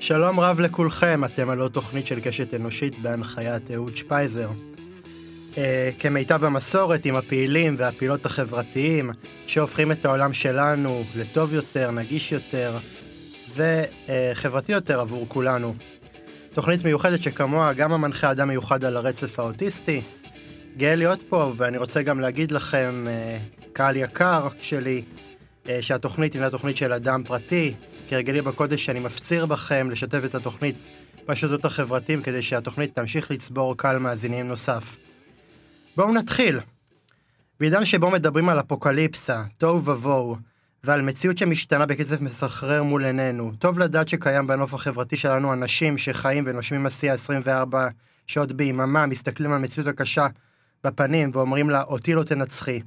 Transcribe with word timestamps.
שלום 0.00 0.40
רב 0.40 0.60
לכולכם, 0.60 1.24
אתם 1.24 1.50
על 1.50 1.60
עוד 1.60 1.72
תוכנית 1.72 2.06
של 2.06 2.20
קשת 2.20 2.54
אנושית 2.54 2.98
בהנחיית 2.98 3.70
אהוד 3.70 3.96
שפייזר. 3.96 4.50
Uh, 5.54 5.58
כמיטב 5.98 6.44
המסורת 6.44 7.04
עם 7.04 7.16
הפעילים 7.16 7.74
והפעילות 7.76 8.26
החברתיים 8.26 9.10
שהופכים 9.46 9.92
את 9.92 10.04
העולם 10.04 10.32
שלנו 10.32 11.02
לטוב 11.16 11.54
יותר, 11.54 11.90
נגיש 11.90 12.32
יותר 12.32 12.72
וחברתי 13.54 14.72
יותר 14.72 15.00
עבור 15.00 15.26
כולנו. 15.28 15.74
תוכנית 16.54 16.84
מיוחדת 16.84 17.22
שכמוה 17.22 17.72
גם 17.72 17.92
המנחה 17.92 18.30
אדם 18.30 18.48
מיוחד 18.48 18.84
על 18.84 18.96
הרצף 18.96 19.38
האוטיסטי. 19.38 20.00
גאה 20.76 20.94
להיות 20.94 21.22
פה 21.28 21.52
ואני 21.56 21.78
רוצה 21.78 22.02
גם 22.02 22.20
להגיד 22.20 22.52
לכם, 22.52 23.06
uh, 23.06 23.68
קהל 23.72 23.96
יקר 23.96 24.48
שלי, 24.60 25.02
uh, 25.64 25.68
שהתוכנית 25.80 26.32
הינה 26.32 26.50
תוכנית 26.50 26.76
של 26.76 26.92
אדם 26.92 27.22
פרטי, 27.24 27.74
כהרגלי 28.08 28.42
בקודש 28.42 28.88
אני 28.88 29.00
מפציר 29.00 29.46
בכם 29.46 29.90
לשתף 29.90 30.20
את 30.24 30.34
התוכנית 30.34 30.76
ברשתות 31.26 31.64
החברתיים 31.64 32.22
כדי 32.22 32.42
שהתוכנית 32.42 32.94
תמשיך 32.94 33.30
לצבור 33.30 33.76
קהל 33.76 33.98
מאזינים 33.98 34.48
נוסף. 34.48 34.96
בואו 35.96 36.12
נתחיל. 36.12 36.60
בעידן 37.60 37.84
שבו 37.84 38.10
מדברים 38.10 38.48
על 38.48 38.60
אפוקליפסה, 38.60 39.42
תוהו 39.58 39.84
ובוהו, 39.84 40.36
ועל 40.84 41.02
מציאות 41.02 41.38
שמשתנה 41.38 41.86
בקצב 41.86 42.22
מסחרר 42.22 42.82
מול 42.82 43.04
עינינו, 43.04 43.52
טוב 43.58 43.78
לדעת 43.78 44.08
שקיים 44.08 44.46
בנוף 44.46 44.74
החברתי 44.74 45.16
שלנו 45.16 45.52
אנשים 45.52 45.98
שחיים 45.98 46.44
ונושמים 46.46 46.86
עשייה 46.86 47.14
24 47.14 47.88
שעות 48.26 48.52
ביממה, 48.52 49.06
מסתכלים 49.06 49.52
על 49.52 49.58
המציאות 49.58 49.88
הקשה 49.88 50.26
בפנים 50.84 51.30
ואומרים 51.32 51.70
לה, 51.70 51.82
אותי 51.82 52.14
לא 52.14 52.22
תנצחי. 52.22 52.80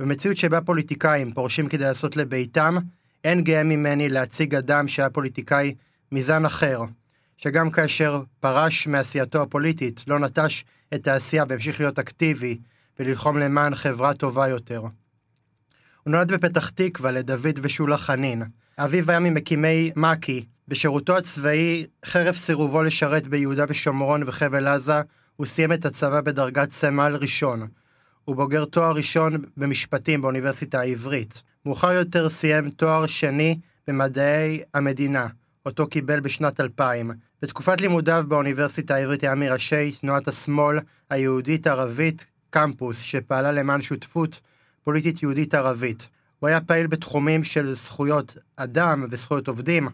במציאות 0.00 0.36
שבה 0.36 0.60
פוליטיקאים 0.60 1.32
פורשים 1.32 1.68
כדי 1.68 1.84
לעשות 1.84 2.16
לביתם, 2.16 2.76
אין 3.24 3.44
גאה 3.44 3.64
ממני 3.64 4.08
להציג 4.08 4.54
אדם 4.54 4.88
שהיה 4.88 5.10
פוליטיקאי 5.10 5.74
מזן 6.12 6.44
אחר, 6.44 6.82
שגם 7.36 7.70
כאשר 7.70 8.22
פרש 8.40 8.86
מעשייתו 8.86 9.42
הפוליטית, 9.42 10.04
לא 10.06 10.18
נטש 10.18 10.64
את 10.94 11.08
העשייה 11.08 11.44
והמשיך 11.48 11.80
להיות 11.80 11.98
אקטיבי 11.98 12.58
וללחום 12.98 13.38
למען 13.38 13.74
חברה 13.74 14.14
טובה 14.14 14.48
יותר. 14.48 14.80
הוא 14.80 16.12
נולד 16.12 16.32
בפתח 16.32 16.70
תקווה 16.70 17.10
לדוד 17.10 17.58
ושולה 17.62 17.96
חנין. 17.96 18.42
אביו 18.78 19.10
היה 19.10 19.20
ממקימי 19.20 19.92
מק"י. 19.96 20.44
בשירותו 20.68 21.16
הצבאי, 21.16 21.86
חרף 22.04 22.36
סירובו 22.36 22.82
לשרת 22.82 23.26
ביהודה 23.26 23.64
ושומרון 23.68 24.22
וחבל 24.26 24.68
עזה, 24.68 25.00
הוא 25.36 25.46
סיים 25.46 25.72
את 25.72 25.84
הצבא 25.86 26.20
בדרגת 26.20 26.70
סמל 26.70 27.16
ראשון. 27.20 27.68
הוא 28.24 28.36
בוגר 28.36 28.64
תואר 28.64 28.92
ראשון 28.92 29.44
במשפטים 29.56 30.22
באוניברסיטה 30.22 30.80
העברית. 30.80 31.42
מאוחר 31.66 31.92
יותר 31.92 32.28
סיים 32.28 32.70
תואר 32.70 33.06
שני 33.06 33.58
במדעי 33.88 34.62
המדינה, 34.74 35.26
אותו 35.66 35.86
קיבל 35.86 36.20
בשנת 36.20 36.60
2000. 36.60 37.10
בתקופת 37.42 37.80
לימודיו 37.80 38.24
באוניברסיטה 38.28 38.94
העברית 38.94 39.22
היה 39.22 39.34
מראשי 39.34 39.92
תנועת 39.92 40.28
השמאל 40.28 40.78
היהודית-ערבית 41.10 42.26
קמפוס, 42.50 42.98
שפעלה 42.98 43.52
למען 43.52 43.82
שותפות 43.82 44.40
פוליטית 44.84 45.22
יהודית-ערבית. 45.22 46.08
הוא 46.38 46.48
היה 46.48 46.60
פעיל 46.60 46.86
בתחומים 46.86 47.44
של 47.44 47.74
זכויות 47.74 48.36
אדם 48.56 49.04
וזכויות 49.10 49.48
עובדים. 49.48 49.88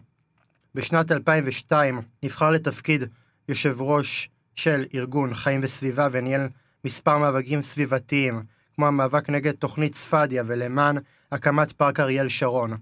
בשנת 0.75 1.11
2002 1.11 2.01
נבחר 2.23 2.51
לתפקיד 2.51 3.03
יושב 3.49 3.81
ראש 3.81 4.29
של 4.55 4.85
ארגון 4.95 5.33
חיים 5.33 5.59
וסביבה 5.63 6.07
וניהל 6.11 6.47
מספר 6.85 7.17
מאבקים 7.17 7.61
סביבתיים, 7.61 8.43
כמו 8.79 8.87
המאבק 8.87 9.29
נגד 9.29 9.51
תוכנית 9.51 9.95
ספדיה 9.95 10.43
ולמען 10.47 10.97
הקמת 11.31 11.71
פארק 11.71 11.99
אריאל 11.99 12.29
שרון. 12.29 12.77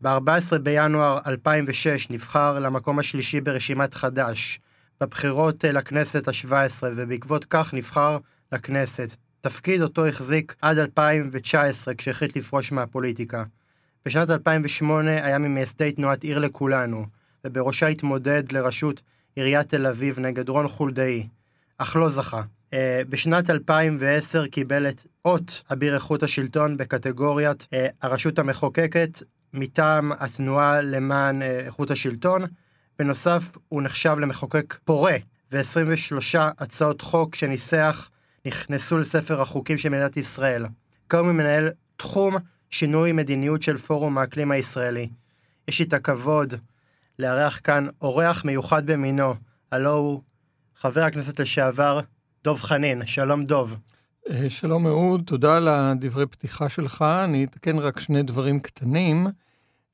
ב-14 0.00 0.58
בינואר 0.62 1.18
2006 1.26 2.10
נבחר 2.10 2.58
למקום 2.58 2.98
השלישי 2.98 3.40
ברשימת 3.40 3.94
חד"ש, 3.94 4.60
בבחירות 5.00 5.64
אה, 5.64 5.72
לכנסת 5.72 6.28
ה-17, 6.28 6.84
ובעקבות 6.96 7.44
כך 7.44 7.74
נבחר 7.74 8.18
לכנסת, 8.52 9.16
תפקיד 9.40 9.82
אותו 9.82 10.06
החזיק 10.06 10.54
עד 10.62 10.78
2019 10.78 11.94
כשהחליט 11.94 12.36
לפרוש 12.36 12.72
מהפוליטיקה. 12.72 13.44
בשנת 14.06 14.30
2008 14.30 15.10
היה 15.10 15.38
ממייסדי 15.38 15.92
תנועת 15.92 16.22
עיר 16.22 16.38
לכולנו, 16.38 17.06
ובראשה 17.44 17.86
התמודד 17.86 18.52
לראשות 18.52 19.02
עיריית 19.36 19.68
תל 19.68 19.86
אביב 19.86 20.20
נגד 20.20 20.48
רון 20.48 20.68
חולדאי, 20.68 21.28
אך 21.78 21.96
לא 21.96 22.10
זכה. 22.10 22.42
Uh, 22.74 22.76
בשנת 23.08 23.50
2010 23.50 24.46
קיבל 24.46 24.88
את 24.88 25.06
אות 25.24 25.62
אביר 25.72 25.94
איכות 25.94 26.22
השלטון 26.22 26.76
בקטגוריית 26.76 27.62
uh, 27.62 27.76
הרשות 28.02 28.38
המחוקקת 28.38 29.22
מטעם 29.52 30.12
התנועה 30.12 30.80
למען 30.80 31.42
uh, 31.42 31.44
איכות 31.44 31.90
השלטון. 31.90 32.44
בנוסף, 32.98 33.50
הוא 33.68 33.82
נחשב 33.82 34.16
למחוקק 34.18 34.78
פורה, 34.84 35.16
ו-23 35.52 36.38
הצעות 36.38 37.00
חוק 37.00 37.34
שניסח 37.34 38.10
נכנסו 38.46 38.98
לספר 38.98 39.40
החוקים 39.40 39.76
של 39.76 39.88
מדינת 39.88 40.16
ישראל. 40.16 40.66
כיום 41.10 41.26
הוא 41.26 41.34
מנהל 41.34 41.68
תחום 41.96 42.36
שינוי 42.70 43.12
מדיניות 43.12 43.62
של 43.62 43.76
פורום 43.76 44.18
האקלים 44.18 44.50
הישראלי. 44.50 45.08
יש 45.68 45.78
לי 45.78 45.84
את 45.84 45.92
הכבוד 45.92 46.54
לארח 47.18 47.60
כאן 47.64 47.86
אורח 48.02 48.44
מיוחד 48.44 48.86
במינו, 48.86 49.34
הלו 49.72 49.94
הוא 49.94 50.22
חבר 50.76 51.02
הכנסת 51.02 51.40
לשעבר 51.40 52.00
דב 52.44 52.56
חנין. 52.56 53.06
שלום 53.06 53.44
דב. 53.44 53.70
אה, 54.30 54.50
שלום 54.50 54.86
אהוד, 54.86 55.22
תודה 55.26 55.56
על 55.56 55.68
הדברי 55.68 56.26
פתיחה 56.26 56.68
שלך. 56.68 57.04
אני 57.24 57.44
אתקן 57.44 57.78
רק 57.78 58.00
שני 58.00 58.22
דברים 58.22 58.60
קטנים. 58.60 59.26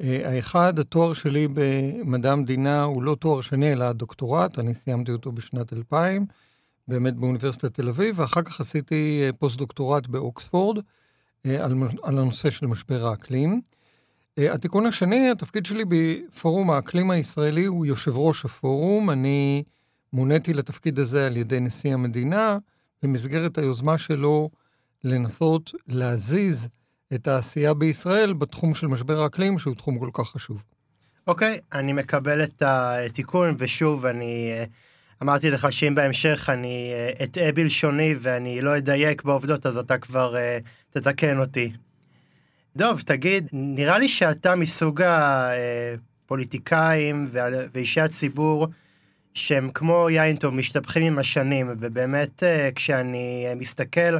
אה, 0.00 0.34
האחד, 0.36 0.78
התואר 0.78 1.12
שלי 1.12 1.48
במדע 1.54 2.32
המדינה 2.32 2.82
הוא 2.82 3.02
לא 3.02 3.16
תואר 3.20 3.40
שני, 3.40 3.72
אלא 3.72 3.92
דוקטורט, 3.92 4.58
אני 4.58 4.74
סיימתי 4.74 5.12
אותו 5.12 5.32
בשנת 5.32 5.72
2000, 5.72 6.26
באמת 6.88 7.14
באוניברסיטת 7.14 7.74
תל 7.74 7.88
אביב, 7.88 8.18
ואחר 8.18 8.42
כך 8.42 8.60
עשיתי 8.60 9.22
אה, 9.26 9.32
פוסט-דוקטורט 9.32 10.06
באוקספורד 10.06 10.78
על, 11.44 11.74
על 12.02 12.18
הנושא 12.18 12.50
של 12.50 12.66
משבר 12.66 13.06
האקלים. 13.06 13.60
התיקון 14.38 14.86
השני, 14.86 15.30
התפקיד 15.30 15.66
שלי 15.66 15.84
בפורום 15.88 16.70
האקלים 16.70 17.10
הישראלי 17.10 17.64
הוא 17.64 17.86
יושב 17.86 18.16
ראש 18.16 18.44
הפורום. 18.44 19.10
אני 19.10 19.62
מוניתי 20.14 20.54
לתפקיד 20.54 20.98
הזה 20.98 21.26
על 21.26 21.36
ידי 21.36 21.60
נשיא 21.60 21.94
המדינה, 21.94 22.58
במסגרת 23.02 23.58
היוזמה 23.58 23.98
שלו 23.98 24.50
לנסות 25.04 25.72
להזיז 25.88 26.68
את 27.14 27.28
העשייה 27.28 27.74
בישראל 27.74 28.32
בתחום 28.32 28.74
של 28.74 28.86
משבר 28.86 29.22
האקלים, 29.22 29.58
שהוא 29.58 29.74
תחום 29.74 29.98
כל 29.98 30.10
כך 30.12 30.30
חשוב. 30.30 30.64
אוקיי, 31.26 31.56
okay, 31.56 31.78
אני 31.78 31.92
מקבל 31.92 32.44
את 32.44 32.62
התיקון, 32.66 33.54
ושוב, 33.58 34.06
אני 34.06 34.50
אה, 34.52 34.64
אמרתי 35.22 35.50
לך 35.50 35.72
שאם 35.72 35.94
בהמשך 35.94 36.50
אני 36.52 36.92
אה, 36.92 37.24
אטעה 37.24 37.52
בלשוני 37.52 38.14
ואני 38.20 38.60
לא 38.60 38.76
אדייק 38.76 39.22
בעובדות, 39.22 39.66
אז 39.66 39.76
אתה 39.76 39.98
כבר 39.98 40.34
uh, 40.34 40.64
תתקן 40.90 41.38
אותי. 41.38 41.72
דוב, 42.76 43.00
תגיד, 43.00 43.48
נראה 43.52 43.98
לי 43.98 44.08
שאתה 44.08 44.54
מסוג 44.54 45.02
הפוליטיקאים 46.26 47.28
ואישי 47.72 48.00
הציבור 48.00 48.68
שהם 49.34 49.70
כמו 49.74 50.10
יין 50.10 50.36
טוב, 50.36 50.54
משתבחים 50.54 51.02
עם 51.02 51.18
השנים, 51.18 51.70
ובאמת 51.80 52.42
אה, 52.42 52.70
כשאני 52.74 53.46
אה, 53.48 53.54
מסתכל 53.54 54.18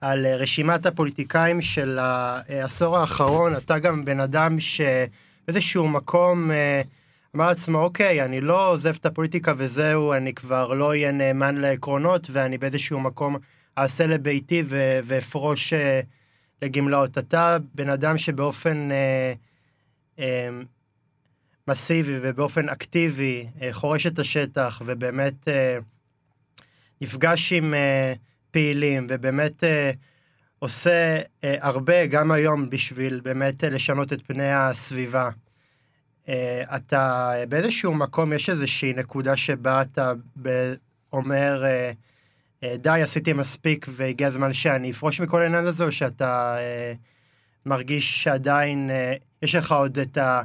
על 0.00 0.26
אה, 0.26 0.36
רשימת 0.36 0.86
הפוליטיקאים 0.86 1.62
של 1.62 1.98
העשור 1.98 2.98
האחרון, 2.98 3.56
אתה 3.56 3.78
גם 3.78 4.04
בן 4.04 4.20
אדם 4.20 4.56
שבאיזשהו 4.60 5.88
מקום 5.88 6.50
אמר 7.36 7.48
לעצמו, 7.48 7.78
אוקיי, 7.78 8.24
אני 8.24 8.40
לא 8.40 8.70
עוזב 8.70 8.94
את 9.00 9.06
הפוליטיקה 9.06 9.52
וזהו, 9.56 10.12
אני 10.12 10.34
כבר 10.34 10.72
לא 10.72 10.88
אהיה 10.88 11.12
נאמן 11.12 11.56
לעקרונות, 11.56 12.26
ואני 12.30 12.58
באיזשהו 12.58 13.00
מקום 13.00 13.36
אעשה 13.78 14.06
לביתי 14.06 14.62
ואפרוש 15.04 15.72
לגמלאות. 16.62 17.18
אתה 17.18 17.56
בן 17.74 17.88
אדם 17.88 18.18
שבאופן... 18.18 18.88
מסיבי 21.70 22.18
ובאופן 22.22 22.68
אקטיבי 22.68 23.46
אה, 23.62 23.68
חורש 23.72 24.06
את 24.06 24.18
השטח 24.18 24.82
ובאמת 24.86 25.48
אה, 25.48 25.78
נפגש 27.00 27.52
עם 27.52 27.74
אה, 27.74 28.12
פעילים 28.50 29.06
ובאמת 29.10 29.64
עושה 30.58 31.18
הרבה 31.42 32.06
גם 32.06 32.30
היום 32.30 32.70
בשביל 32.70 33.20
באמת 33.24 33.64
לשנות 33.64 34.12
את 34.12 34.22
פני 34.26 34.52
הסביבה. 34.52 35.30
אתה 36.76 37.32
באיזשהו 37.48 37.94
מקום 37.94 38.32
יש 38.32 38.50
איזושהי 38.50 38.92
נקודה 38.92 39.36
שבה 39.36 39.82
אתה 39.82 40.12
אומר 41.12 41.64
די 42.64 43.02
עשיתי 43.02 43.32
מספיק 43.32 43.86
והגיע 43.90 44.28
הזמן 44.28 44.52
שאני 44.52 44.90
אפרוש 44.90 45.20
מכל 45.20 45.42
העניין 45.42 45.66
הזה 45.66 45.84
או 45.84 45.92
שאתה 45.92 46.56
מרגיש 47.66 48.22
שעדיין 48.22 48.90
יש 49.42 49.54
לך 49.54 49.72
עוד 49.72 49.98
את 49.98 50.18
ה... 50.18 50.42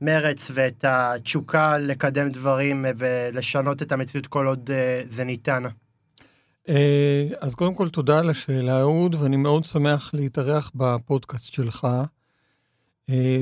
המרץ 0.00 0.50
ואת 0.54 0.84
התשוקה 0.88 1.78
לקדם 1.78 2.28
דברים 2.28 2.84
ולשנות 2.96 3.82
את 3.82 3.92
המציאות 3.92 4.26
כל 4.26 4.46
עוד 4.46 4.70
אה, 4.72 5.02
זה 5.10 5.24
ניתן. 5.24 5.62
אה, 6.68 7.28
אז 7.40 7.54
קודם 7.54 7.74
כל 7.74 7.88
תודה 7.88 8.18
על 8.18 8.30
השאלה, 8.30 8.80
אהוד, 8.80 9.14
ואני 9.14 9.36
מאוד 9.36 9.64
שמח 9.64 10.10
להתארח 10.14 10.70
בפודקאסט 10.74 11.52
שלך. 11.52 11.86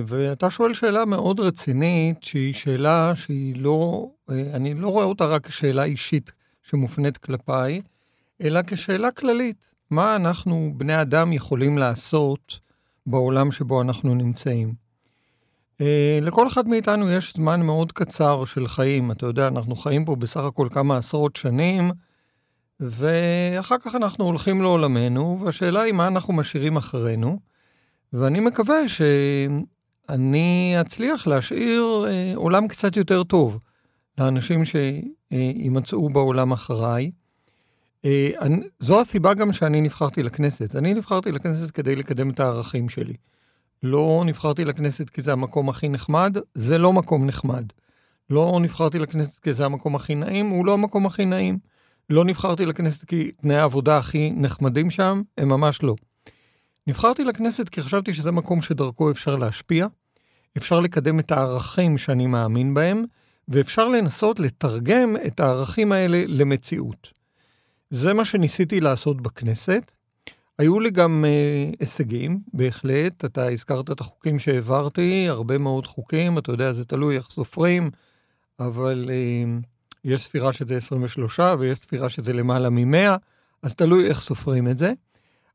ואתה 0.06 0.50
שואל 0.50 0.75
שאלה 0.75 1.05
מאוד 1.05 1.41
רצינית, 1.41 2.23
שהיא 2.23 2.55
שאלה 2.55 3.12
שהיא 3.14 3.56
לא, 3.56 4.06
אני 4.29 4.75
לא 4.75 4.88
רואה 4.88 5.05
אותה 5.05 5.26
רק 5.26 5.47
כשאלה 5.47 5.85
אישית 5.85 6.32
שמופנית 6.62 7.17
כלפיי, 7.17 7.81
אלא 8.41 8.61
כשאלה 8.67 9.11
כללית. 9.11 9.75
מה 9.91 10.17
אנחנו, 10.17 10.73
בני 10.76 11.00
אדם, 11.00 11.32
יכולים 11.32 11.79
לעשות 11.79 12.61
בעולם 13.06 13.53
שבו 13.53 13.82
אנחנו 13.82 14.14
נמצאים? 14.14 14.85
אה, 15.81 16.19
לכל 16.23 16.49
אחד 16.49 16.69
מאיתנו 16.69 17.11
יש 17.11 17.34
זמן 17.37 17.62
מאוד 17.62 17.93
קצר 17.93 18.44
של 18.44 18.67
חיים. 18.67 19.11
אתה 19.11 19.26
יודע, 19.26 19.49
אנחנו 19.49 19.76
חיים 19.76 20.05
פה 20.05 20.17
בסך 20.17 20.44
הכל 20.44 20.69
כמה 20.70 20.96
עשרות 20.96 21.37
שנים, 21.37 21.90
ואחר 22.81 23.76
כך 23.81 23.94
אנחנו 23.94 24.25
הולכים 24.25 24.62
לעולמנו, 24.62 25.38
והשאלה 25.44 25.81
היא 25.81 25.93
מה 25.93 26.06
אנחנו 26.06 26.32
משאירים 26.32 26.76
אחרינו. 26.76 27.38
ואני 28.12 28.40
מקווה 28.40 28.88
שאני 28.88 30.76
אצליח 30.81 31.26
להשאיר 31.26 32.05
אה, 32.08 32.32
עולם 32.34 32.69
קצת 32.69 32.96
יותר 32.96 33.25
טוב 33.25 33.58
לאנשים 34.19 34.62
שימצאו 34.64 36.11
בעולם 36.11 36.52
אחריי. 36.52 37.11
אה, 38.05 38.31
זו 38.81 39.00
הסיבה 39.00 39.34
גם 39.34 39.52
שאני 39.52 39.81
נבחרתי 39.81 40.22
לכנסת. 40.22 40.76
אני 40.76 40.94
נבחרתי 40.94 41.32
לכנסת 41.32 41.70
כדי 41.70 41.96
לקדם 41.96 42.31
את 42.31 42.40
הערכים 42.40 42.88
שלי. 42.88 43.14
לא 43.82 44.23
נבחרתי 44.26 44.64
לכנסת 44.64 45.11
כי 45.11 45.23
זה 45.23 45.32
המקום 45.32 45.69
הכי 45.69 45.88
נחמד, 45.88 46.37
זה 46.55 46.78
לא 46.78 46.93
מקום 46.93 47.26
נחמד. 47.26 47.64
לא 48.31 48.58
נבחרתי 48.62 48.99
לכנסת 48.99 49.38
כי 49.38 49.52
זה 49.52 49.64
המקום 49.64 49.96
הכי 49.96 50.14
נעים, 50.14 50.49
הוא 50.49 50.67
לא 50.67 50.75
המקום 50.75 51.06
הכי 51.06 51.25
נעים. 51.25 51.58
לא 52.11 52.25
נבחרתי 52.25 52.67
לכנסת 52.67 53.05
כי 53.05 53.32
תנאי 53.32 53.56
העבודה 53.56 53.99
הכי 53.99 54.31
נחמדים 54.31 54.90
שם, 54.90 55.23
הם 55.38 55.49
ממש 55.49 55.82
לא. 55.82 55.94
נבחרתי 56.87 57.25
לכנסת 57.25 57.69
כי 57.69 57.82
חשבתי 57.82 58.14
שזה 58.14 58.31
מקום 58.31 58.62
שדרכו 58.62 59.11
אפשר 59.11 59.37
להשפיע, 59.37 59.87
אפשר 60.56 60.81
לקדם 60.81 61.19
את 61.19 61.31
הערכים 61.31 61.99
שאני 61.99 62.26
מאמין 62.26 62.75
בהם, 62.75 63.05
ואפשר 63.49 63.88
לנסות 63.88 64.40
לתרגם 64.40 65.17
את 65.26 65.40
הערכים 65.40 65.93
האלה 65.93 66.25
למציאות. 66.29 67.08
זה 67.90 68.12
מה 68.12 68.25
שניסיתי 68.25 68.81
לעשות 68.81 69.20
בכנסת. 69.20 69.93
היו 70.58 70.81
לי 70.81 70.91
גם 70.91 71.25
אה, 71.25 71.70
הישגים, 71.81 72.41
בהחלט. 72.55 73.25
אתה 73.25 73.49
הזכרת 73.49 73.91
את 73.91 74.00
החוקים 74.00 74.38
שהעברתי, 74.38 75.29
הרבה 75.29 75.58
מאוד 75.58 75.87
חוקים, 75.87 76.38
אתה 76.38 76.53
יודע, 76.53 76.73
זה 76.73 76.85
תלוי 76.85 77.17
איך 77.17 77.31
סופרים, 77.31 77.91
אבל 78.61 79.11
אה, 79.11 79.58
יש 80.05 80.25
ספירה 80.25 80.53
שזה 80.53 80.76
23 80.76 81.41
ויש 81.58 81.79
ספירה 81.79 82.08
שזה 82.08 82.32
למעלה 82.32 82.70
מ-100, 82.70 83.17
אז 83.62 83.75
תלוי 83.75 84.08
איך 84.08 84.20
סופרים 84.20 84.69
את 84.69 84.79
זה. 84.79 84.93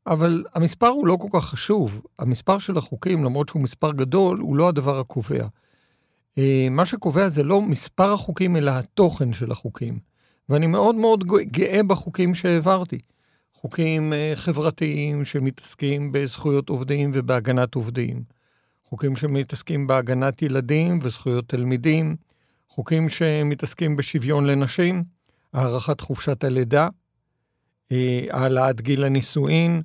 אבל 0.06 0.44
המספר 0.54 0.86
הוא 0.86 1.06
לא 1.06 1.16
כל 1.20 1.28
כך 1.32 1.44
חשוב. 1.44 2.02
המספר 2.18 2.58
של 2.58 2.78
החוקים, 2.78 3.24
למרות 3.24 3.48
שהוא 3.48 3.62
מספר 3.62 3.92
גדול, 3.92 4.38
הוא 4.38 4.56
לא 4.56 4.68
הדבר 4.68 4.98
הקובע. 5.00 5.46
אה, 6.38 6.68
מה 6.70 6.86
שקובע 6.86 7.28
זה 7.28 7.42
לא 7.42 7.62
מספר 7.62 8.12
החוקים, 8.12 8.56
אלא 8.56 8.70
התוכן 8.70 9.32
של 9.32 9.52
החוקים. 9.52 9.98
ואני 10.48 10.66
מאוד 10.66 10.94
מאוד 10.94 11.24
גאה 11.26 11.80
בחוקים 11.82 12.34
שהעברתי. 12.34 12.98
חוקים 13.62 14.12
אה, 14.12 14.32
חברתיים 14.34 15.24
שמתעסקים 15.24 16.12
בזכויות 16.12 16.68
עובדים 16.68 17.10
ובהגנת 17.14 17.74
עובדים. 17.74 18.22
חוקים 18.84 19.16
שמתעסקים 19.16 19.86
בהגנת 19.86 20.42
ילדים 20.42 20.98
וזכויות 21.02 21.48
תלמידים. 21.48 22.16
חוקים 22.68 23.08
שמתעסקים 23.08 23.96
בשוויון 23.96 24.46
לנשים, 24.46 25.04
הארכת 25.52 26.00
חופשת 26.00 26.44
הלידה, 26.44 26.88
אה, 27.92 28.26
העלאת 28.30 28.80
גיל 28.80 29.04
הנישואין, 29.04 29.82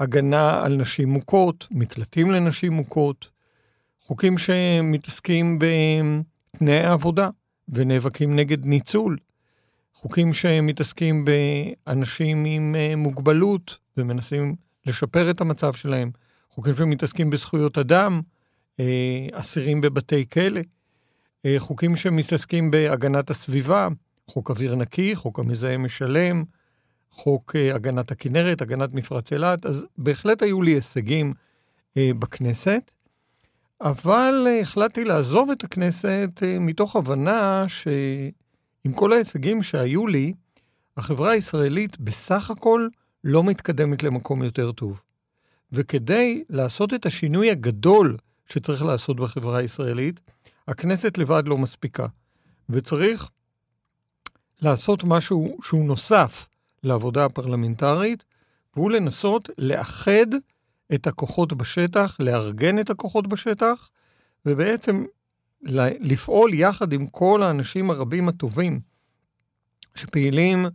הגנה 0.00 0.64
על 0.64 0.76
נשים 0.76 1.08
מוכות, 1.08 1.66
מקלטים 1.70 2.30
לנשים 2.30 2.72
מוכות, 2.72 3.28
חוקים 4.00 4.38
שמתעסקים 4.38 5.58
בתנאי 5.58 6.84
עבודה 6.84 7.30
ונאבקים 7.68 8.36
נגד 8.36 8.64
ניצול, 8.66 9.16
חוקים 10.04 10.32
שמתעסקים 10.32 11.24
באנשים 11.24 12.44
עם 12.44 12.74
אה, 12.78 12.96
מוגבלות 12.96 13.78
ומנסים 13.96 14.54
לשפר 14.86 15.30
את 15.30 15.40
המצב 15.40 15.72
שלהם, 15.72 16.10
חוקים 16.50 16.74
שמתעסקים 16.76 17.30
בזכויות 17.30 17.78
אדם, 17.78 18.20
אה, 18.80 19.26
אסירים 19.32 19.80
בבתי 19.80 20.28
כלא, 20.32 20.60
אה, 21.46 21.54
חוקים 21.58 21.96
שמתעסקים 21.96 22.70
בהגנת 22.70 23.30
הסביבה, 23.30 23.88
חוק 24.30 24.50
אוויר 24.50 24.74
נקי, 24.74 25.14
חוק 25.14 25.38
המזהם 25.38 25.84
משלם, 25.84 26.44
חוק 27.10 27.56
הגנת 27.74 28.10
הכנרת, 28.10 28.62
הגנת 28.62 28.94
מפרץ 28.94 29.32
אילת, 29.32 29.66
אז 29.66 29.86
בהחלט 29.98 30.42
היו 30.42 30.62
לי 30.62 30.70
הישגים 30.70 31.34
בכנסת, 31.96 32.90
אבל 33.80 34.46
החלטתי 34.62 35.04
לעזוב 35.04 35.50
את 35.50 35.64
הכנסת 35.64 36.42
מתוך 36.60 36.96
הבנה 36.96 37.64
ש... 37.68 37.88
עם 38.84 38.92
כל 38.92 39.12
ההישגים 39.12 39.62
שהיו 39.62 40.06
לי, 40.06 40.32
החברה 40.96 41.30
הישראלית 41.30 42.00
בסך 42.00 42.50
הכל 42.50 42.88
לא 43.24 43.44
מתקדמת 43.44 44.02
למקום 44.02 44.42
יותר 44.42 44.72
טוב. 44.72 45.00
וכדי 45.72 46.44
לעשות 46.50 46.94
את 46.94 47.06
השינוי 47.06 47.50
הגדול 47.50 48.16
שצריך 48.46 48.82
לעשות 48.82 49.16
בחברה 49.16 49.58
הישראלית, 49.58 50.20
הכנסת 50.68 51.18
לבד 51.18 51.42
לא 51.46 51.58
מספיקה. 51.58 52.06
וצריך 52.70 53.28
לעשות 54.62 55.04
משהו 55.04 55.58
שהוא 55.62 55.84
נוסף 55.84 56.48
לעבודה 56.82 57.24
הפרלמנטרית, 57.24 58.24
והוא 58.76 58.90
לנסות 58.90 59.50
לאחד 59.58 60.26
את 60.94 61.06
הכוחות 61.06 61.52
בשטח, 61.52 62.16
לארגן 62.20 62.78
את 62.78 62.90
הכוחות 62.90 63.26
בשטח, 63.26 63.90
ובעצם 64.46 65.04
לפעול 66.00 66.54
יחד 66.54 66.92
עם 66.92 67.06
כל 67.06 67.42
האנשים 67.42 67.90
הרבים 67.90 68.28
הטובים 68.28 68.80
שפעילים 69.94 70.66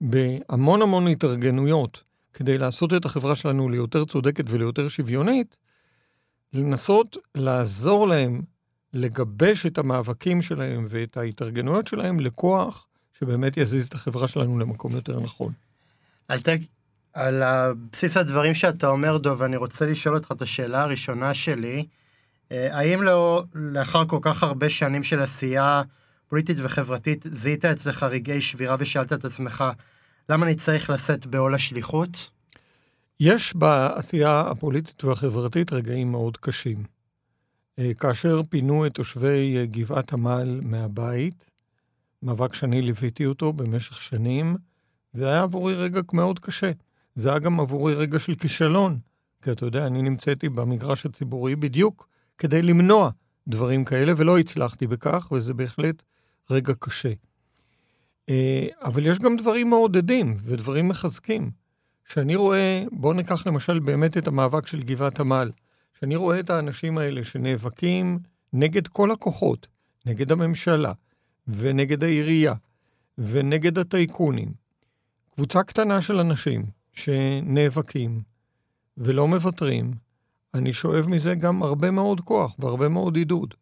בהמון 0.00 0.82
המון 0.82 1.08
התארגנויות 1.08 2.02
כדי 2.34 2.58
לעשות 2.58 2.94
את 2.94 3.04
החברה 3.04 3.34
שלנו 3.34 3.68
ליותר 3.68 4.04
צודקת 4.04 4.44
וליותר 4.48 4.88
שוויונית, 4.88 5.56
לנסות 6.52 7.16
לעזור 7.34 8.08
להם 8.08 8.42
לגבש 8.92 9.66
את 9.66 9.78
המאבקים 9.78 10.42
שלהם 10.42 10.86
ואת 10.88 11.16
ההתארגנויות 11.16 11.86
שלהם 11.86 12.20
לכוח 12.20 12.86
שבאמת 13.12 13.56
יזיז 13.56 13.86
את 13.86 13.94
החברה 13.94 14.28
שלנו 14.28 14.58
למקום 14.58 14.92
יותר 14.92 15.20
נכון. 15.20 15.52
על, 16.28 16.40
ת... 16.40 16.48
על 17.12 17.42
בסיס 17.92 18.16
הדברים 18.16 18.54
שאתה 18.54 18.88
אומר, 18.88 19.18
דוב, 19.18 19.42
אני 19.42 19.56
רוצה 19.56 19.86
לשאול 19.86 20.14
אותך 20.14 20.32
את 20.32 20.42
השאלה 20.42 20.82
הראשונה 20.82 21.34
שלי. 21.34 21.86
אה, 22.52 22.78
האם 22.78 23.02
לא, 23.02 23.44
לאחר 23.54 24.06
כל 24.06 24.18
כך 24.22 24.42
הרבה 24.42 24.70
שנים 24.70 25.02
של 25.02 25.20
עשייה 25.20 25.82
פוליטית 26.28 26.56
וחברתית, 26.62 27.24
זיהית 27.32 27.64
אצלך 27.64 28.02
רגעי 28.02 28.40
שבירה 28.40 28.76
ושאלת 28.78 29.12
את 29.12 29.24
עצמך, 29.24 29.64
למה 30.28 30.46
אני 30.46 30.54
צריך 30.54 30.90
לשאת 30.90 31.26
בעול 31.26 31.54
השליחות? 31.54 32.30
יש 33.20 33.56
בעשייה 33.56 34.40
הפוליטית 34.40 35.04
והחברתית 35.04 35.72
רגעים 35.72 36.12
מאוד 36.12 36.36
קשים. 36.36 36.84
אה, 37.78 37.94
כאשר 37.94 38.40
פינו 38.48 38.86
את 38.86 38.94
תושבי 38.94 39.56
אה, 39.56 39.66
גבעת 39.66 40.12
עמל 40.12 40.60
מהבית, 40.62 41.50
מאבק 42.22 42.54
שאני 42.54 42.82
ליוויתי 42.82 43.26
אותו 43.26 43.52
במשך 43.52 44.00
שנים, 44.00 44.56
זה 45.12 45.28
היה 45.28 45.42
עבורי 45.42 45.74
רגע 45.74 46.00
מאוד 46.12 46.38
קשה. 46.38 46.70
זה 47.14 47.28
היה 47.30 47.38
גם 47.38 47.60
עבורי 47.60 47.94
רגע 47.94 48.18
של 48.18 48.34
כישלון, 48.34 48.98
כי 49.42 49.52
אתה 49.52 49.66
יודע, 49.66 49.86
אני 49.86 50.02
נמצאתי 50.02 50.48
במגרש 50.48 51.06
הציבורי 51.06 51.56
בדיוק 51.56 52.08
כדי 52.38 52.62
למנוע 52.62 53.10
דברים 53.48 53.84
כאלה, 53.84 54.12
ולא 54.16 54.38
הצלחתי 54.38 54.86
בכך, 54.86 55.32
וזה 55.32 55.54
בהחלט 55.54 56.02
רגע 56.50 56.74
קשה. 56.78 57.12
אה, 58.28 58.66
אבל 58.82 59.06
יש 59.06 59.18
גם 59.18 59.36
דברים 59.36 59.70
מעודדים 59.70 60.36
ודברים 60.42 60.88
מחזקים. 60.88 61.50
שאני 62.08 62.36
רואה, 62.36 62.84
בואו 62.92 63.12
ניקח 63.12 63.46
למשל 63.46 63.78
באמת 63.78 64.16
את 64.16 64.26
המאבק 64.26 64.66
של 64.66 64.82
גבעת 64.82 65.20
עמל, 65.20 65.50
שאני 66.00 66.16
רואה 66.16 66.40
את 66.40 66.50
האנשים 66.50 66.98
האלה 66.98 67.24
שנאבקים 67.24 68.18
נגד 68.52 68.86
כל 68.86 69.10
הכוחות, 69.10 69.66
נגד 70.06 70.32
הממשלה, 70.32 70.92
ונגד 71.48 72.04
העירייה, 72.04 72.54
ונגד 73.18 73.78
הטייקונים. 73.78 74.52
קבוצה 75.34 75.62
קטנה 75.62 76.00
של 76.00 76.18
אנשים 76.18 76.66
שנאבקים 76.92 78.22
ולא 78.98 79.28
מוותרים, 79.28 79.94
אני 80.56 80.72
שואב 80.72 81.08
מזה 81.08 81.34
גם 81.34 81.62
הרבה 81.62 81.90
מאוד 81.90 82.20
כוח 82.20 82.56
והרבה 82.58 82.88
מאוד 82.88 83.16
עידוד. 83.16 83.54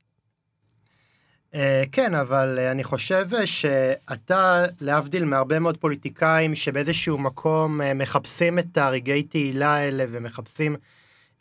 Uh, 1.53 1.57
כן, 1.93 2.15
אבל 2.15 2.59
uh, 2.59 2.73
אני 2.73 2.85
חושב 2.85 3.29
שאתה, 3.45 4.65
להבדיל 4.81 5.25
מהרבה 5.25 5.59
מאוד 5.59 5.77
פוליטיקאים 5.77 6.55
שבאיזשהו 6.55 7.19
מקום 7.19 7.81
מחפשים 7.95 8.59
את 8.59 8.79
הרגעי 8.79 9.23
תהילה 9.23 9.75
האלה 9.75 10.05
ומחפשים 10.11 10.77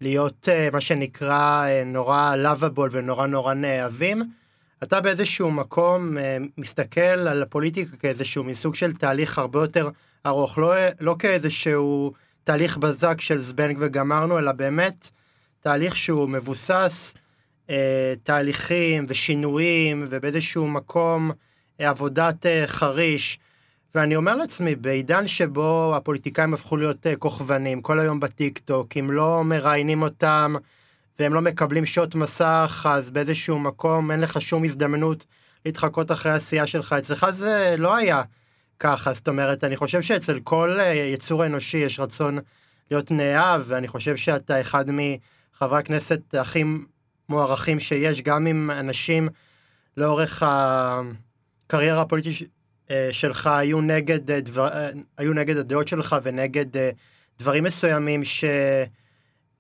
להיות 0.01 0.48
מה 0.74 0.81
שנקרא 0.81 1.67
נורא 1.86 2.36
לאביבול 2.36 2.89
ונורא 2.91 3.27
נורא 3.27 3.53
נאהבים, 3.53 4.24
אתה 4.83 5.01
באיזשהו 5.01 5.51
מקום 5.51 6.17
מסתכל 6.57 7.01
על 7.01 7.43
הפוליטיקה 7.43 7.98
כאיזשהו 7.98 8.43
מסוג 8.43 8.75
של 8.75 8.93
תהליך 8.93 9.38
הרבה 9.38 9.60
יותר 9.60 9.89
ארוך, 10.25 10.57
לא, 10.57 10.74
לא 11.00 11.15
כאיזשהו 11.19 12.13
תהליך 12.43 12.77
בזק 12.77 13.22
של 13.22 13.39
זבנג 13.39 13.77
וגמרנו, 13.79 14.39
אלא 14.39 14.51
באמת 14.51 15.10
תהליך 15.63 15.96
שהוא 15.96 16.29
מבוסס 16.29 17.13
אה, 17.70 18.13
תהליכים 18.24 19.05
ושינויים 19.08 20.05
ובאיזשהו 20.10 20.67
מקום 20.67 21.32
אה, 21.82 21.89
עבודת 21.89 22.46
אה, 22.46 22.63
חריש. 22.67 23.39
ואני 23.96 24.15
אומר 24.15 24.36
לעצמי, 24.36 24.75
בעידן 24.75 25.27
שבו 25.27 25.93
הפוליטיקאים 25.96 26.53
הפכו 26.53 26.77
להיות 26.77 27.08
אה, 27.08 27.15
כוכבנים, 27.15 27.82
כל 27.82 28.00
היום 28.00 28.20
בטיק 28.20 28.60
טוק, 28.60 28.98
אם 28.98 29.12
לא 29.12 29.43
מראיינים 29.43 30.01
אותם 30.01 30.55
והם 31.20 31.34
לא 31.34 31.41
מקבלים 31.41 31.86
שעות 31.86 32.15
מסך, 32.15 32.88
אז 32.89 33.12
באיזשהו 33.12 33.60
מקום 33.60 34.12
אין 34.12 34.20
לך 34.20 34.41
שום 34.41 34.63
הזדמנות 34.63 35.25
להתחקות 35.65 36.12
אחרי 36.12 36.32
העשייה 36.32 36.67
שלך. 36.67 36.93
אצלך 36.93 37.29
זה 37.29 37.75
לא 37.77 37.96
היה 37.96 38.22
ככה, 38.79 39.13
זאת 39.13 39.27
אומרת, 39.27 39.63
אני 39.63 39.75
חושב 39.75 40.01
שאצל 40.01 40.39
כל 40.39 40.79
אה, 40.79 40.93
יצור 40.93 41.46
אנושי 41.46 41.77
יש 41.77 42.00
רצון 42.00 42.39
להיות 42.91 43.12
נאהב, 43.12 43.62
ואני 43.65 43.88
חושב 43.88 44.15
שאתה 44.15 44.62
אחד 44.62 44.89
מחברי 45.55 45.79
הכנסת 45.79 46.22
הכי 46.33 46.63
מוערכים 47.29 47.79
שיש, 47.79 48.22
גם 48.22 48.48
אם 48.48 48.72
אנשים 48.72 49.29
לאורך 49.98 50.43
הקריירה 50.45 52.01
הפוליטית 52.01 52.50
אה, 52.91 53.10
שלך 53.12 53.48
היו 53.48 53.81
נגד, 53.81 54.31
אה, 54.31 54.41
דבר, 54.41 54.69
היו 55.17 55.33
נגד 55.33 55.57
הדעות 55.57 55.88
שלך 55.88 56.15
ונגד 56.24 56.65
דברים 57.39 57.63
מסוימים 57.63 58.22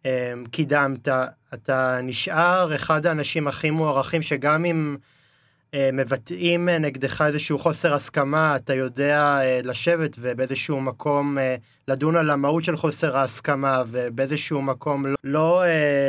שקידמת, 0.01 1.07
אתה 1.53 1.99
נשאר 2.03 2.75
אחד 2.75 3.05
האנשים 3.05 3.47
הכי 3.47 3.69
מוערכים 3.69 4.21
שגם 4.21 4.65
אם 4.65 4.97
אה, 4.99 5.12
מבטאים 5.93 6.69
אה, 6.69 6.79
נגדך 6.79 7.21
איזשהו 7.21 7.59
חוסר 7.59 7.93
הסכמה, 7.93 8.55
אתה 8.55 8.73
יודע 8.73 9.19
אה, 9.19 9.59
לשבת 9.63 10.15
ובאיזשהו 10.19 10.81
מקום 10.81 11.37
לדון 11.87 12.15
על 12.15 12.29
המהות 12.29 12.63
של 12.63 12.77
חוסר 12.77 13.17
ההסכמה 13.17 13.83
ובאיזשהו 13.87 14.61
מקום 14.61 15.05
לא, 15.05 15.15
לא 15.23 15.63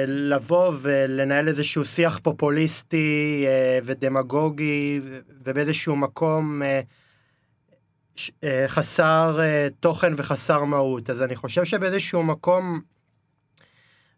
לבוא 0.07 0.73
ולנהל 0.81 1.49
איזשהו 1.49 1.85
שיח 1.85 2.19
פופוליסטי 2.23 3.47
ודמגוגי 3.85 5.01
ובאיזשהו 5.45 5.97
מקום 5.97 6.63
חסר 8.67 9.39
תוכן 9.81 10.13
וחסר 10.17 10.65
מהות. 10.65 11.11
אז 11.11 11.23
אני 11.23 11.37
חושב 11.37 11.65
שבאיזשהו 11.65 12.23
מקום 12.23 12.81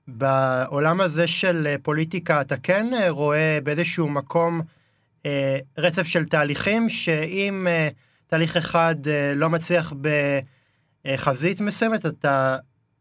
בעולם 0.09 1.01
הזה 1.01 1.27
של 1.27 1.75
פוליטיקה 1.83 2.41
אתה 2.41 2.57
כן 2.57 2.87
רואה 3.09 3.59
באיזשהו 3.63 4.09
מקום 4.09 4.61
אה, 4.61 4.76
רצף 5.79 6.07
של 6.07 6.25
תהליכים, 6.25 6.89
שאם 6.89 7.67
אה, 7.67 7.89
תהליך 8.27 8.57
אחד 8.57 8.95
אה, 9.07 9.35
לא 9.35 9.51
מצליח 9.51 9.93
בחזית 11.07 11.61
מסוימת, 11.61 12.07
אתה 12.07 12.57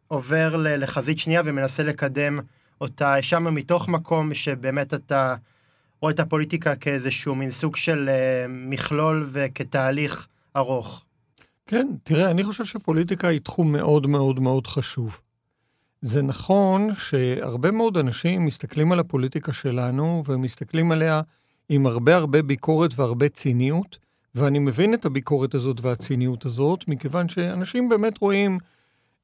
עובר 0.08 0.56
לחזית 0.58 1.20
שנייה 1.20 1.42
ומנסה 1.46 1.84
לקדם 1.84 2.40
אותה 2.82 3.22
שם 3.22 3.56
מתוך 3.56 3.88
מקום 3.88 4.34
שבאמת 4.34 4.94
אתה 4.94 5.36
רואה 6.02 6.14
את 6.14 6.20
הפוליטיקה 6.20 6.76
כאיזשהו 6.76 7.36
מין 7.36 7.52
סוג 7.52 7.76
של 7.76 8.10
מכלול 8.50 9.30
וכתהליך 9.32 10.28
ארוך. 10.56 11.04
כן, 11.66 11.88
תראה, 12.04 12.32
אני 12.32 12.44
חושב 12.44 12.66
שפוליטיקה 12.66 13.28
היא 13.28 13.40
תחום 13.40 13.72
מאוד 13.72 14.08
מאוד 14.08 14.40
מאוד 14.40 14.68
חשוב. 14.68 15.20
זה 16.02 16.22
נכון 16.22 16.90
שהרבה 16.96 17.72
מאוד 17.72 17.98
אנשים 17.98 18.46
מסתכלים 18.46 18.92
על 18.92 19.00
הפוליטיקה 19.00 19.54
שלנו 19.54 20.24
ומסתכלים 20.28 20.92
עליה 20.92 21.22
עם 21.70 21.86
הרבה 21.86 22.16
הרבה 22.16 22.42
ביקורת 22.42 23.00
והרבה 23.00 23.30
ציניות, 23.30 23.98
ואני 24.36 24.60
מבין 24.60 24.94
את 24.94 25.06
הביקורת 25.06 25.54
הזאת 25.56 25.82
והציניות 25.82 26.46
הזאת, 26.46 26.88
מכיוון 26.88 27.30
שאנשים 27.30 27.90
באמת 27.90 28.18
רואים 28.18 28.58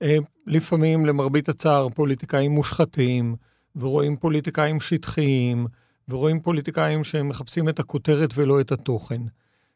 אה, 0.02 0.18
לפעמים, 0.48 1.06
למרבית 1.06 1.50
הצער, 1.50 1.90
פוליטיקאים 1.90 2.52
מושחתים, 2.52 3.36
ורואים 3.76 4.18
פוליטיקאים 4.18 4.80
שטחיים, 4.80 5.68
ורואים 6.10 6.40
פוליטיקאים 6.40 7.04
שמחפשים 7.04 7.70
את 7.70 7.80
הכותרת 7.80 8.30
ולא 8.36 8.62
את 8.62 8.72
התוכן. 8.72 9.22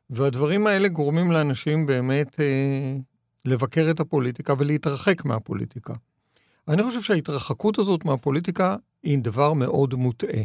והדברים 0.09 0.67
האלה 0.67 0.87
גורמים 0.87 1.31
לאנשים 1.31 1.85
באמת 1.85 2.39
אה, 2.39 2.95
לבקר 3.45 3.87
את 3.91 3.99
הפוליטיקה 3.99 4.53
ולהתרחק 4.57 5.25
מהפוליטיקה. 5.25 5.93
אני 6.67 6.83
חושב 6.83 7.01
שההתרחקות 7.01 7.79
הזאת 7.79 8.05
מהפוליטיקה 8.05 8.75
היא 9.03 9.19
דבר 9.19 9.53
מאוד 9.53 9.93
מוטעה. 9.93 10.41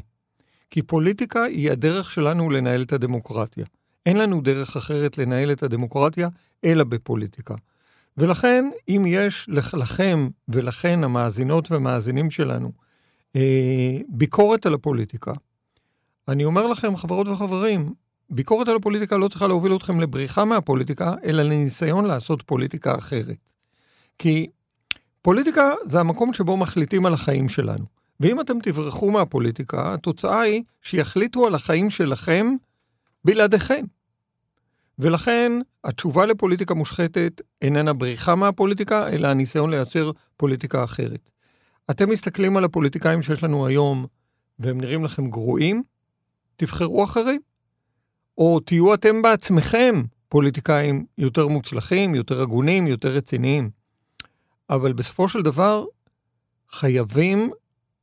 כי 0.71 0.83
פוליטיקה 0.83 1.43
היא 1.43 1.71
הדרך 1.71 2.11
שלנו 2.11 2.51
לנהל 2.51 2.83
את 2.83 2.93
הדמוקרטיה. 2.93 3.67
אין 4.07 4.17
לנו 4.17 4.41
דרך 4.41 4.77
אחרת 4.77 5.19
לנהל 5.19 5.53
את 5.53 5.63
הדמוקרטיה, 5.63 6.29
אלא 6.65 6.85
בפוליטיקה. 6.85 7.55
ולכן, 8.17 8.71
אם 8.89 9.05
יש 9.07 9.49
לכם 9.73 10.29
ולכן 10.49 11.05
המאזינות 11.05 11.71
והמאזינים 11.71 12.31
שלנו 12.31 12.73
אה, 13.37 13.99
ביקורת 14.09 14.67
על 14.67 14.75
הפוליטיקה, 14.75 15.33
אני 16.29 16.45
אומר 16.45 16.67
לכם, 16.67 16.97
חברות 16.97 17.29
וחברים, 17.29 17.95
ביקורת 18.31 18.69
על 18.69 18.77
הפוליטיקה 18.77 19.17
לא 19.17 19.29
צריכה 19.29 19.47
להוביל 19.47 19.77
אתכם 19.77 20.01
לבריחה 20.01 20.45
מהפוליטיקה, 20.45 21.15
אלא 21.25 21.43
לניסיון 21.43 22.05
לעשות 22.05 22.43
פוליטיקה 22.43 22.99
אחרת. 22.99 23.37
כי 24.19 24.47
פוליטיקה 25.23 25.73
זה 25.85 26.01
המקום 26.01 26.33
שבו 26.33 26.57
מחליטים 26.57 27.07
על 27.07 27.15
החיים 27.15 27.49
שלנו. 27.49 28.00
ואם 28.21 28.41
אתם 28.41 28.61
תברחו 28.63 29.11
מהפוליטיקה, 29.11 29.95
התוצאה 29.95 30.41
היא 30.41 30.63
שיחליטו 30.83 31.47
על 31.47 31.55
החיים 31.55 31.91
שלכם 31.91 32.55
בלעדיכם. 33.25 33.85
ולכן 34.99 35.53
התשובה 35.85 36.27
לפוליטיקה 36.27 36.75
מושחתת 36.75 37.41
איננה 37.63 37.93
בריחה 37.93 38.35
מהפוליטיקה, 38.35 39.09
אלא 39.09 39.29
הניסיון 39.29 39.71
לייצר 39.71 40.11
פוליטיקה 40.37 40.85
אחרת. 40.85 41.31
אתם 41.91 42.09
מסתכלים 42.09 42.57
על 42.57 42.65
הפוליטיקאים 42.65 43.23
שיש 43.23 43.45
לנו 43.45 43.67
היום, 43.67 44.07
והם 44.59 44.81
נראים 44.81 45.05
לכם 45.05 45.31
גרועים, 45.31 45.83
תבחרו 46.57 47.05
אחרים. 47.05 47.41
או 48.39 48.61
תהיו 48.61 48.95
אתם 48.95 49.23
בעצמכם 49.23 50.03
פוליטיקאים 50.29 51.07
יותר 51.19 51.49
מוצלחים, 51.49 52.15
יותר 52.15 52.43
הגונים, 52.43 52.87
יותר 52.87 53.09
רציניים. 53.09 53.71
אבל 54.71 54.93
בסופו 54.93 55.29
של 55.29 55.43
דבר, 55.43 55.85
חייבים 56.71 57.51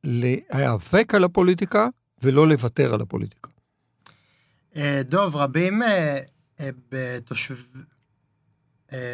להיאבק 0.07 1.15
על 1.15 1.23
הפוליטיקה 1.23 1.87
ולא 2.21 2.47
לוותר 2.47 2.93
על 2.93 3.01
הפוליטיקה. 3.01 3.49
אה, 4.75 5.01
דוב, 5.05 5.35
רבים 5.35 5.83
אה, 5.83 6.19
אה. 6.59 6.69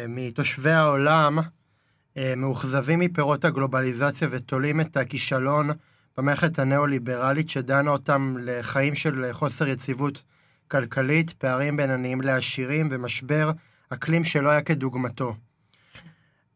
מתושבי 0.08 0.70
העולם 0.70 1.38
מאוכזבים 2.36 2.98
מפירות 2.98 3.44
הגלובליזציה 3.44 4.28
ותולים 4.30 4.80
את 4.80 4.96
הכישלון 4.96 5.70
במערכת 6.16 6.58
הניאו-ליברלית 6.58 7.50
שדנה 7.50 7.90
אותם 7.90 8.36
לחיים 8.40 8.94
של 8.94 9.32
חוסר 9.32 9.68
יציבות 9.68 10.22
כלכלית, 10.68 11.30
פערים 11.30 11.76
בין 11.76 11.90
עניים 11.90 12.20
לעשירים 12.20 12.88
ומשבר 12.90 13.50
אקלים 13.88 14.24
שלא 14.24 14.48
היה 14.48 14.62
כדוגמתו. 14.62 15.34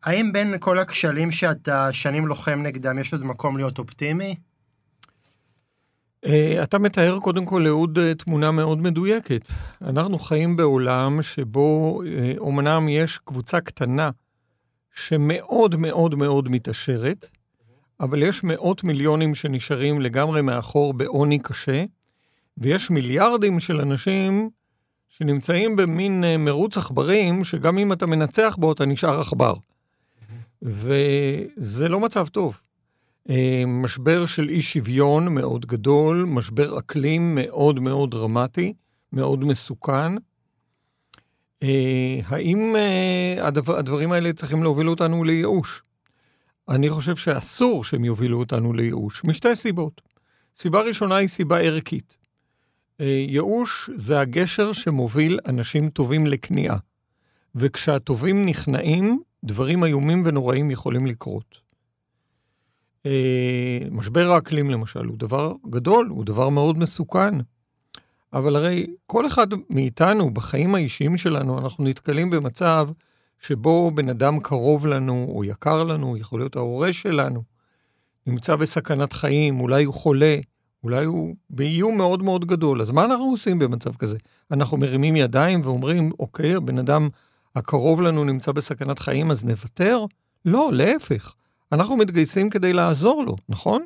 האם 0.03 0.33
בין 0.33 0.55
כל 0.61 0.79
הכשלים 0.79 1.33
שאתה 1.33 1.93
שנים 1.93 2.27
לוחם 2.27 2.61
נגדם, 2.63 2.99
יש 2.99 3.13
עוד 3.13 3.25
מקום 3.25 3.57
להיות 3.57 3.79
אופטימי? 3.79 4.37
אה, 6.27 6.63
אתה 6.63 6.79
מתאר 6.79 7.19
קודם 7.21 7.47
כל, 7.47 7.67
אהוד, 7.67 7.99
אה, 7.99 8.15
תמונה 8.15 8.51
מאוד 8.51 8.79
מדויקת. 8.79 9.49
אנחנו 9.83 10.19
חיים 10.19 10.57
בעולם 10.57 11.23
שבו 11.23 12.01
אומנם 12.39 12.89
אה, 12.89 12.93
יש 12.93 13.19
קבוצה 13.25 13.61
קטנה 13.61 14.11
שמאוד 14.95 15.77
מאוד 15.77 16.15
מאוד 16.15 16.49
מתעשרת, 16.49 17.29
אבל 18.01 18.23
יש 18.23 18.45
מאות 18.45 18.85
מיליונים 18.85 19.35
שנשארים 19.35 20.01
לגמרי 20.01 20.43
מאחור 20.43 20.95
בעוני 20.95 21.39
קשה, 21.39 21.85
ויש 22.59 22.91
מיליארדים 22.91 23.61
של 23.61 23.81
אנשים 23.81 24.51
שנמצאים 25.09 25.77
במין 25.77 26.25
מרוץ 26.39 26.77
עכברים, 26.77 27.45
שגם 27.45 27.79
אם 27.79 27.93
אתה 27.93 28.07
מנצח 28.07 28.57
בו, 28.61 28.73
אתה 28.73 28.87
נשאר 28.87 29.21
עכבר. 29.21 29.55
וזה 30.63 31.89
לא 31.89 32.01
מצב 32.01 32.27
טוב. 32.27 32.61
אה, 33.31 33.63
משבר 33.67 34.27
של 34.27 34.49
אי 34.49 34.63
שוויון 34.63 35.35
מאוד 35.35 35.67
גדול, 35.67 36.25
משבר 36.25 36.79
אקלים 36.79 37.35
מאוד 37.35 37.81
מאוד 37.81 38.11
דרמטי, 38.11 38.73
מאוד 39.13 39.45
מסוכן. 39.45 40.13
אה, 41.63 42.21
האם 42.27 42.77
אה, 42.77 43.47
הדבר, 43.47 43.77
הדברים 43.79 44.13
האלה 44.13 44.33
צריכים 44.33 44.63
להוביל 44.63 44.89
אותנו 44.89 45.25
לייאוש? 45.25 45.83
אני 46.69 46.91
חושב 46.91 47.17
שאסור 47.17 47.85
שהם 47.85 48.05
יובילו 48.05 48.39
אותנו 48.39 48.73
לייאוש, 48.73 49.25
משתי 49.25 49.57
סיבות. 49.57 50.01
סיבה 50.57 50.81
ראשונה 50.81 51.17
היא 51.17 51.29
סיבה 51.29 51.59
ערכית. 51.59 52.19
ייאוש 53.01 53.91
זה 53.97 54.21
הגשר 54.21 54.73
שמוביל 54.73 55.39
אנשים 55.47 55.91
טובים 55.91 56.27
לכניעה. 56.27 56.77
וכשהטובים 57.55 58.47
נכנעים, 58.47 59.21
דברים 59.45 59.85
איומים 59.85 60.23
ונוראים 60.27 60.71
יכולים 60.71 61.07
לקרות. 61.07 61.69
אה, 63.07 63.79
משבר 63.91 64.31
האקלים 64.31 64.71
למשל 64.71 65.05
הוא 65.05 65.19
דבר 65.19 65.53
גדול, 65.71 66.07
הוא 66.09 66.25
דבר 66.25 66.49
מאוד 66.49 66.79
מסוכן. 66.79 67.35
אבל 68.33 68.57
הרי 68.57 68.87
כל 69.07 69.27
אחד 69.27 69.47
מאיתנו 69.71 70.31
בחיים 70.31 70.75
האישיים 70.75 71.17
שלנו, 71.17 71.59
אנחנו 71.59 71.85
נתקלים 71.85 72.31
במצב 72.31 72.89
שבו 73.41 73.91
בן 73.91 74.09
אדם 74.09 74.41
קרוב 74.41 74.87
לנו 74.87 75.33
או 75.35 75.45
יקר 75.45 75.83
לנו, 75.83 76.17
יכול 76.17 76.41
להיות 76.41 76.57
ההורה 76.57 76.93
שלנו, 76.93 77.43
נמצא 78.27 78.57
בסכנת 78.57 79.13
חיים, 79.13 79.61
אולי 79.61 79.85
הוא 79.85 79.95
חולה, 79.95 80.37
אולי 80.85 81.05
הוא 81.05 81.35
באיום 81.51 81.97
מאוד 81.97 82.23
מאוד 82.23 82.45
גדול. 82.45 82.81
אז 82.81 82.91
מה 82.91 83.05
אנחנו 83.05 83.25
עושים 83.25 83.59
במצב 83.59 83.95
כזה? 83.95 84.19
אנחנו 84.51 84.77
מרימים 84.77 85.17
ידיים 85.17 85.61
ואומרים, 85.65 86.11
אוקיי, 86.19 86.55
הבן 86.55 86.79
אדם 86.79 87.09
הקרוב 87.59 88.03
לנו 88.03 88.25
נמצא 88.25 88.53
בסכנת 88.53 88.99
חיים, 88.99 89.31
אז 89.31 89.45
נוותר? 89.45 90.05
לא, 90.45 90.71
להפך. 90.73 91.35
אנחנו 91.73 91.97
מתגייסים 91.97 92.51
כדי 92.51 92.73
לעזור 92.73 93.25
לו, 93.25 93.37
נכון? 93.49 93.85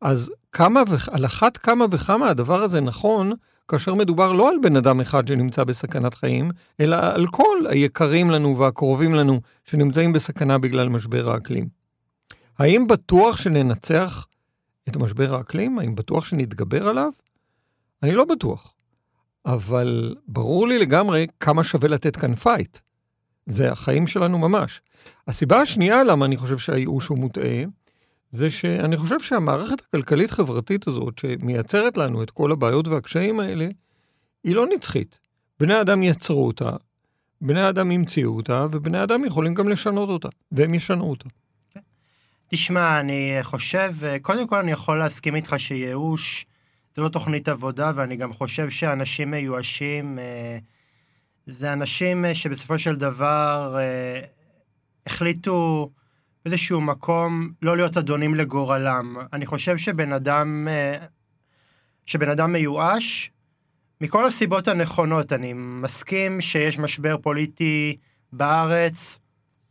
אז 0.00 0.32
כמה 0.52 0.82
ו... 0.88 0.94
על 1.10 1.26
אחת 1.26 1.56
כמה 1.56 1.84
וכמה 1.90 2.28
הדבר 2.28 2.62
הזה 2.62 2.80
נכון, 2.80 3.32
כאשר 3.68 3.94
מדובר 3.94 4.32
לא 4.32 4.48
על 4.48 4.54
בן 4.62 4.76
אדם 4.76 5.00
אחד 5.00 5.28
שנמצא 5.28 5.64
בסכנת 5.64 6.14
חיים, 6.14 6.50
אלא 6.80 6.96
על 6.96 7.26
כל 7.26 7.66
היקרים 7.70 8.30
לנו 8.30 8.58
והקרובים 8.58 9.14
לנו 9.14 9.40
שנמצאים 9.64 10.12
בסכנה 10.12 10.58
בגלל 10.58 10.88
משבר 10.88 11.30
האקלים. 11.30 11.68
האם 12.58 12.86
בטוח 12.86 13.36
שננצח 13.36 14.26
את 14.88 14.96
משבר 14.96 15.34
האקלים? 15.34 15.78
האם 15.78 15.94
בטוח 15.94 16.24
שנתגבר 16.24 16.88
עליו? 16.88 17.10
אני 18.02 18.12
לא 18.12 18.24
בטוח. 18.24 18.74
אבל 19.48 20.14
ברור 20.26 20.68
לי 20.68 20.78
לגמרי 20.78 21.26
כמה 21.40 21.64
שווה 21.64 21.88
לתת 21.88 22.16
כאן 22.16 22.34
פייט. 22.34 22.78
זה 23.46 23.72
החיים 23.72 24.06
שלנו 24.06 24.38
ממש. 24.38 24.80
הסיבה 25.26 25.60
השנייה 25.60 26.04
למה 26.04 26.24
אני 26.24 26.36
חושב 26.36 26.58
שהייאוש 26.58 27.06
הוא 27.06 27.18
מוטעה, 27.18 27.64
זה 28.30 28.50
שאני 28.50 28.96
חושב 28.96 29.20
שהמערכת 29.20 29.80
הכלכלית-חברתית 29.80 30.86
הזאת, 30.86 31.18
שמייצרת 31.18 31.96
לנו 31.96 32.22
את 32.22 32.30
כל 32.30 32.52
הבעיות 32.52 32.88
והקשיים 32.88 33.40
האלה, 33.40 33.68
היא 34.44 34.54
לא 34.54 34.66
נצחית. 34.66 35.18
בני 35.60 35.80
אדם 35.80 36.02
יצרו 36.02 36.46
אותה, 36.46 36.70
בני 37.40 37.68
אדם 37.68 37.90
המציאו 37.90 38.36
אותה, 38.36 38.66
ובני 38.70 39.02
אדם 39.02 39.24
יכולים 39.24 39.54
גם 39.54 39.68
לשנות 39.68 40.08
אותה, 40.08 40.28
והם 40.52 40.74
ישנו 40.74 41.10
אותה. 41.10 41.28
תשמע, 42.48 43.00
אני 43.00 43.38
חושב, 43.42 43.92
קודם 44.22 44.46
כל 44.46 44.58
אני 44.58 44.70
יכול 44.70 44.98
להסכים 44.98 45.34
איתך 45.34 45.54
שייאוש 45.58 46.46
זה 46.98 47.02
לא 47.02 47.08
תוכנית 47.08 47.48
עבודה, 47.48 47.92
ואני 47.94 48.16
גם 48.16 48.32
חושב 48.32 48.70
שאנשים 48.70 49.30
מיואשים 49.30 50.18
אה, 50.18 50.58
זה 51.46 51.72
אנשים 51.72 52.24
אה, 52.24 52.34
שבסופו 52.34 52.78
של 52.78 52.96
דבר 52.96 53.76
אה, 53.78 54.20
החליטו 55.06 55.90
באיזשהו 56.44 56.80
מקום 56.80 57.52
לא 57.62 57.76
להיות 57.76 57.96
אדונים 57.96 58.34
לגורלם. 58.34 59.16
אני 59.32 59.46
חושב 59.46 59.76
שבן 59.76 60.12
אדם, 60.12 60.68
שבן 62.06 62.28
אדם 62.28 62.52
מיואש, 62.52 63.30
מכל 64.00 64.26
הסיבות 64.26 64.68
הנכונות, 64.68 65.32
אני 65.32 65.52
מסכים 65.56 66.40
שיש 66.40 66.78
משבר 66.78 67.16
פוליטי 67.16 67.96
בארץ, 68.32 69.18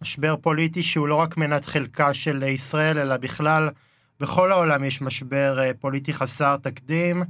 משבר 0.02 0.36
פוליטי 0.36 0.84
שהוא 0.84 1.08
לא 1.08 1.16
רק 1.16 1.38
מנת 1.38 1.66
חלקה 1.66 2.14
של 2.14 2.44
ישראל, 2.44 3.00
אלא 3.00 3.18
בכלל 3.18 3.70
בכל 4.20 4.52
העולם 4.52 4.84
יש 4.84 5.02
משבר 5.02 5.60
אה, 5.60 5.72
פוליטי 5.80 6.14
חסר 6.14 6.58
תקדים, 6.58 7.24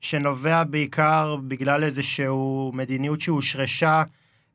שנובע 0.00 0.64
בעיקר 0.64 1.36
בגלל 1.48 1.84
איזושהי 1.84 2.26
מדיניות 2.72 3.20
שהושרשה 3.20 4.02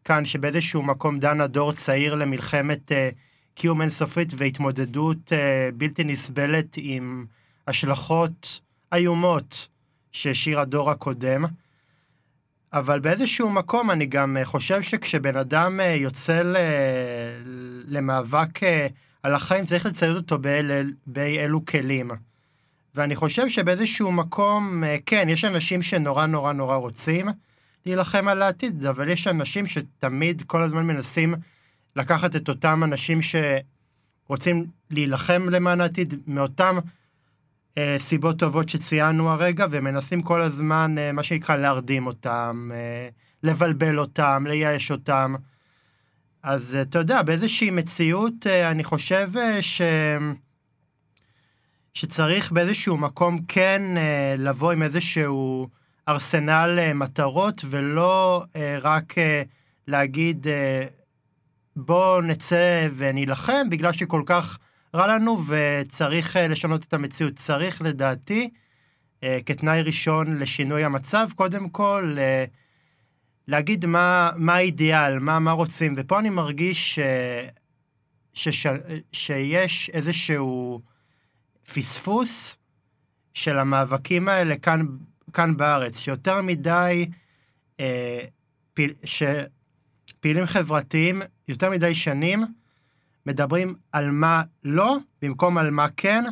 כאן, 0.04 0.26
שבאיזשהו 0.26 0.84
מקום 0.84 1.20
דנה 1.20 1.48
דור 1.48 1.74
צעיר 1.74 2.16
למלחמת 2.16 2.92
uh, 2.92 2.96
קיום 3.56 3.82
אינסופית 3.82 4.34
והתמודדות 4.38 5.18
uh, 5.32 5.36
בלתי 5.78 6.04
נסבלת 6.04 6.76
עם 6.78 7.26
השלכות 7.68 8.60
איומות 8.94 9.68
שהשאיר 10.12 10.60
הדור 10.60 10.92
הקודם. 10.92 11.46
אבל 12.74 13.00
באיזשהו 13.00 13.50
מקום 13.50 13.92
אני 13.92 14.06
גם 14.06 14.38
חושב 14.44 14.82
שכשבן 14.82 15.36
אדם 15.36 15.80
יוצא 15.96 16.42
למאבק 17.88 18.60
על 19.24 19.36
החיים 19.36 19.66
צריך 19.66 19.86
לצייד 19.86 20.16
אותו 20.16 20.40
באל, 20.40 20.94
באילו 21.08 21.66
כלים. 21.66 22.12
ואני 22.96 23.16
חושב 23.16 23.50
שבאיזשהו 23.50 24.12
מקום, 24.12 24.84
אה, 24.84 24.98
כן, 25.06 25.28
יש 25.30 25.46
אנשים 25.46 25.82
שנורא 25.82 26.26
נורא 26.26 26.54
נורא 26.54 26.76
רוצים 26.76 27.28
להילחם 27.86 28.28
על 28.28 28.42
העתיד, 28.42 28.86
אבל 28.86 29.10
יש 29.10 29.28
אנשים 29.28 29.68
שתמיד 29.68 30.42
כל 30.48 30.64
הזמן 30.64 30.88
מנסים 30.88 31.36
לקחת 31.96 32.36
את 32.36 32.50
אותם 32.50 32.84
אנשים 32.84 33.20
שרוצים 33.22 34.66
להילחם 34.92 35.50
למען 35.50 35.82
העתיד, 35.82 36.14
מאותם 36.28 36.80
אה, 37.78 37.96
סיבות 38.00 38.40
טובות 38.40 38.70
שציינו 38.70 39.30
הרגע, 39.30 39.66
ומנסים 39.72 40.22
כל 40.22 40.42
הזמן, 40.42 40.96
אה, 40.98 41.12
מה 41.12 41.24
שנקרא, 41.24 41.56
להרדים 41.56 42.08
אותם, 42.08 42.70
אה, 42.74 43.10
לבלבל 43.44 44.00
אותם, 44.00 44.46
לייאש 44.48 44.92
אותם. 44.92 45.36
אז 46.44 46.78
אתה 46.82 47.00
יודע, 47.00 47.22
באיזושהי 47.22 47.70
מציאות, 47.70 48.48
אה, 48.48 48.72
אני 48.72 48.84
חושב 48.84 49.30
אה, 49.38 49.62
ש... 49.62 49.82
שצריך 51.94 52.52
באיזשהו 52.52 52.98
מקום 52.98 53.40
כן 53.48 53.98
אה, 53.98 54.36
לבוא 54.38 54.72
עם 54.72 54.84
איזשהו 54.84 55.70
ארסנל 56.08 56.94
מטרות, 56.94 57.62
ולא 57.70 58.44
רק 58.82 59.16
להגיד 59.88 60.48
בואו 61.76 62.22
נצא 62.22 62.88
ונילחם 62.96 63.70
בגלל 63.70 63.92
שכל 63.92 64.24
כך 64.26 64.58
רע 64.96 65.08
לנו 65.08 65.44
וצריך 65.48 66.40
לשנות 66.50 66.84
את 66.84 66.94
המציאות. 66.94 67.36
צריך 67.36 67.82
לדעתי, 67.82 68.50
כתנאי 69.46 69.82
ראשון 69.82 70.38
לשינוי 70.38 70.84
המצב, 70.84 71.30
קודם 71.36 71.70
כל, 71.70 72.18
להגיד 73.52 73.86
מה, 73.86 74.32
מה 74.36 74.56
האידיאל, 74.56 75.20
מה, 75.20 75.40
מה 75.40 75.52
רוצים, 75.52 75.96
ופה 75.98 76.20
אני 76.20 76.30
מרגיש 76.30 76.96
ש, 76.96 77.00
שש, 78.34 78.68
שיש 79.12 79.90
איזשהו 79.94 80.82
פספוס 81.74 82.58
של 83.34 83.58
המאבקים 83.58 84.30
האלה 84.30 84.58
כאן, 84.58 84.86
כאן 85.34 85.58
בארץ, 85.58 85.98
שיותר 85.98 86.42
מדי, 86.42 87.10
אה, 87.80 88.20
פיל, 88.74 88.94
שפעילים 89.04 90.46
חברתיים 90.46 91.22
יותר 91.48 91.70
מדי 91.70 91.94
שנים 91.94 92.46
מדברים 93.26 93.76
על 93.92 94.12
מה 94.12 94.44
לא, 94.64 94.98
במקום 95.22 95.58
על 95.58 95.72
מה 95.72 95.88
כן, 95.98 96.24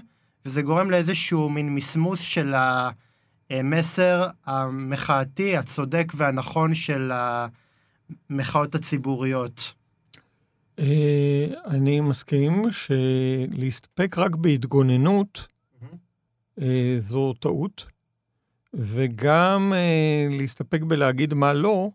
וזה 0.45 0.61
גורם 0.61 0.91
לאיזשהו 0.91 1.49
מין 1.49 1.75
מסמוס 1.75 2.19
של 2.19 2.53
ה... 2.53 2.89
המסר 3.49 4.27
המחאתי, 4.45 5.57
הצודק 5.57 6.11
והנכון 6.15 6.73
של 6.73 7.11
המחאות 8.29 8.75
הציבוריות. 8.75 9.73
אה, 10.79 11.47
אני 11.65 12.01
מסכים 12.01 12.61
שלהסתפק 12.71 14.17
רק 14.17 14.35
בהתגוננות 14.35 15.47
אה, 16.61 16.95
זו 16.99 17.33
טעות, 17.33 17.85
וגם 18.73 19.73
אה, 19.75 20.37
להסתפק 20.37 20.81
בלהגיד 20.81 21.33
מה 21.33 21.53
לא, 21.53 21.89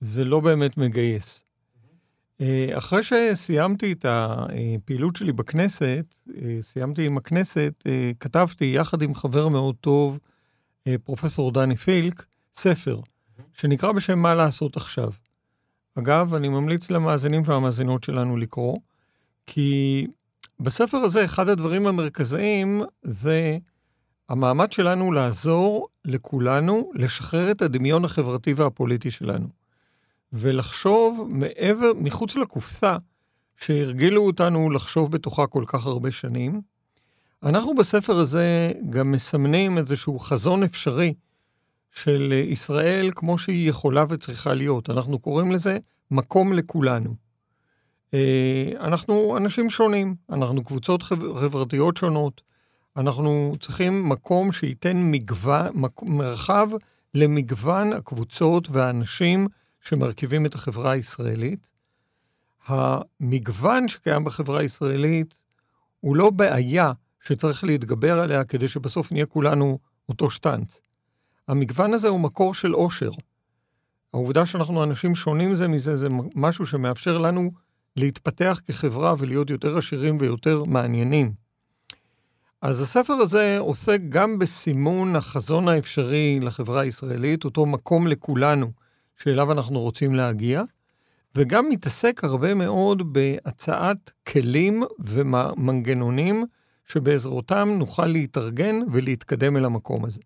זה 0.00 0.24
לא 0.24 0.40
באמת 0.40 0.76
מגייס. 0.76 1.42
אחרי 2.72 3.00
שסיימתי 3.02 3.92
את 3.92 4.06
הפעילות 4.08 5.16
שלי 5.16 5.32
בכנסת, 5.32 6.14
סיימתי 6.62 7.06
עם 7.06 7.16
הכנסת, 7.16 7.82
כתבתי 8.20 8.64
יחד 8.64 9.02
עם 9.02 9.14
חבר 9.14 9.48
מאוד 9.48 9.74
טוב, 9.80 10.18
אה, 10.22 10.35
פרופסור 11.04 11.52
דני 11.52 11.76
פילק, 11.76 12.24
ספר, 12.56 13.00
שנקרא 13.52 13.92
בשם 13.92 14.18
מה 14.18 14.34
לעשות 14.34 14.76
עכשיו. 14.76 15.10
אגב, 15.98 16.34
אני 16.34 16.48
ממליץ 16.48 16.90
למאזינים 16.90 17.42
והמאזינות 17.44 18.04
שלנו 18.04 18.36
לקרוא, 18.36 18.78
כי 19.46 20.06
בספר 20.60 20.96
הזה 20.96 21.24
אחד 21.24 21.48
הדברים 21.48 21.86
המרכזיים 21.86 22.82
זה 23.02 23.58
המאמץ 24.28 24.74
שלנו 24.74 25.12
לעזור 25.12 25.88
לכולנו 26.04 26.90
לשחרר 26.94 27.50
את 27.50 27.62
הדמיון 27.62 28.04
החברתי 28.04 28.52
והפוליטי 28.52 29.10
שלנו, 29.10 29.46
ולחשוב 30.32 31.26
מעבר, 31.30 31.92
מחוץ 31.96 32.36
לקופסה 32.36 32.96
שהרגילו 33.56 34.26
אותנו 34.26 34.70
לחשוב 34.70 35.12
בתוכה 35.12 35.46
כל 35.46 35.64
כך 35.66 35.86
הרבה 35.86 36.10
שנים, 36.12 36.60
אנחנו 37.42 37.74
בספר 37.74 38.16
הזה 38.16 38.72
גם 38.90 39.12
מסמנים 39.12 39.78
איזשהו 39.78 40.18
חזון 40.18 40.62
אפשרי 40.62 41.14
של 41.92 42.32
ישראל 42.32 43.10
כמו 43.14 43.38
שהיא 43.38 43.70
יכולה 43.70 44.04
וצריכה 44.08 44.54
להיות. 44.54 44.90
אנחנו 44.90 45.18
קוראים 45.18 45.52
לזה 45.52 45.78
מקום 46.10 46.52
לכולנו. 46.52 47.14
אה, 48.14 48.72
אנחנו 48.80 49.36
אנשים 49.36 49.70
שונים, 49.70 50.14
אנחנו 50.30 50.64
קבוצות 50.64 51.02
חברתיות 51.02 51.96
שונות, 51.96 52.42
אנחנו 52.96 53.52
צריכים 53.60 54.08
מקום 54.08 54.52
שייתן 54.52 54.96
מגוון, 54.96 55.72
מרחב 56.02 56.68
למגוון 57.14 57.92
הקבוצות 57.92 58.68
והאנשים 58.70 59.48
שמרכיבים 59.80 60.46
את 60.46 60.54
החברה 60.54 60.90
הישראלית. 60.90 61.68
המגוון 62.66 63.88
שקיים 63.88 64.24
בחברה 64.24 64.60
הישראלית 64.60 65.44
הוא 66.00 66.16
לא 66.16 66.30
בעיה 66.30 66.92
שצריך 67.26 67.64
להתגבר 67.64 68.20
עליה 68.20 68.44
כדי 68.44 68.68
שבסוף 68.68 69.12
נהיה 69.12 69.26
כולנו 69.26 69.78
אותו 70.08 70.30
שטנץ. 70.30 70.80
המגוון 71.48 71.94
הזה 71.94 72.08
הוא 72.08 72.20
מקור 72.20 72.54
של 72.54 72.74
אושר. 72.74 73.10
העובדה 74.14 74.46
שאנחנו 74.46 74.82
אנשים 74.82 75.14
שונים 75.14 75.54
זה 75.54 75.68
מזה, 75.68 75.96
זה 75.96 76.08
משהו 76.34 76.66
שמאפשר 76.66 77.18
לנו 77.18 77.50
להתפתח 77.96 78.60
כחברה 78.66 79.14
ולהיות 79.18 79.50
יותר 79.50 79.78
עשירים 79.78 80.18
ויותר 80.20 80.64
מעניינים. 80.64 81.32
אז 82.62 82.82
הספר 82.82 83.12
הזה 83.12 83.56
עוסק 83.58 84.00
גם 84.08 84.38
בסימון 84.38 85.16
החזון 85.16 85.68
האפשרי 85.68 86.40
לחברה 86.42 86.80
הישראלית, 86.80 87.44
אותו 87.44 87.66
מקום 87.66 88.06
לכולנו 88.06 88.72
שאליו 89.16 89.52
אנחנו 89.52 89.80
רוצים 89.80 90.14
להגיע, 90.14 90.62
וגם 91.34 91.68
מתעסק 91.68 92.24
הרבה 92.24 92.54
מאוד 92.54 93.12
בהצעת 93.12 94.12
כלים 94.26 94.82
ומנגנונים 94.98 96.44
שבעזרותם 96.86 97.68
נוכל 97.78 98.06
להתארגן 98.06 98.76
ולהתקדם 98.92 99.56
אל 99.56 99.64
המקום 99.64 100.04
הזה. 100.04 100.20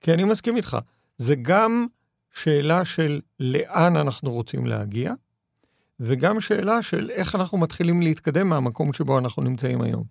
כי 0.00 0.14
אני 0.14 0.24
מסכים 0.24 0.56
איתך, 0.56 0.78
זה 1.18 1.34
גם 1.34 1.86
שאלה 2.34 2.84
של 2.84 3.20
לאן 3.40 3.96
אנחנו 3.96 4.32
רוצים 4.32 4.66
להגיע, 4.66 5.12
וגם 6.00 6.40
שאלה 6.40 6.82
של 6.82 7.10
איך 7.10 7.34
אנחנו 7.34 7.58
מתחילים 7.58 8.02
להתקדם 8.02 8.48
מהמקום 8.48 8.92
שבו 8.92 9.18
אנחנו 9.18 9.42
נמצאים 9.42 9.82
היום. 9.82 10.04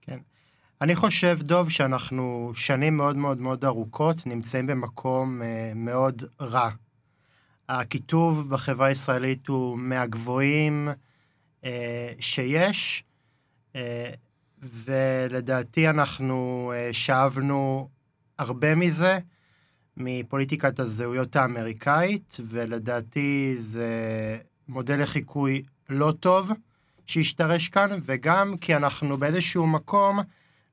כן. 0.00 0.18
אני 0.80 0.94
חושב, 0.94 1.38
דוב, 1.42 1.70
שאנחנו 1.70 2.52
שנים 2.54 2.96
מאוד 2.96 3.16
מאוד 3.16 3.40
מאוד 3.40 3.64
ארוכות 3.64 4.26
נמצאים 4.26 4.66
במקום 4.66 5.42
אה, 5.42 5.72
מאוד 5.74 6.22
רע. 6.40 6.70
הקיטוב 7.68 8.50
בחברה 8.50 8.86
הישראלית 8.86 9.48
הוא 9.48 9.78
מהגבוהים 9.78 10.88
אה, 11.64 12.12
שיש, 12.20 13.04
אה, 13.76 14.10
ולדעתי 14.62 15.88
אנחנו 15.88 16.72
אה, 16.74 16.92
שאבנו 16.92 17.88
הרבה 18.38 18.74
מזה 18.74 19.18
מפוליטיקת 19.96 20.80
הזהויות 20.80 21.36
האמריקאית, 21.36 22.36
ולדעתי 22.48 23.54
זה 23.58 23.88
מודל 24.68 25.02
לחיקוי 25.02 25.62
לא 25.88 26.12
טוב 26.20 26.50
שהשתרש 27.06 27.68
כאן, 27.68 27.98
וגם 28.04 28.56
כי 28.60 28.76
אנחנו 28.76 29.16
באיזשהו 29.16 29.66
מקום 29.66 30.20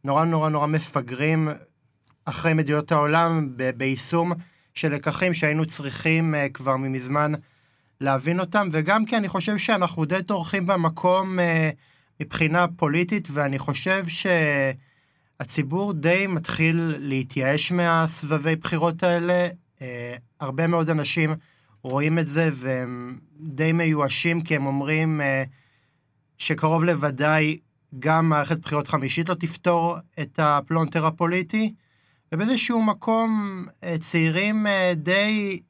נורא 0.03 0.25
נורא 0.25 0.49
נורא 0.49 0.67
מפגרים 0.67 1.49
אחרי 2.25 2.53
מדינות 2.53 2.91
העולם 2.91 3.49
ביישום 3.77 4.31
של 4.73 4.93
לקחים 4.93 5.33
שהיינו 5.33 5.65
צריכים 5.65 6.35
uh, 6.35 6.53
כבר 6.53 6.77
ממזמן 6.77 7.31
להבין 8.01 8.39
אותם, 8.39 8.69
וגם 8.71 9.05
כי 9.05 9.17
אני 9.17 9.27
חושב 9.27 9.57
שאנחנו 9.57 10.05
די 10.05 10.23
דורכים 10.23 10.65
במקום 10.65 11.39
uh, 11.39 11.41
מבחינה 12.21 12.65
פוליטית, 12.67 13.27
ואני 13.31 13.59
חושב 13.59 14.05
שהציבור 15.39 15.93
די 15.93 16.27
מתחיל 16.27 16.95
להתייאש 16.99 17.71
מהסבבי 17.71 18.55
בחירות 18.55 19.03
האלה. 19.03 19.47
Uh, 19.77 19.81
הרבה 20.39 20.67
מאוד 20.67 20.89
אנשים 20.89 21.35
רואים 21.83 22.19
את 22.19 22.27
זה 22.27 22.49
והם 22.53 23.19
די 23.39 23.71
מיואשים, 23.71 24.41
כי 24.41 24.55
הם 24.55 24.65
אומרים 24.65 25.21
uh, 25.21 25.49
שקרוב 26.37 26.83
לוודאי 26.83 27.57
גם 27.99 28.29
מערכת 28.29 28.57
בחירות 28.57 28.87
חמישית 28.87 29.29
לא 29.29 29.33
תפתור 29.33 29.97
את 30.19 30.39
הפלונטר 30.43 31.05
הפוליטי. 31.05 31.73
ובאיזשהו 32.31 32.81
מקום 32.81 33.65
אה, 33.83 33.95
צעירים 33.99 34.67
אה, 34.67 34.93
די 34.95 35.61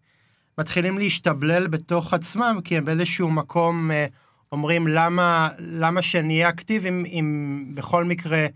מתחילים 0.57 0.97
להשתבלל 0.97 1.67
בתוך 1.67 2.13
עצמם, 2.13 2.59
כי 2.63 2.77
הם 2.77 2.85
באיזשהו 2.85 3.31
מקום 3.31 3.91
אה, 3.91 4.05
אומרים 4.51 4.87
למה, 4.87 5.49
למה 5.59 6.01
שנהיה 6.01 6.49
אקטיביים 6.49 7.05
אם 7.05 7.65
בכל 7.73 8.03
מקרה 8.03 8.47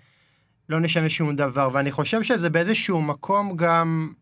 לא 0.70 0.80
נשנה 0.80 1.10
שום 1.10 1.36
דבר. 1.36 1.70
ואני 1.74 1.92
חושב 1.92 2.24
שזה 2.24 2.50
באיזשהו 2.50 3.02
מקום 3.02 3.56
גם 3.56 4.14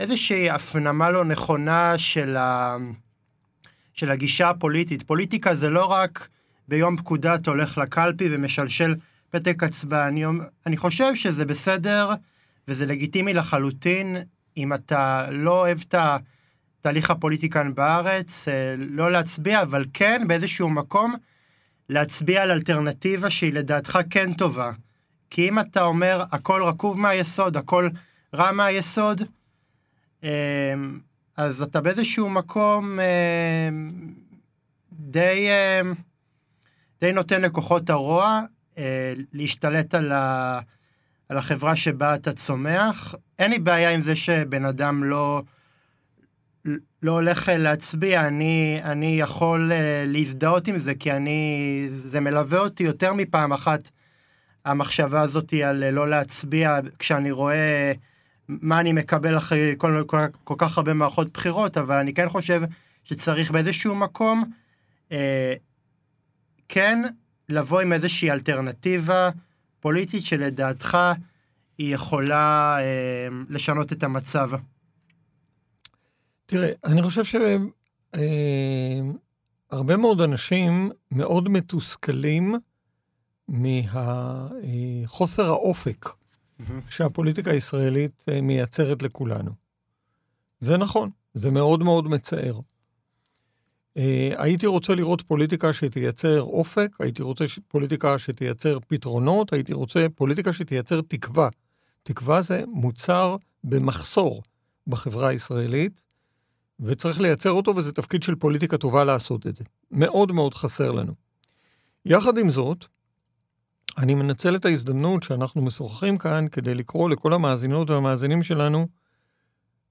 איזושהי 0.00 0.50
הפנמה 0.50 1.10
לא 1.10 1.24
נכונה 1.24 1.98
של, 1.98 2.36
ה... 2.36 2.76
של 3.94 4.10
הגישה 4.10 4.50
הפוליטית. 4.50 5.02
פוליטיקה 5.02 5.54
זה 5.54 5.70
לא 5.70 5.84
רק 5.84 6.28
ביום 6.68 6.96
פקודה 6.96 7.34
אתה 7.34 7.50
הולך 7.50 7.78
לקלפי 7.78 8.28
ומשלשל 8.30 8.94
פתק 9.30 9.62
הצבעה. 9.62 10.08
אני, 10.08 10.24
אני 10.66 10.76
חושב 10.76 11.14
שזה 11.14 11.44
בסדר 11.44 12.10
וזה 12.68 12.86
לגיטימי 12.86 13.34
לחלוטין 13.34 14.16
אם 14.56 14.72
אתה 14.72 15.26
לא 15.30 15.60
אוהב 15.60 15.78
את 15.88 15.94
התהליך 16.80 17.10
הפוליטי 17.10 17.50
כאן 17.50 17.74
בארץ, 17.74 18.48
אה, 18.48 18.74
לא 18.78 19.12
להצביע, 19.12 19.62
אבל 19.62 19.84
כן 19.92 20.24
באיזשהו 20.28 20.70
מקום 20.70 21.14
להצביע 21.88 22.42
על 22.42 22.50
אלטרנטיבה 22.50 23.30
שהיא 23.30 23.52
לדעתך 23.52 23.98
כן 24.10 24.34
טובה. 24.34 24.70
כי 25.30 25.48
אם 25.48 25.58
אתה 25.58 25.82
אומר 25.82 26.24
הכל 26.32 26.62
רקוב 26.64 26.98
מהיסוד, 26.98 27.56
הכל 27.56 27.88
רע 28.34 28.52
מהיסוד, 28.52 29.22
אה, 30.24 30.74
אז 31.36 31.62
אתה 31.62 31.80
באיזשהו 31.80 32.30
מקום 32.30 33.00
אה, 33.00 33.68
די, 34.92 35.48
די 37.00 37.12
נותן 37.12 37.42
לכוחות 37.42 37.90
הרוע 37.90 38.42
להשתלט 39.32 39.94
על 39.94 40.12
ה... 40.12 40.60
על 41.28 41.36
החברה 41.36 41.76
שבה 41.76 42.14
אתה 42.14 42.32
צומח. 42.32 43.14
אין 43.38 43.50
לי 43.50 43.58
בעיה 43.58 43.90
עם 43.90 44.02
זה 44.02 44.16
שבן 44.16 44.64
אדם 44.64 45.04
לא, 45.04 45.42
לא 47.02 47.12
הולך 47.12 47.50
להצביע, 47.54 48.26
אני, 48.26 48.80
אני 48.82 49.20
יכול 49.20 49.72
אה, 49.72 50.04
להזדהות 50.06 50.68
עם 50.68 50.78
זה, 50.78 50.94
כי 50.94 51.12
אני, 51.12 51.86
זה 51.90 52.20
מלווה 52.20 52.58
אותי 52.58 52.82
יותר 52.82 53.12
מפעם 53.12 53.52
אחת, 53.52 53.90
המחשבה 54.64 55.20
הזאת 55.20 55.52
על 55.64 55.84
אה, 55.84 55.90
לא 55.90 56.10
להצביע, 56.10 56.78
כשאני 56.98 57.30
רואה 57.30 57.92
מה 58.48 58.80
אני 58.80 58.92
מקבל 58.92 59.36
אחרי 59.36 59.74
כל, 59.78 60.04
כל, 60.06 60.16
כל 60.44 60.54
כך 60.58 60.78
הרבה 60.78 60.94
מערכות 60.94 61.32
בחירות, 61.32 61.76
אבל 61.76 61.98
אני 61.98 62.14
כן 62.14 62.28
חושב 62.28 62.62
שצריך 63.04 63.50
באיזשהו 63.50 63.94
מקום, 63.94 64.44
אה, 65.12 65.54
כן, 66.68 67.02
לבוא 67.48 67.80
עם 67.80 67.92
איזושהי 67.92 68.30
אלטרנטיבה, 68.30 69.30
פוליטית 69.80 70.26
שלדעתך 70.26 70.98
היא 71.78 71.94
יכולה 71.94 72.76
אה, 72.80 73.28
לשנות 73.48 73.92
את 73.92 74.02
המצב? 74.02 74.50
תראה, 76.50 76.72
אני 76.84 77.02
חושב 77.02 77.24
שהרבה 77.24 77.62
אה, 79.92 79.96
מאוד 79.96 80.20
אנשים 80.20 80.90
מאוד 81.10 81.48
מתוסכלים 81.48 82.54
מחוסר 83.48 85.46
האופק. 85.46 86.08
שהפוליטיקה 86.88 87.50
הישראלית 87.50 88.24
אה, 88.28 88.40
מייצרת 88.40 89.02
לכולנו. 89.02 89.50
זה 90.60 90.76
נכון, 90.76 91.10
זה 91.34 91.50
מאוד 91.50 91.82
מאוד 91.82 92.08
מצער. 92.08 92.60
אה, 93.96 94.32
הייתי 94.36 94.66
רוצה 94.66 94.94
לראות 94.94 95.22
פוליטיקה 95.22 95.72
שתייצר 95.72 96.42
אופק, 96.42 96.96
הייתי 97.00 97.22
רוצה 97.22 97.44
פוליטיקה 97.68 98.18
שתייצר 98.18 98.78
פתרונות, 98.86 99.52
הייתי 99.52 99.72
רוצה 99.72 100.06
פוליטיקה 100.14 100.52
שתייצר 100.52 101.00
תקווה. 101.00 101.48
תקווה 102.02 102.42
זה 102.42 102.64
מוצר 102.66 103.36
במחסור 103.64 104.42
בחברה 104.86 105.28
הישראלית, 105.28 106.07
וצריך 106.80 107.20
לייצר 107.20 107.50
אותו, 107.50 107.76
וזה 107.76 107.92
תפקיד 107.92 108.22
של 108.22 108.34
פוליטיקה 108.34 108.78
טובה 108.78 109.04
לעשות 109.04 109.46
את 109.46 109.56
זה. 109.56 109.64
מאוד 109.90 110.32
מאוד 110.32 110.54
חסר 110.54 110.90
לנו. 110.92 111.12
יחד 112.04 112.38
עם 112.38 112.50
זאת, 112.50 112.84
אני 113.98 114.14
מנצל 114.14 114.56
את 114.56 114.64
ההזדמנות 114.64 115.22
שאנחנו 115.22 115.62
משוחחים 115.62 116.18
כאן 116.18 116.46
כדי 116.52 116.74
לקרוא 116.74 117.10
לכל 117.10 117.32
המאזינות 117.32 117.90
והמאזינים 117.90 118.42
שלנו, 118.42 118.88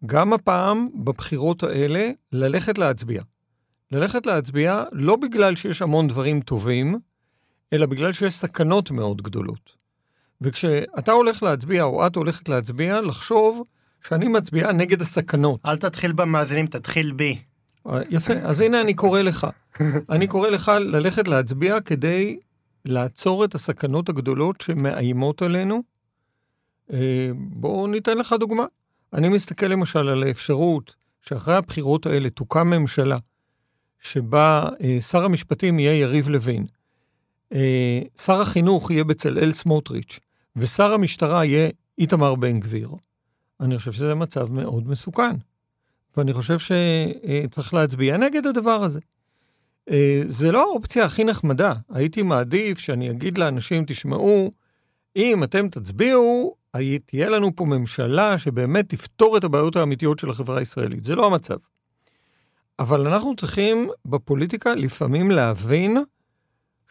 גם 0.05 0.33
הפעם, 0.33 0.89
בבחירות 1.03 1.63
האלה, 1.63 2.09
ללכת 2.31 2.77
להצביע. 2.77 3.23
ללכת 3.91 4.25
להצביע 4.25 4.83
לא 4.91 5.15
בגלל 5.15 5.55
שיש 5.55 5.81
המון 5.81 6.07
דברים 6.07 6.41
טובים, 6.41 6.99
אלא 7.73 7.85
בגלל 7.85 8.11
שיש 8.11 8.33
סכנות 8.33 8.91
מאוד 8.91 9.21
גדולות. 9.21 9.71
וכשאתה 10.41 11.11
הולך 11.11 11.43
להצביע, 11.43 11.83
או 11.83 12.07
את 12.07 12.15
הולכת 12.15 12.49
להצביע, 12.49 13.01
לחשוב 13.01 13.63
שאני 14.07 14.27
מצביעה 14.27 14.71
נגד 14.71 15.01
הסכנות. 15.01 15.59
אל 15.65 15.77
תתחיל 15.77 16.11
במאזינים, 16.11 16.67
תתחיל 16.67 17.11
בי. 17.11 17.37
אה, 17.87 18.01
יפה, 18.09 18.33
אז 18.33 18.61
הנה 18.61 18.81
אני 18.81 18.93
קורא 18.93 19.21
לך. 19.21 19.47
אני 20.09 20.27
קורא 20.27 20.49
לך 20.49 20.71
ללכת 20.79 21.27
להצביע 21.27 21.81
כדי 21.81 22.39
לעצור 22.85 23.45
את 23.45 23.55
הסכנות 23.55 24.09
הגדולות 24.09 24.61
שמאיימות 24.61 25.41
עלינו. 25.41 25.83
אה, 26.93 27.29
בואו 27.35 27.87
ניתן 27.87 28.17
לך 28.17 28.35
דוגמה. 28.39 28.65
אני 29.13 29.29
מסתכל 29.29 29.65
למשל 29.65 30.07
על 30.07 30.23
האפשרות 30.23 30.95
שאחרי 31.21 31.55
הבחירות 31.55 32.05
האלה 32.05 32.29
תוקם 32.29 32.67
ממשלה 32.69 33.17
שבה 33.99 34.69
אה, 34.81 35.01
שר 35.01 35.25
המשפטים 35.25 35.79
יהיה 35.79 35.99
יריב 35.99 36.29
לוין, 36.29 36.65
שר 38.21 38.41
החינוך 38.41 38.91
יהיה 38.91 39.03
בצלאל 39.03 39.51
סמוטריץ', 39.51 40.19
ושר 40.55 40.93
המשטרה 40.93 41.45
יהיה 41.45 41.69
איתמר 41.97 42.35
בן 42.35 42.59
גביר, 42.59 42.89
אני 43.59 43.77
חושב 43.77 43.91
שזה 43.91 44.15
מצב 44.15 44.51
מאוד 44.51 44.87
מסוכן. 44.87 45.35
ואני 46.17 46.33
חושב 46.33 46.57
שצריך 46.59 47.73
להצביע 47.73 48.17
נגד 48.17 48.47
הדבר 48.47 48.83
הזה. 48.83 48.99
אה, 49.89 50.21
זה 50.27 50.51
לא 50.51 50.61
האופציה 50.61 51.05
הכי 51.05 51.23
נחמדה. 51.23 51.73
הייתי 51.89 52.21
מעדיף 52.21 52.79
שאני 52.79 53.09
אגיד 53.09 53.37
לאנשים, 53.37 53.85
תשמעו, 53.87 54.51
אם 55.15 55.43
אתם 55.43 55.69
תצביעו, 55.69 56.55
תהיה 57.05 57.29
לנו 57.29 57.55
פה 57.55 57.65
ממשלה 57.65 58.37
שבאמת 58.37 58.89
תפתור 58.89 59.37
את 59.37 59.43
הבעיות 59.43 59.75
האמיתיות 59.75 60.19
של 60.19 60.29
החברה 60.29 60.59
הישראלית. 60.59 61.03
זה 61.03 61.15
לא 61.15 61.25
המצב. 61.25 61.57
אבל 62.79 63.07
אנחנו 63.07 63.35
צריכים 63.35 63.89
בפוליטיקה 64.05 64.75
לפעמים 64.75 65.31
להבין 65.31 65.97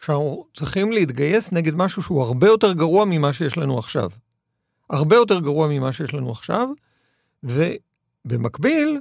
שאנחנו 0.01 0.45
צריכים 0.53 0.91
להתגייס 0.91 1.51
נגד 1.51 1.75
משהו 1.75 2.01
שהוא 2.01 2.21
הרבה 2.23 2.47
יותר 2.47 2.73
גרוע 2.73 3.05
ממה 3.05 3.33
שיש 3.33 3.57
לנו 3.57 3.79
עכשיו. 3.79 4.09
הרבה 4.89 5.15
יותר 5.15 5.39
גרוע 5.39 5.67
ממה 5.67 5.91
שיש 5.91 6.13
לנו 6.13 6.31
עכשיו, 6.31 6.69
ובמקביל, 7.43 8.99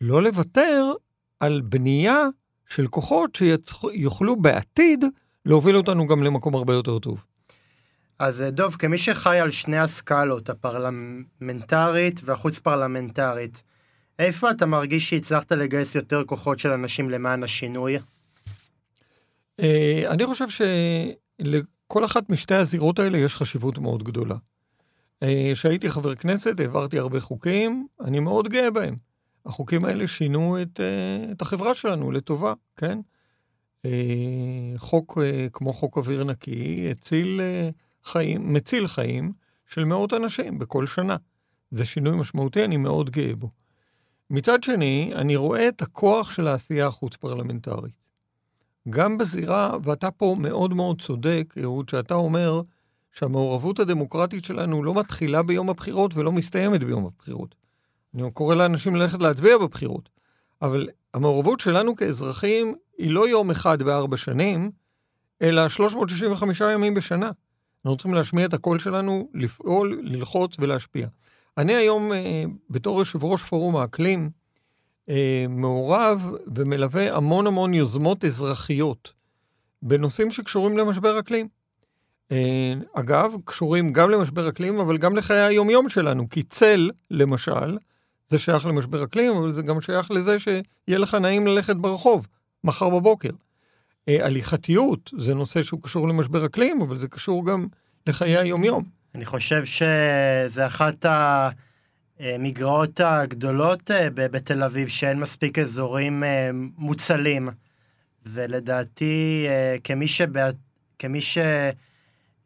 לא 0.00 0.22
לוותר 0.22 0.92
על 1.40 1.60
בנייה 1.60 2.26
של 2.68 2.86
כוחות 2.86 3.36
שיוכלו 3.36 4.36
בעתיד 4.36 5.04
להוביל 5.46 5.76
אותנו 5.76 6.06
גם 6.06 6.22
למקום 6.22 6.54
הרבה 6.54 6.74
יותר 6.74 6.98
טוב. 6.98 7.24
אז 8.18 8.42
אה, 8.42 8.50
דוב, 8.50 8.76
כמי 8.76 8.98
שחי 8.98 9.38
על 9.38 9.50
שני 9.50 9.78
הסקלות, 9.78 10.50
הפרלמנטרית 10.50 12.20
והחוץ 12.24 12.58
פרלמנטרית, 12.58 13.62
איפה 14.18 14.50
אתה 14.50 14.66
מרגיש 14.66 15.10
שהצלחת 15.10 15.52
לגייס 15.52 15.94
יותר 15.94 16.22
כוחות 16.26 16.58
של 16.58 16.72
אנשים 16.72 17.10
למען 17.10 17.42
השינוי? 17.42 17.98
אה, 19.60 20.02
אני 20.08 20.26
חושב 20.26 20.44
שלכל 20.48 22.04
אחת 22.04 22.30
משתי 22.30 22.54
הזירות 22.54 22.98
האלה 22.98 23.18
יש 23.18 23.36
חשיבות 23.36 23.78
מאוד 23.78 24.02
גדולה. 24.02 24.36
אה, 25.22 25.50
כשהייתי 25.52 25.90
חבר 25.90 26.14
כנסת 26.14 26.60
העברתי 26.60 26.98
הרבה 26.98 27.20
חוקים, 27.20 27.86
אני 28.00 28.20
מאוד 28.20 28.48
גאה 28.48 28.70
בהם. 28.70 28.96
החוקים 29.46 29.84
האלה 29.84 30.08
שינו 30.08 30.62
את, 30.62 30.80
את 31.32 31.42
החברה 31.42 31.74
שלנו 31.74 32.10
לטובה, 32.10 32.52
כן? 32.76 32.98
חוק 34.76 35.18
כמו 35.52 35.72
חוק 35.72 35.96
אוויר 35.96 36.24
נקי 36.24 36.88
הציל 36.90 37.40
חיים, 38.04 38.52
מציל 38.52 38.86
חיים 38.86 39.32
של 39.66 39.84
מאות 39.84 40.12
אנשים 40.12 40.58
בכל 40.58 40.86
שנה. 40.86 41.16
זה 41.70 41.84
שינוי 41.84 42.16
משמעותי, 42.16 42.64
אני 42.64 42.76
מאוד 42.76 43.10
גאה 43.10 43.34
בו. 43.34 43.50
מצד 44.30 44.62
שני, 44.62 45.12
אני 45.14 45.36
רואה 45.36 45.68
את 45.68 45.82
הכוח 45.82 46.30
של 46.30 46.46
העשייה 46.46 46.86
החוץ-פרלמנטרית. 46.86 47.92
גם 48.90 49.18
בזירה, 49.18 49.76
ואתה 49.82 50.10
פה 50.10 50.36
מאוד 50.38 50.74
מאוד 50.74 51.00
צודק, 51.02 51.54
אהוד, 51.62 51.88
שאתה 51.88 52.14
אומר 52.14 52.62
שהמעורבות 53.18 53.78
הדמוקרטית 53.78 54.44
שלנו 54.44 54.84
לא 54.84 54.94
מתחילה 54.94 55.42
ביום 55.42 55.70
הבחירות 55.70 56.16
ולא 56.16 56.32
מסתיימת 56.32 56.84
ביום 56.84 57.06
הבחירות. 57.06 57.54
אני 58.14 58.30
קורא 58.30 58.54
לאנשים 58.54 58.96
ללכת 58.96 59.18
להצביע 59.20 59.58
בבחירות, 59.58 60.08
אבל 60.62 60.88
המעורבות 61.14 61.60
שלנו 61.60 61.96
כאזרחים 61.96 62.74
היא 62.98 63.10
לא 63.10 63.28
יום 63.28 63.50
אחד 63.50 63.82
בארבע 63.82 64.16
שנים, 64.16 64.70
אלא 65.42 65.68
365 65.68 66.60
ימים 66.60 66.94
בשנה. 66.94 67.30
אנחנו 67.84 67.96
צריכים 67.96 68.14
להשמיע 68.14 68.46
את 68.46 68.54
הקול 68.54 68.78
שלנו, 68.78 69.28
לפעול, 69.34 70.00
ללחוץ 70.02 70.56
ולהשפיע. 70.58 71.08
אני 71.58 71.74
היום, 71.74 72.12
אה, 72.12 72.44
בתור 72.70 72.98
יושב 72.98 73.24
ראש 73.24 73.42
פורום 73.42 73.76
האקלים, 73.76 74.30
אה, 75.08 75.46
מעורב 75.48 76.30
ומלווה 76.54 77.16
המון 77.16 77.46
המון 77.46 77.74
יוזמות 77.74 78.24
אזרחיות 78.24 79.12
בנושאים 79.82 80.30
שקשורים 80.30 80.78
למשבר 80.78 81.18
אקלים. 81.18 81.48
אה, 82.32 82.74
אגב, 82.94 83.32
קשורים 83.44 83.92
גם 83.92 84.10
למשבר 84.10 84.48
אקלים, 84.48 84.78
אבל 84.78 84.98
גם 84.98 85.16
לחיי 85.16 85.40
היומיום 85.40 85.88
שלנו, 85.88 86.28
כי 86.30 86.42
צל, 86.42 86.90
למשל, 87.10 87.78
זה 88.30 88.38
שייך 88.38 88.66
למשבר 88.66 89.04
אקלים, 89.04 89.36
אבל 89.36 89.52
זה 89.52 89.62
גם 89.62 89.80
שייך 89.80 90.10
לזה 90.10 90.38
שיהיה 90.38 90.98
לך 90.98 91.14
נעים 91.14 91.46
ללכת 91.46 91.76
ברחוב 91.76 92.26
מחר 92.64 92.88
בבוקר. 92.88 93.30
אה, 94.08 94.26
הליכתיות 94.26 95.10
זה 95.16 95.34
נושא 95.34 95.62
שהוא 95.62 95.82
קשור 95.82 96.08
למשבר 96.08 96.46
אקלים, 96.46 96.80
אבל 96.80 96.96
זה 96.96 97.08
קשור 97.08 97.46
גם 97.46 97.66
לחיי 98.06 98.36
היומיום. 98.36 98.84
אני 99.14 99.24
חושב 99.24 99.64
שזה 99.64 100.66
אחת 100.66 101.06
המגרעות 102.20 103.00
הגדולות 103.00 103.90
אה, 103.90 104.10
בתל 104.10 104.62
אביב, 104.62 104.88
שאין 104.88 105.20
מספיק 105.20 105.58
אזורים 105.58 106.22
מוצלים. 106.78 107.48
ולדעתי, 108.26 109.46
כמי, 109.84 110.08
שבע... 110.08 110.50
כמי 110.98 111.20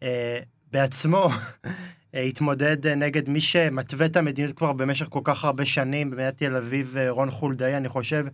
שבעצמו 0.04 1.28
התמודד 2.14 2.86
נגד 2.86 3.28
מי 3.28 3.40
שמתווה 3.40 4.06
את 4.06 4.16
המדיניות 4.16 4.56
כבר 4.56 4.72
במשך 4.72 5.06
כל 5.10 5.20
כך 5.24 5.44
הרבה 5.44 5.66
שנים, 5.66 6.10
במדינת 6.10 6.36
תל 6.36 6.56
אביב, 6.56 6.96
רון 7.08 7.30
חולדאי, 7.30 7.76
אני 7.76 7.88
חושב 7.88 8.26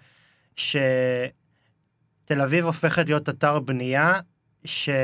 ש... 0.56 0.76
תל 2.26 2.40
אביב 2.40 2.64
הופכת 2.64 3.06
להיות 3.06 3.28
אתר 3.28 3.58
בנייה 3.60 4.20
שלאט 4.64 4.98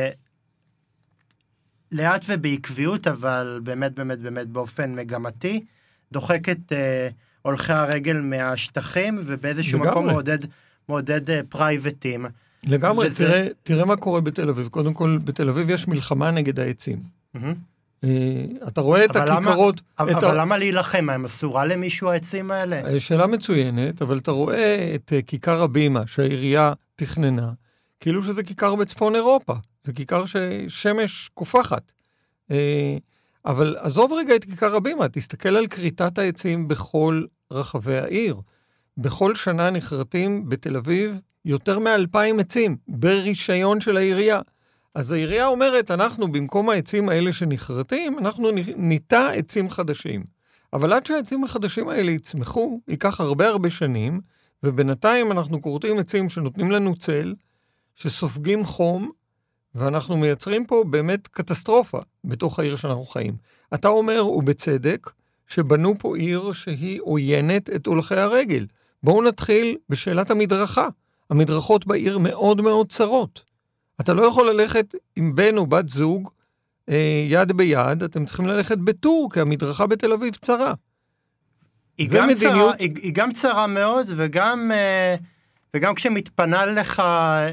ובעקביות, 2.29 3.07
אבל 3.07 3.61
באמת 3.63 3.93
באמת 3.93 4.19
באמת 4.19 4.49
באופן 4.49 4.95
מגמתי, 4.95 5.65
דוחקת 6.13 6.73
אה, 6.73 7.09
הולכי 7.43 7.73
הרגל 7.73 8.17
מהשטחים 8.17 9.19
ובאיזשהו. 9.27 9.79
מקום 9.79 10.07
מעודד, 10.07 10.39
מעודד 10.89 11.31
אה, 11.31 11.41
פרייבטים. 11.49 12.27
לגמרי, 12.65 13.07
וזה... 13.07 13.25
תראה, 13.25 13.47
תראה 13.63 13.85
מה 13.85 13.97
קורה 13.97 14.21
בתל 14.21 14.49
אביב. 14.49 14.69
קודם 14.69 14.95
כל, 14.95 15.19
בתל 15.25 15.49
אביב 15.49 15.71
יש 15.71 15.89
מלחמה 15.89 16.31
נגד 16.31 16.61
העצים. 16.61 17.03
Mm-hmm. 17.37 18.07
אתה 18.69 18.81
רואה 18.81 19.05
את 19.05 19.17
הכיכרות... 19.17 19.81
למה, 20.01 20.13
אבל 20.13 20.25
ה... 20.25 20.35
למה 20.35 20.59
להילחם? 20.59 21.11
הם 21.11 21.25
אסורה 21.25 21.67
למישהו 21.67 22.09
העצים 22.09 22.51
האלה? 22.51 22.83
אה, 22.87 23.01
שאלה 23.01 23.27
מצוינת, 23.27 24.03
אבל 24.03 24.19
אתה 24.19 24.31
רואה 24.31 24.93
את 24.95 25.13
אה, 25.13 25.23
כיכר 25.23 25.63
הבימה 25.63 26.07
שהעירייה 26.07 26.73
תכננה, 26.97 27.53
כאילו 28.01 28.23
שזה 28.23 28.43
כיכר 28.43 28.75
בצפון 28.75 29.15
אירופה, 29.15 29.55
זה 29.85 29.93
כיכר 29.93 30.25
ששמש 30.27 31.31
קופחת. 31.35 31.93
אבל 33.45 33.77
עזוב 33.79 34.13
רגע 34.13 34.37
את 34.37 34.45
כיכר 34.45 34.77
הבימה, 34.77 35.09
תסתכל 35.09 35.49
על 35.49 35.67
כריתת 35.67 36.19
העצים 36.19 36.69
בכל 36.69 37.25
רחבי 37.53 37.97
העיר. 37.97 38.37
בכל 38.97 39.35
שנה 39.35 39.71
נכרתים 39.71 40.49
בתל 40.49 40.77
אביב 40.77 41.21
יותר 41.45 41.79
מאלפיים 41.79 42.41
עצים 42.41 42.77
ברישיון 42.89 43.81
של 43.81 43.97
העירייה. 43.97 44.41
אז 44.95 45.11
העירייה 45.11 45.47
אומרת, 45.47 45.91
אנחנו 45.91 46.33
במקום 46.33 46.69
העצים 46.69 47.09
האלה 47.09 47.33
שנכרתים, 47.33 48.19
אנחנו 48.19 48.51
ניטע 48.77 49.31
עצים 49.31 49.71
חדשים. 49.71 50.25
אבל 50.73 50.93
עד 50.93 51.07
שהעצים 51.07 51.45
החדשים 51.45 51.89
האלה 51.89 52.11
יצמחו, 52.11 52.81
ייקח 52.89 53.21
הרבה 53.21 53.49
הרבה 53.49 53.71
שנים, 53.71 54.21
ובינתיים 54.63 55.33
אנחנו 55.33 55.63
כורתים 55.63 55.99
עצים 55.99 56.29
שנותנים 56.29 56.71
לנו 56.71 56.97
צל, 56.97 57.35
שסופגים 57.97 58.65
חום, 58.65 59.11
ואנחנו 59.75 60.17
מייצרים 60.17 60.67
פה 60.67 60.85
באמת 60.91 61.29
קטסטרופה 61.29 61.99
בתוך 62.25 62.59
העיר 62.59 62.77
שאנחנו 62.77 63.05
חיים. 63.05 63.37
אתה 63.75 63.89
אומר, 63.89 64.27
ובצדק, 64.27 65.11
שבנו 65.47 65.95
פה 65.99 66.17
עיר 66.17 66.53
שהיא 66.53 67.01
עוינת 67.01 67.71
את 67.71 67.87
הולכי 67.87 68.17
הרגל. 68.17 68.67
בואו 69.03 69.23
נתחיל 69.23 69.77
בשאלת 69.89 70.31
המדרכה. 70.31 70.89
המדרכות 71.31 71.87
בעיר 71.87 72.19
מאוד 72.19 72.61
מאוד 72.61 72.93
צרות. 72.93 73.43
אתה 74.01 74.15
לא 74.15 74.23
יכול 74.23 74.51
ללכת 74.51 74.95
עם 75.17 75.35
בן 75.35 75.57
או 75.57 75.67
בת 75.67 75.89
זוג 75.89 76.31
אה, 76.89 77.27
יד 77.29 77.53
ביד, 77.53 78.03
אתם 78.03 78.25
צריכים 78.25 78.47
ללכת 78.47 78.79
בטור, 78.79 79.31
כי 79.33 79.41
המדרכה 79.41 79.87
בתל 79.87 80.13
אביב 80.13 80.35
צרה. 80.35 80.75
היא 81.99 82.09
גם, 82.13 82.29
מדיניות... 82.29 82.77
צרה, 82.77 82.77
היא, 82.79 82.91
היא 83.03 83.13
גם 83.15 83.33
צרה 83.33 83.67
מאוד, 83.67 84.07
וגם, 84.17 84.71
אה, 84.75 85.17
וגם 85.77 85.95
כשמתפנה 85.95 86.67
לך, 86.67 87.03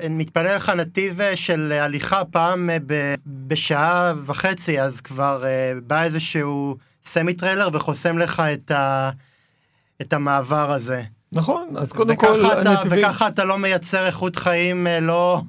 מתפנה 0.10 0.56
לך 0.56 0.70
נתיב 0.70 1.22
אה, 1.22 1.36
של 1.36 1.72
הליכה 1.72 2.26
פעם 2.26 2.70
אה, 2.70 2.78
ב, 2.86 3.14
בשעה 3.26 4.14
וחצי, 4.26 4.82
אז 4.82 5.02
כבר 5.02 5.46
אה, 5.46 5.74
בא 5.88 6.04
איזשהו 6.04 6.78
סמי 7.06 7.34
טריילר 7.34 7.70
וחוסם 7.74 8.18
לך 8.18 8.40
את, 8.54 8.72
ה, 8.72 9.10
את 10.02 10.14
המעבר 10.14 10.72
הזה. 10.72 11.04
נכון, 11.32 11.78
אז 11.78 11.92
קודם 11.92 12.16
כל 12.16 12.46
אתה, 12.62 12.72
הנתיבים... 12.72 13.00
וככה 13.00 13.28
אתה 13.28 13.44
לא 13.44 13.58
מייצר 13.58 14.06
איכות 14.06 14.36
חיים, 14.36 14.88
אה, 14.88 15.00
לא... 15.00 15.42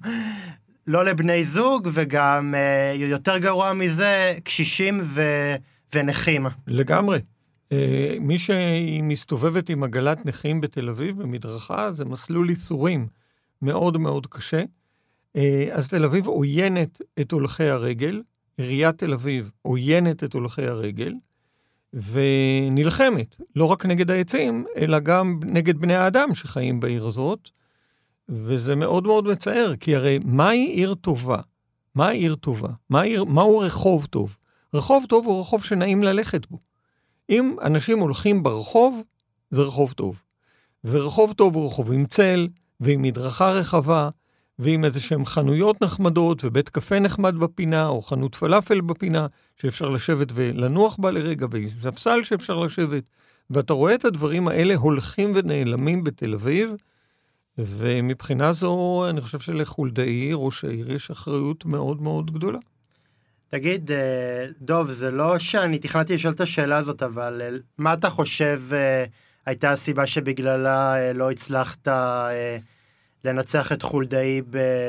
לא 0.86 1.04
לבני 1.04 1.44
זוג, 1.44 1.88
וגם 1.92 2.54
אה, 2.54 2.94
יותר 2.96 3.38
גרוע 3.38 3.72
מזה, 3.72 4.34
קשישים 4.44 5.00
ו... 5.04 5.22
ונכים. 5.94 6.46
לגמרי. 6.66 7.20
אה, 7.72 8.16
מי 8.20 8.38
שמסתובבת 8.38 9.70
עם 9.70 9.84
עגלת 9.84 10.26
נכים 10.26 10.60
בתל 10.60 10.88
אביב 10.88 11.22
במדרכה, 11.22 11.92
זה 11.92 12.04
מסלול 12.04 12.50
ייסורים 12.50 13.06
מאוד 13.62 13.98
מאוד 13.98 14.26
קשה. 14.26 14.62
אז 15.72 15.88
תל 15.88 16.04
אביב 16.04 16.26
עוינת 16.26 17.02
את 17.20 17.32
הולכי 17.32 17.64
הרגל, 17.64 18.22
עיריית 18.58 18.98
תל 18.98 19.12
אביב 19.12 19.50
עוינת 19.62 20.24
את 20.24 20.34
הולכי 20.34 20.66
הרגל, 20.66 21.12
ונלחמת, 21.92 23.36
לא 23.56 23.64
רק 23.64 23.86
נגד 23.86 24.10
העצים, 24.10 24.64
אלא 24.76 24.98
גם 24.98 25.40
נגד 25.44 25.78
בני 25.78 25.94
האדם 25.94 26.34
שחיים 26.34 26.80
בעיר 26.80 27.06
הזאת. 27.06 27.50
וזה 28.28 28.76
מאוד 28.76 29.06
מאוד 29.06 29.24
מצער, 29.28 29.74
כי 29.80 29.96
הרי 29.96 30.18
מהי 30.24 30.66
עיר 30.66 30.94
טובה? 30.94 31.40
מהי 31.94 32.18
עיר 32.18 32.34
טובה? 32.34 32.68
מה 32.90 33.02
עיר, 33.02 33.24
מהו 33.24 33.58
רחוב 33.58 34.06
טוב? 34.06 34.36
רחוב 34.74 35.04
טוב 35.08 35.26
הוא 35.26 35.40
רחוב 35.40 35.64
שנעים 35.64 36.02
ללכת 36.02 36.46
בו. 36.50 36.58
אם 37.30 37.56
אנשים 37.62 37.98
הולכים 37.98 38.42
ברחוב, 38.42 39.02
זה 39.50 39.62
רחוב 39.62 39.92
טוב. 39.92 40.22
ורחוב 40.84 41.32
טוב 41.32 41.54
הוא 41.54 41.66
רחוב 41.66 41.92
עם 41.92 42.06
צל, 42.06 42.48
ועם 42.80 43.02
מדרכה 43.02 43.50
רחבה, 43.50 44.08
ועם 44.60 44.84
איזה 44.84 45.00
שהם 45.00 45.26
חנויות 45.26 45.82
נחמדות, 45.82 46.44
ובית 46.44 46.68
קפה 46.68 46.98
נחמד 46.98 47.36
בפינה, 47.36 47.86
או 47.86 48.02
חנות 48.02 48.34
פלאפל 48.34 48.80
בפינה, 48.80 49.26
שאפשר 49.56 49.88
לשבת 49.88 50.28
ולנוח 50.34 50.96
בה 50.96 51.10
לרגע, 51.10 51.46
ועם 51.50 51.68
ספסל 51.68 52.22
שאפשר 52.22 52.58
לשבת. 52.58 53.02
ואתה 53.50 53.72
רואה 53.72 53.94
את 53.94 54.04
הדברים 54.04 54.48
האלה 54.48 54.74
הולכים 54.74 55.32
ונעלמים 55.34 56.04
בתל 56.04 56.34
אביב, 56.34 56.72
ומבחינה 57.58 58.52
זו, 58.52 59.06
אני 59.10 59.20
חושב 59.20 59.38
שלחולדאי, 59.38 60.30
ראש 60.34 60.64
העיר, 60.64 60.92
יש 60.92 61.10
אחריות 61.10 61.66
מאוד 61.66 62.02
מאוד 62.02 62.30
גדולה. 62.30 62.58
תגיד, 63.48 63.90
אה, 63.90 64.46
דוב, 64.60 64.90
זה 64.90 65.10
לא 65.10 65.38
שאני 65.38 65.78
תכננתי 65.78 66.14
לשאול 66.14 66.34
את 66.34 66.40
השאלה 66.40 66.76
הזאת, 66.76 67.02
אבל 67.02 67.42
אה, 67.44 67.56
מה 67.78 67.94
אתה 67.94 68.10
חושב 68.10 68.62
אה, 68.72 69.04
הייתה 69.46 69.70
הסיבה 69.70 70.06
שבגללה 70.06 71.12
לא 71.12 71.30
הצלחת 71.30 71.88
לנצח 73.24 73.72
את 73.72 73.82
חולדאי 73.82 74.42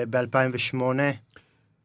ב-2008? 0.10 0.82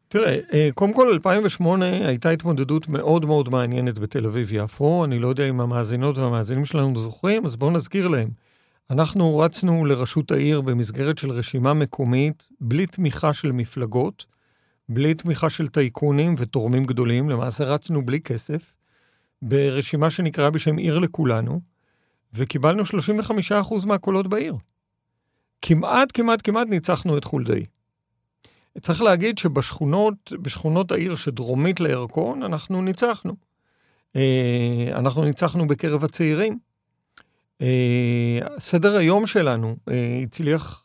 תראה, 0.07 0.39
קודם 0.75 0.93
כל 0.93 1.07
2008 1.13 1.85
הייתה 1.85 2.29
התמודדות 2.29 2.87
מאוד 2.87 3.25
מאוד 3.25 3.49
מעניינת 3.49 3.99
בתל 3.99 4.25
אביב-יפו, 4.25 5.05
אני 5.05 5.19
לא 5.19 5.27
יודע 5.27 5.49
אם 5.49 5.61
המאזינות 5.61 6.17
והמאזינים 6.17 6.65
שלנו 6.65 6.95
זוכרים, 6.95 7.45
אז 7.45 7.55
בואו 7.55 7.71
נזכיר 7.71 8.07
להם. 8.07 8.29
אנחנו 8.91 9.37
רצנו 9.37 9.85
לראשות 9.85 10.31
העיר 10.31 10.61
במסגרת 10.61 11.17
של 11.17 11.31
רשימה 11.31 11.73
מקומית, 11.73 12.49
בלי 12.61 12.85
תמיכה 12.85 13.33
של 13.33 13.51
מפלגות, 13.51 14.25
בלי 14.89 15.13
תמיכה 15.13 15.49
של 15.49 15.67
טייקונים 15.67 16.35
ותורמים 16.37 16.83
גדולים, 16.83 17.29
למעשה 17.29 17.63
רצנו 17.63 18.05
בלי 18.05 18.19
כסף, 18.19 18.73
ברשימה 19.41 20.09
שנקראה 20.09 20.49
בשם 20.49 20.77
עיר 20.77 20.99
לכולנו, 20.99 21.61
וקיבלנו 22.33 22.83
35% 22.83 23.85
מהקולות 23.85 24.27
בעיר. 24.27 24.55
כמעט, 25.61 26.09
כמעט, 26.13 26.39
כמעט 26.43 26.67
ניצחנו 26.67 27.17
את 27.17 27.23
חולדאי. 27.23 27.65
צריך 28.81 29.01
להגיד 29.01 29.37
שבשכונות, 29.37 30.31
בשכונות 30.41 30.91
העיר 30.91 31.15
שדרומית 31.15 31.79
לירקון, 31.79 32.43
אנחנו 32.43 32.81
ניצחנו. 32.81 33.33
אה, 34.15 34.89
אנחנו 34.93 35.23
ניצחנו 35.25 35.67
בקרב 35.67 36.03
הצעירים. 36.03 36.59
אה, 37.61 38.39
סדר 38.59 38.97
היום 38.97 39.25
שלנו 39.25 39.75
אה, 39.89 40.19
הצליח 40.23 40.83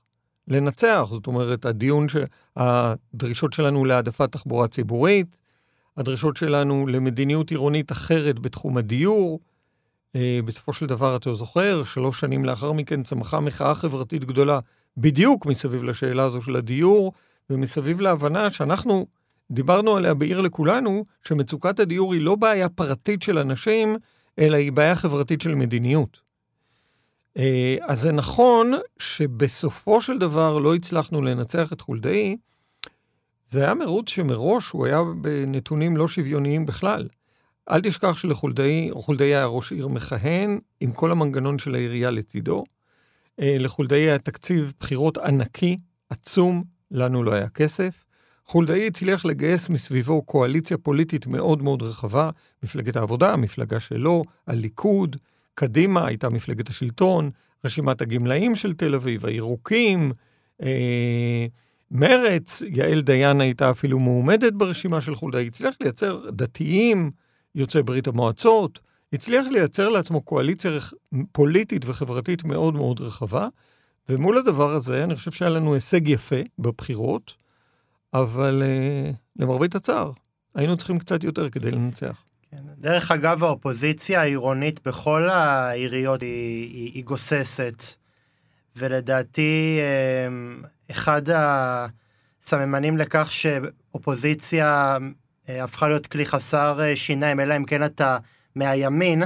לנצח, 0.49 1.09
זאת 1.11 1.27
אומרת, 1.27 1.65
הדיון, 1.65 2.09
ש... 2.09 2.17
הדרישות 2.57 3.53
שלנו 3.53 3.85
להעדפת 3.85 4.33
תחבורה 4.33 4.69
ציבורית, 4.69 5.37
הדרישות 5.97 6.37
שלנו 6.37 6.87
למדיניות 6.87 7.51
עירונית 7.51 7.93
אחרת 7.93 8.39
בתחום 8.39 8.77
הדיור. 8.77 9.41
אה, 10.17 10.41
בסופו 10.45 10.73
של 10.73 10.87
דבר, 10.87 11.17
אתה 11.17 11.35
זוכר, 11.35 11.85
שלוש 11.85 12.21
שנים 12.21 12.45
לאחר 12.45 12.73
מכן 12.73 13.03
צמחה 13.03 13.41
מחאה 13.41 13.75
חברתית 13.75 14.25
גדולה 14.25 14.61
בדיוק 14.97 15.47
מסביב 15.47 15.83
לשאלה 15.83 16.25
הזו 16.25 16.41
של 16.41 16.57
הדיור, 16.57 17.13
ומסביב 17.51 18.01
להבנה 18.01 18.51
שאנחנו 18.51 19.07
דיברנו 19.51 19.97
עליה 19.97 20.15
בעיר 20.15 20.41
לכולנו, 20.41 21.05
שמצוקת 21.25 21.81
הדיור 21.81 22.13
היא 22.13 22.23
לא 22.23 22.35
בעיה 22.35 22.69
פרטית 22.69 23.23
של 23.23 23.39
אנשים, 23.39 23.97
אלא 24.39 24.57
היא 24.57 24.73
בעיה 24.73 24.97
חברתית 24.97 25.41
של 25.41 25.55
מדיניות. 25.55 26.21
אה, 27.37 27.77
אז 27.83 28.01
זה 28.01 28.13
נכון 28.13 28.73
שבסופו 28.99 30.01
של 30.01 30.19
דבר 30.19 30.59
לא 30.59 30.75
הצלחנו 30.75 31.23
לנצח 31.23 31.73
את 31.73 31.81
חולדאי. 31.81 32.37
זה 33.51 33.65
היה 33.65 33.75
מרוץ 33.75 34.09
שמראש 34.09 34.71
הוא 34.71 34.87
היה 34.87 35.03
בנתונים 35.21 35.97
לא 35.97 36.09
שוויוניים 36.09 36.67
בכלל. 36.67 37.09
אל 37.71 37.81
תשכח 37.81 38.17
שלחולדאי, 38.17 38.91
חולדאי 38.93 39.27
היה 39.27 39.47
ראש 39.47 39.73
עיר 39.73 39.89
מכהן, 39.89 40.59
עם 40.81 40.93
כל 40.93 41.13
המנגנון 41.13 41.59
של 41.59 41.75
העירייה 41.75 42.11
לצידו. 42.11 42.65
אה, 43.41 43.57
לחולדאי 43.59 44.01
היה 44.01 44.19
תקציב 44.19 44.73
בחירות 44.81 45.19
ענקי, 45.19 45.79
עצום, 46.11 46.65
לנו 46.91 47.23
לא 47.23 47.33
היה 47.33 47.49
כסף. 47.49 48.05
חולדאי 48.47 48.87
הצליח 48.87 49.25
לגייס 49.25 49.69
מסביבו 49.69 50.23
קואליציה 50.23 50.79
פוליטית 50.79 51.27
מאוד 51.27 51.63
מאוד 51.63 51.83
רחבה, 51.83 52.31
מפלגת 52.63 52.97
העבודה, 52.97 53.33
המפלגה 53.33 53.81
שלו, 53.81 54.23
הליכוד, 54.47 55.17
קדימה 55.55 56.07
הייתה 56.07 56.29
מפלגת 56.29 56.69
השלטון, 56.69 57.31
רשימת 57.65 58.01
הגמלאים 58.01 58.55
של 58.55 58.73
תל 58.75 58.95
אביב, 58.95 59.27
הירוקים, 59.27 60.13
אה, 60.63 61.47
מרץ, 61.91 62.63
יעל 62.67 63.01
דיין 63.01 63.41
הייתה 63.41 63.71
אפילו 63.71 63.99
מועמדת 63.99 64.53
ברשימה 64.53 65.01
של 65.01 65.15
חולדאי, 65.15 65.47
הצליח 65.47 65.75
לייצר 65.81 66.31
דתיים, 66.31 67.11
יוצאי 67.55 67.83
ברית 67.83 68.07
המועצות, 68.07 68.81
הצליח 69.13 69.47
לייצר 69.47 69.89
לעצמו 69.89 70.21
קואליציה 70.21 70.71
פוליטית 71.33 71.85
וחברתית 71.87 72.45
מאוד 72.45 72.75
מאוד 72.75 73.01
רחבה, 73.01 73.49
ומול 74.09 74.39
הדבר 74.39 74.71
הזה 74.71 75.05
אני 75.05 75.15
חושב 75.15 75.31
שהיה 75.31 75.51
לנו 75.51 75.75
הישג 75.75 76.09
יפה 76.09 76.37
בבחירות, 76.59 77.35
אבל 78.15 78.63
אה, 78.65 79.11
למרבית 79.37 79.75
הצער, 79.75 80.13
היינו 80.55 80.77
צריכים 80.77 80.99
קצת 80.99 81.25
יותר 81.25 81.51
כדי 81.51 81.71
לנצח. 81.71 82.25
כן. 82.51 82.57
דרך 82.79 83.11
אגב, 83.11 83.45
האופוזיציה 83.45 84.21
העירונית 84.21 84.81
בכל 84.87 85.29
העיריות 85.29 86.23
היא, 86.23 86.71
היא, 86.75 86.93
היא 86.95 87.05
גוססת, 87.05 87.85
ולדעתי 88.77 89.79
אמ, 90.29 90.63
אחד 90.91 91.23
הסממנים 91.35 92.99
לכך 92.99 93.33
שאופוזיציה 93.33 94.97
אה, 95.01 95.09
הפכה 95.49 95.89
להיות 95.89 96.07
כלי 96.07 96.27
חסר 96.27 96.81
אה, 96.83 96.97
שיניים, 96.97 97.41
אלא 97.41 97.57
אם 97.57 97.65
כן 97.65 97.85
אתה 97.85 98.19
מהימין, 98.55 99.23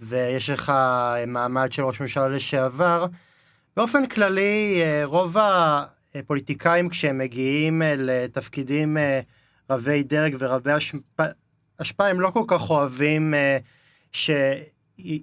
ויש 0.00 0.50
לך 0.50 0.70
אה, 0.70 1.24
מעמד 1.26 1.72
של 1.72 1.82
ראש 1.82 2.00
ממשלה 2.00 2.28
לשעבר. 2.28 3.06
באופן 3.76 4.06
כללי, 4.06 4.82
רוב 5.04 5.36
הפוליטיקאים 6.14 6.88
כשהם 6.88 7.18
מגיעים 7.18 7.82
לתפקידים 7.84 8.96
רבי 9.70 10.02
דרג 10.02 10.36
ורבי 10.38 10.70
השפעה 11.78 12.10
הם 12.10 12.20
לא 12.20 12.30
כל 12.30 12.44
כך 12.46 12.70
אוהבים 12.70 13.34
שיסתובבו 14.12 15.22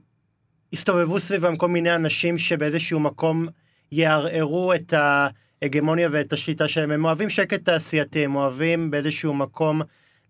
סביבם 1.20 1.58
כל 1.58 1.68
מיני 1.68 1.96
אנשים 1.96 2.38
שבאיזשהו 2.38 3.00
מקום 3.00 3.48
יערערו 3.92 4.74
את 4.74 4.94
ההגמוניה 4.94 6.10
ואת 6.12 6.34
השליטה 6.34 6.68
שלהם. 6.68 6.92
הם 6.92 7.06
אוהבים 7.06 7.30
שקט 7.30 7.66
תעשייתי, 7.66 8.26
הם 8.26 8.36
אוהבים 8.36 8.92
באיזשהו 8.92 9.34
מקום 9.34 9.82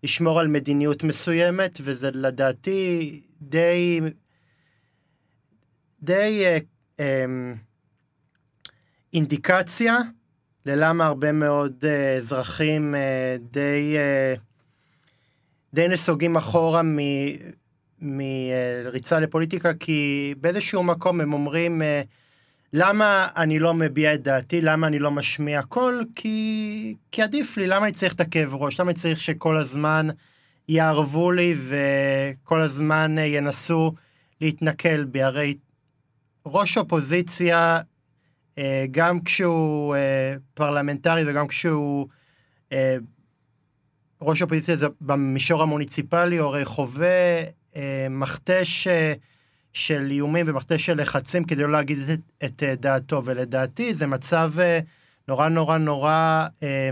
לשמור 0.02 0.40
על 0.40 0.48
מדיניות 0.48 1.02
מסוימת, 1.02 1.78
וזה 1.82 2.10
לדעתי 2.14 3.20
די... 3.42 4.00
די 6.02 6.44
uh, 6.44 7.00
um, 7.00 7.02
אינדיקציה 9.12 9.96
ללמה 10.66 11.06
הרבה 11.06 11.32
מאוד 11.32 11.84
uh, 11.84 12.18
אזרחים 12.18 12.94
uh, 12.94 13.52
די... 13.52 13.96
Uh, 13.96 14.40
די 15.74 15.88
נסוגים 15.88 16.36
אחורה 16.36 16.82
מ... 16.82 16.98
מריצה 18.02 19.20
לפוליטיקה, 19.20 19.74
כי 19.74 20.34
באיזשהו 20.40 20.82
מקום 20.82 21.20
הם 21.20 21.32
אומרים, 21.32 21.82
אה, 21.82 22.02
למה 22.72 23.28
אני 23.36 23.58
לא 23.58 23.74
מביע 23.74 24.14
את 24.14 24.22
דעתי, 24.22 24.60
למה 24.60 24.86
אני 24.86 24.98
לא 24.98 25.10
משמיע 25.10 25.62
קול, 25.62 26.04
כי, 26.14 26.94
כי 27.12 27.22
עדיף 27.22 27.56
לי, 27.56 27.66
למה 27.66 27.86
אני 27.86 27.92
צריך 27.92 28.14
את 28.14 28.20
הכאב 28.20 28.54
ראש, 28.54 28.80
למה 28.80 28.90
אני 28.90 28.98
צריך 28.98 29.20
שכל 29.20 29.56
הזמן 29.56 30.08
יערבו 30.68 31.32
לי 31.32 31.54
וכל 31.58 32.60
הזמן 32.60 33.18
אה, 33.18 33.24
ינסו 33.24 33.92
להתנכל 34.40 35.04
בי, 35.04 35.22
הרי 35.22 35.56
ראש 36.46 36.78
אופוזיציה, 36.78 37.80
אה, 38.58 38.84
גם 38.90 39.20
כשהוא 39.20 39.96
פרלמנטרי 40.54 41.22
וגם 41.26 41.48
כשהוא 41.48 42.08
ראש 44.22 44.40
האופוזיציה 44.40 44.76
זה 44.76 44.86
במישור 45.00 45.62
המוניציפלי, 45.62 46.36
הוא 46.36 46.48
הרי 46.48 46.64
חווה 46.64 47.42
אה, 47.76 48.06
מכתש 48.10 48.86
אה, 48.86 49.12
של 49.72 50.08
איומים 50.10 50.46
ומכתש 50.48 50.86
של 50.86 51.00
לחצים 51.00 51.44
כדי 51.44 51.62
לא 51.62 51.72
להגיד 51.72 51.98
את, 51.98 52.20
את 52.44 52.62
אה, 52.62 52.74
דעתו, 52.74 53.24
ולדעתי 53.24 53.94
זה 53.94 54.06
מצב 54.06 54.52
אה, 54.58 54.80
נורא 55.28 55.48
נורא 55.48 55.78
נורא 55.78 56.46
אה, 56.62 56.90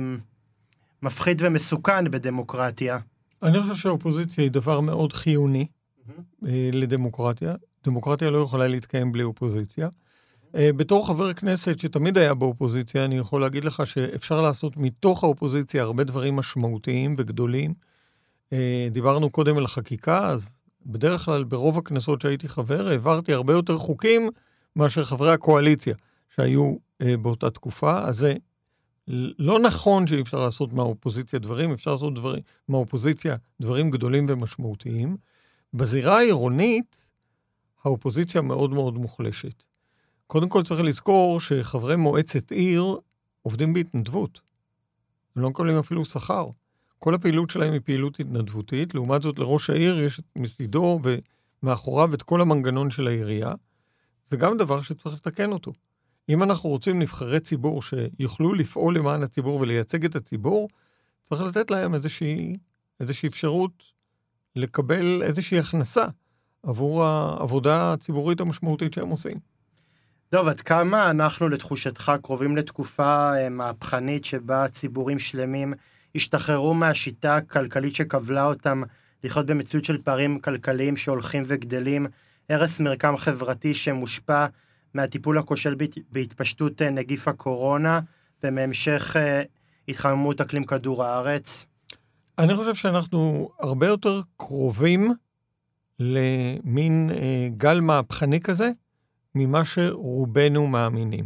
מפחיד 1.03 1.43
ומסוכן 1.45 2.11
בדמוקרטיה. 2.11 2.99
אני 3.43 3.63
חושב 3.63 3.75
שהאופוזיציה 3.75 4.45
היא 4.45 4.51
דבר 4.51 4.81
מאוד 4.81 5.13
חיוני 5.13 5.67
mm-hmm. 5.67 6.45
לדמוקרטיה. 6.73 7.55
דמוקרטיה 7.85 8.31
לא 8.31 8.39
יכולה 8.39 8.69
להתקיים 8.69 9.13
בלי 9.13 9.23
אופוזיציה. 9.23 9.89
אה, 10.55 10.73
בתור 10.73 11.07
חבר 11.07 11.33
כנסת 11.33 11.79
שתמיד 11.79 12.19
היה 12.19 12.35
באופוזיציה, 12.35 13.05
אני 13.05 13.19
יכול 13.19 13.41
להגיד 13.41 13.65
לך 13.65 13.87
שאפשר 13.87 14.41
לעשות 14.41 14.77
מתוך 14.77 15.25
האופוזיציה 15.25 15.83
הרבה 15.83 16.05
דברים 16.05 16.37
משמעותיים 16.37 17.15
וגדולים. 17.19 17.75
דיברנו 18.91 19.31
קודם 19.31 19.57
על 19.57 19.65
החקיקה, 19.65 20.27
אז 20.29 20.60
בדרך 20.87 21.25
כלל 21.25 21.45
ברוב 21.45 21.79
הכנסות 21.79 22.21
שהייתי 22.21 22.49
חבר, 22.49 22.89
העברתי 22.89 23.33
הרבה 23.33 23.53
יותר 23.53 23.77
חוקים 23.77 24.29
מאשר 24.77 25.05
חברי 25.05 25.33
הקואליציה 25.33 25.95
שהיו 26.35 26.77
אה, 27.03 27.17
באותה 27.17 27.51
תקופה. 27.51 27.99
אז 28.05 28.17
זה 28.17 28.35
לא 29.39 29.59
נכון 29.59 30.07
שאי 30.07 30.21
אפשר 30.21 30.41
לעשות 30.41 30.73
מהאופוזיציה 30.73 31.39
דברים, 31.39 31.73
אפשר 31.73 31.93
לעשות 31.93 32.15
דברים, 32.15 32.43
מהאופוזיציה 32.69 33.37
דברים 33.61 33.91
גדולים 33.91 34.27
ומשמעותיים. 34.29 35.17
בזירה 35.75 36.19
העירונית, 36.19 37.09
האופוזיציה 37.85 38.41
מאוד 38.41 38.71
מאוד 38.71 38.95
מוחלשת. 38.95 39.63
קודם 40.27 40.49
כל 40.49 40.63
צריך 40.63 40.81
לזכור 40.81 41.41
שחברי 41.41 41.97
מועצת 41.97 42.51
עיר 42.51 42.97
עובדים 43.43 43.73
בהתנדבות. 43.73 44.41
הם 45.37 45.43
לא 45.43 45.51
מקבלים 45.51 45.79
אפילו 45.79 46.05
שכר. 46.05 46.47
כל 47.01 47.15
הפעילות 47.15 47.51
שלהם 47.51 47.73
היא 47.73 47.81
פעילות 47.85 48.21
התנדבותית, 48.21 48.95
לעומת 48.95 49.23
זאת 49.23 49.39
לראש 49.39 49.71
העיר 49.71 50.01
יש 50.01 50.21
מסידו 50.37 51.01
ומאחוריו 51.63 52.15
את 52.15 52.23
כל 52.23 52.41
המנגנון 52.41 52.91
של 52.91 53.07
העירייה. 53.07 53.53
זה 54.27 54.37
גם 54.37 54.57
דבר 54.57 54.81
שצריך 54.81 55.15
לתקן 55.15 55.53
אותו. 55.53 55.73
אם 56.29 56.43
אנחנו 56.43 56.71
רוצים 56.71 56.99
נבחרי 56.99 57.41
ציבור 57.41 57.83
שיוכלו 57.83 58.55
לפעול 58.55 58.99
למען 58.99 59.23
הציבור 59.23 59.61
ולייצג 59.61 60.05
את 60.05 60.17
הציבור, 60.17 60.69
צריך 61.23 61.43
לתת 61.43 61.71
להם 61.71 61.95
איזושהי, 61.95 62.57
איזושהי 63.01 63.29
אפשרות 63.29 63.85
לקבל 64.57 65.23
איזושהי 65.23 65.59
הכנסה 65.59 66.05
עבור 66.63 67.05
העבודה 67.05 67.93
הציבורית 67.93 68.41
המשמעותית 68.41 68.95
שהם 68.95 69.09
עושים. 69.09 69.37
טוב, 70.29 70.49
עד 70.49 70.61
כמה 70.61 71.11
אנחנו 71.11 71.49
לתחושתך 71.49 72.13
קרובים 72.23 72.57
לתקופה 72.57 73.33
אה, 73.37 73.49
מהפכנית 73.49 74.25
שבה 74.25 74.69
ציבורים 74.69 75.19
שלמים 75.19 75.75
השתחררו 76.15 76.75
מהשיטה 76.75 77.37
הכלכלית 77.37 77.95
שכבלה 77.95 78.45
אותם 78.45 78.83
לחיות 79.25 79.47
במציאות 79.47 79.85
של 79.85 80.03
פערים 80.03 80.41
כלכליים 80.41 80.97
שהולכים 80.97 81.43
וגדלים, 81.47 82.07
הרס 82.51 82.81
מרקם 82.81 83.17
חברתי 83.17 83.75
שמושפע 83.75 84.47
מהטיפול 84.95 85.39
הכושל 85.39 85.75
בהתפשטות 86.13 86.83
אה, 86.83 86.91
נגיף 86.91 87.29
הקורונה 87.29 88.01
ומהמשך 88.45 89.17
אה, 89.17 89.43
התחממות 89.89 90.41
אקלים 90.41 90.65
כדור 90.65 91.05
הארץ? 91.05 91.67
אני 92.39 92.57
חושב 92.57 92.75
שאנחנו 92.75 93.51
הרבה 93.61 93.87
יותר 93.87 94.21
קרובים 94.37 95.15
למין 95.99 97.11
אה, 97.13 97.49
גל 97.57 97.81
מהפכני 97.81 98.41
כזה, 98.41 98.71
ממה 99.35 99.65
שרובנו 99.65 100.67
מאמינים. 100.67 101.25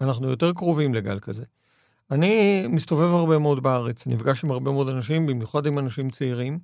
אנחנו 0.00 0.30
יותר 0.30 0.52
קרובים 0.52 0.94
לגל 0.94 1.18
כזה. 1.18 1.44
אני 2.10 2.66
מסתובב 2.68 3.14
הרבה 3.14 3.38
מאוד 3.38 3.62
בארץ, 3.62 4.06
נפגש 4.06 4.44
עם 4.44 4.50
הרבה 4.50 4.72
מאוד 4.72 4.88
אנשים, 4.88 5.26
במיוחד 5.26 5.66
עם 5.66 5.78
אנשים 5.78 6.10
צעירים. 6.10 6.58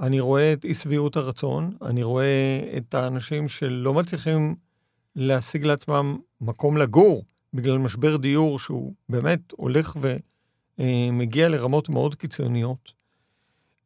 אני 0.00 0.20
רואה 0.20 0.52
את 0.52 0.64
אי 0.64 0.74
שביעות 0.74 1.16
הרצון, 1.16 1.76
אני 1.82 2.02
רואה 2.02 2.60
את 2.76 2.94
האנשים 2.94 3.48
שלא 3.48 3.94
מצליחים 3.94 4.54
להשיג 5.16 5.64
לעצמם 5.64 6.18
מקום 6.40 6.76
לגור 6.76 7.24
בגלל 7.54 7.78
משבר 7.78 8.16
דיור 8.16 8.58
שהוא 8.58 8.94
באמת 9.08 9.40
הולך 9.52 9.96
ומגיע 10.78 11.48
לרמות 11.48 11.88
מאוד 11.88 12.14
קיצוניות. 12.14 12.92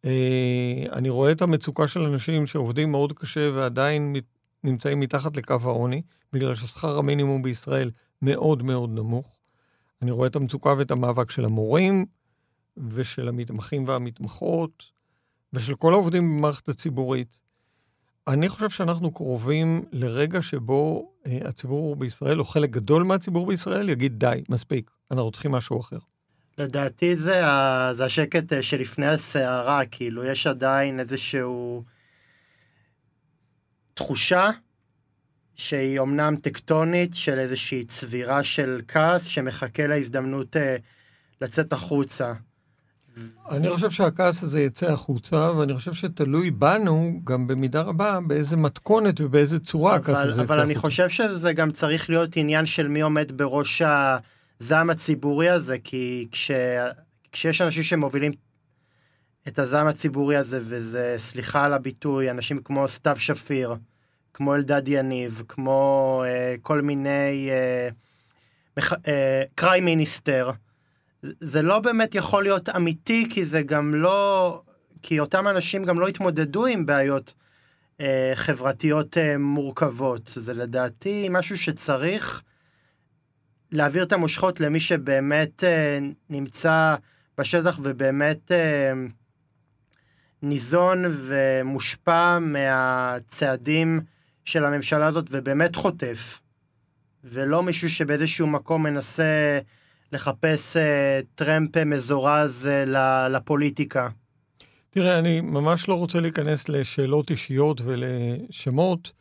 אה, 0.05 0.85
אני 0.93 1.11
רואה 1.11 1.33
את 1.33 1.43
המצוקה 1.43 1.89
של 1.89 2.01
אנשים 2.01 2.47
שעובדים 2.47 2.91
מאוד 2.91 3.13
קשה 3.13 3.51
ועדיין 3.55 4.17
נמצאים 4.65 5.01
מתחת 5.01 5.37
לקו 5.37 5.57
העוני, 5.65 6.03
בגלל 6.33 6.55
ששכר 6.55 6.99
המינימום 6.99 7.43
בישראל 7.43 7.91
מאוד 8.23 8.63
מאוד 8.63 8.91
נמוך. 8.91 9.42
אני 10.03 10.11
רואה 10.11 10.29
את 10.29 10.37
המצוקה 10.37 10.75
ואת 10.79 10.91
המאבק 10.91 11.31
של 11.31 11.45
המורים 11.45 12.07
ושל 12.77 13.29
המתמחים 13.29 13.89
והמתמחות 13.89 14.85
ושל 15.53 15.75
כל 15.75 15.93
העובדים 15.93 16.37
במערכת 16.37 16.69
הציבורית. 16.69 17.37
אני 18.27 18.49
חושב 18.49 18.71
שאנחנו 18.71 19.13
קרובים 19.13 19.85
לרגע 19.93 20.43
שבו 20.43 21.13
אה, 21.27 21.39
הציבור 21.45 21.97
בישראל, 21.97 22.41
או 22.41 22.45
חלק 22.45 22.71
גדול 22.71 23.03
מהציבור 23.03 23.47
בישראל, 23.47 23.89
יגיד 23.89 24.19
די, 24.19 24.43
מספיק, 24.49 24.91
אנחנו 25.11 25.31
צריכים 25.31 25.51
משהו 25.53 25.81
אחר. 25.81 25.99
לדעתי 26.59 27.17
זה, 27.17 27.43
זה 27.93 28.05
השקט 28.05 28.53
אה, 28.53 28.63
שלפני 28.63 29.07
הסערה, 29.07 29.87
כאילו 29.87 30.25
יש 30.25 30.47
עדיין 30.47 31.01
איזשהו 31.01 31.85
תחושה 33.95 34.51
שהיא 35.63 35.99
אומנם 35.99 36.37
טקטונית 36.37 37.15
של 37.15 37.39
איזושהי 37.39 37.85
צבירה 37.85 38.43
של 38.43 38.81
כעס 38.89 39.25
שמחכה 39.25 39.87
להזדמנות 39.87 40.57
אה, 40.57 40.77
לצאת 41.41 41.73
החוצה. 41.73 42.33
אני 43.51 43.71
חושב 43.71 43.91
שהכעס 43.91 44.43
הזה 44.43 44.61
יצא 44.61 44.93
החוצה, 44.93 45.53
ואני 45.59 45.75
חושב 45.75 45.93
שתלוי 45.93 46.51
בנו 46.51 47.21
גם 47.25 47.47
במידה 47.47 47.81
רבה 47.81 48.19
באיזה 48.27 48.57
מתכונת 48.57 49.21
ובאיזה 49.21 49.59
צורה 49.59 49.95
הכעס 49.95 50.17
הזה 50.17 50.29
יצא 50.29 50.31
החוצה. 50.31 50.55
אבל 50.55 50.61
אני 50.61 50.75
חושב 50.75 51.09
שזה 51.09 51.53
גם 51.53 51.71
צריך 51.71 52.11
להיות 52.11 52.37
עניין 52.37 52.67
של 52.67 52.89
מי 52.89 53.01
עומד 53.01 53.33
בראש 53.33 53.83
הזעם 54.61 54.91
הציבורי 54.91 55.51
הזה, 55.51 55.77
כי 55.85 56.29
כש, 56.33 56.51
כשיש 57.33 57.61
אנשים 57.61 57.83
שמובילים 57.83 58.33
את 59.49 59.59
הזעם 59.59 59.87
הציבורי 59.87 60.37
הזה, 60.37 60.61
וזה, 60.63 61.15
סליחה 61.19 61.65
על 61.65 61.73
הביטוי, 61.73 62.31
אנשים 62.31 62.59
כמו 62.65 62.89
סתיו 62.89 63.17
שפיר, 63.19 63.75
כמו 64.35 64.55
אלדד 64.55 64.89
יניב, 64.89 65.43
כמו 65.49 66.23
אה, 66.27 66.55
כל 66.63 66.81
מיני 66.81 67.51
קריי 69.55 69.81
אה, 69.81 69.85
מיניסטר, 69.85 70.51
אה, 71.25 71.31
זה 71.41 71.63
לא 71.63 71.81
באמת 71.81 72.15
יכול 72.15 72.43
להיות 72.43 72.69
אמיתי, 72.69 73.27
כי 73.31 73.45
זה 73.45 73.63
גם 73.63 73.95
לא... 73.95 74.61
כי 75.03 75.21
אותם 75.21 75.49
אנשים 75.49 75.85
גם 75.85 76.01
לא 76.01 76.09
התמודדו 76.09 76.67
עם 76.67 76.87
בעיות 76.87 77.35
אה, 78.01 78.33
חברתיות 78.35 79.19
אה, 79.19 79.39
מורכבות. 79.39 80.33
זה 80.35 80.55
לדעתי 80.55 81.29
משהו 81.31 81.59
שצריך 81.59 82.43
להעביר 83.73 84.03
את 84.03 84.13
המושכות 84.13 84.61
למי 84.61 84.81
שבאמת 84.81 85.65
אה, 85.65 85.99
נמצא 86.31 86.97
בשטח 87.39 87.79
ובאמת 87.83 88.53
אה, 88.53 88.93
ניזון 90.43 91.05
ומושפע 91.09 92.39
מהצעדים 92.39 94.01
של 94.45 94.65
הממשלה 94.65 95.07
הזאת 95.07 95.27
ובאמת 95.31 95.77
חוטף. 95.77 96.41
ולא 97.25 97.63
מישהו 97.63 97.91
שבאיזשהו 97.91 98.47
מקום 98.47 98.83
מנסה 98.83 99.59
לחפש 100.13 100.77
אה, 100.77 101.21
טרמפ 101.35 101.77
מזורז 101.77 102.69
אה, 102.71 103.29
לפוליטיקה. 103.29 104.09
תראה, 104.91 105.19
אני 105.19 105.41
ממש 105.41 105.89
לא 105.89 105.95
רוצה 105.95 106.21
להיכנס 106.21 106.69
לשאלות 106.69 107.31
אישיות 107.31 107.81
ולשמות, 107.85 109.13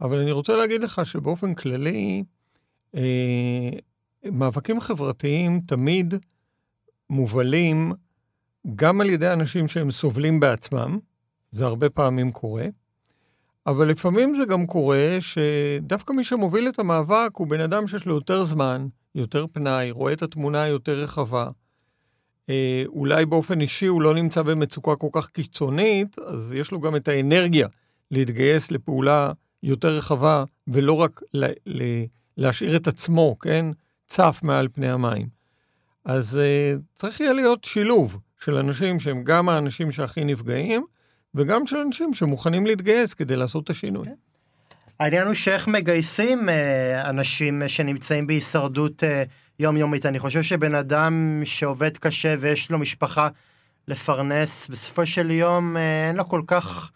אבל 0.00 0.18
אני 0.18 0.32
רוצה 0.32 0.56
להגיד 0.56 0.82
לך 0.82 1.00
שבאופן 1.04 1.54
כללי, 1.54 2.24
אה, 2.94 3.70
מאבקים 4.24 4.80
חברתיים 4.80 5.60
תמיד 5.66 6.14
מובלים 7.10 7.92
גם 8.76 9.00
על 9.00 9.10
ידי 9.10 9.32
אנשים 9.32 9.68
שהם 9.68 9.90
סובלים 9.90 10.40
בעצמם, 10.40 10.98
זה 11.50 11.64
הרבה 11.64 11.90
פעמים 11.90 12.32
קורה, 12.32 12.66
אבל 13.66 13.88
לפעמים 13.88 14.34
זה 14.34 14.44
גם 14.44 14.66
קורה 14.66 15.18
שדווקא 15.20 16.12
מי 16.12 16.24
שמוביל 16.24 16.68
את 16.68 16.78
המאבק 16.78 17.30
הוא 17.34 17.46
בן 17.46 17.60
אדם 17.60 17.86
שיש 17.86 18.06
לו 18.06 18.14
יותר 18.14 18.44
זמן, 18.44 18.86
יותר 19.14 19.46
פנאי, 19.52 19.90
רואה 19.90 20.12
את 20.12 20.22
התמונה 20.22 20.62
היותר 20.62 21.02
רחבה. 21.02 21.48
אה, 22.50 22.82
אולי 22.86 23.26
באופן 23.26 23.60
אישי 23.60 23.86
הוא 23.86 24.02
לא 24.02 24.14
נמצא 24.14 24.42
במצוקה 24.42 24.96
כל 24.96 25.08
כך 25.12 25.26
קיצונית, 25.26 26.18
אז 26.18 26.54
יש 26.54 26.72
לו 26.72 26.80
גם 26.80 26.96
את 26.96 27.08
האנרגיה 27.08 27.68
להתגייס 28.10 28.70
לפעולה 28.70 29.32
יותר 29.62 29.96
רחבה, 29.96 30.44
ולא 30.68 30.92
רק 30.92 31.20
ל- 31.34 31.52
ל- 31.66 32.04
להשאיר 32.36 32.76
את 32.76 32.86
עצמו, 32.86 33.38
כן, 33.38 33.66
צף 34.06 34.40
מעל 34.42 34.68
פני 34.72 34.90
המים. 34.90 35.28
אז 36.04 36.38
אה, 36.38 36.74
צריך 36.94 37.20
יהיה 37.20 37.32
להיות 37.32 37.64
שילוב 37.64 38.18
של 38.40 38.56
אנשים 38.56 39.00
שהם 39.00 39.24
גם 39.24 39.48
האנשים 39.48 39.92
שהכי 39.92 40.24
נפגעים, 40.24 40.84
וגם 41.34 41.66
של 41.66 41.76
אנשים 41.76 42.14
שמוכנים 42.14 42.66
להתגייס 42.66 43.14
כדי 43.14 43.36
לעשות 43.36 43.64
את 43.64 43.70
השינוי. 43.70 44.06
Okay. 44.06 44.10
העניין 45.00 45.26
הוא 45.26 45.34
שאיך 45.34 45.68
מגייסים 45.68 46.48
אה, 46.48 47.10
אנשים 47.10 47.62
שנמצאים 47.66 48.26
בהישרדות 48.26 49.04
אה, 49.04 49.22
יומיומית. 49.58 50.06
אני 50.06 50.18
חושב 50.18 50.42
שבן 50.42 50.74
אדם 50.74 51.42
שעובד 51.44 51.96
קשה 51.98 52.34
ויש 52.40 52.70
לו 52.70 52.78
משפחה 52.78 53.28
לפרנס, 53.88 54.68
בסופו 54.68 55.06
של 55.06 55.30
יום 55.30 55.76
אה, 55.76 56.08
אין 56.08 56.16
לו 56.16 56.28
כל 56.28 56.42
כך 56.46 56.90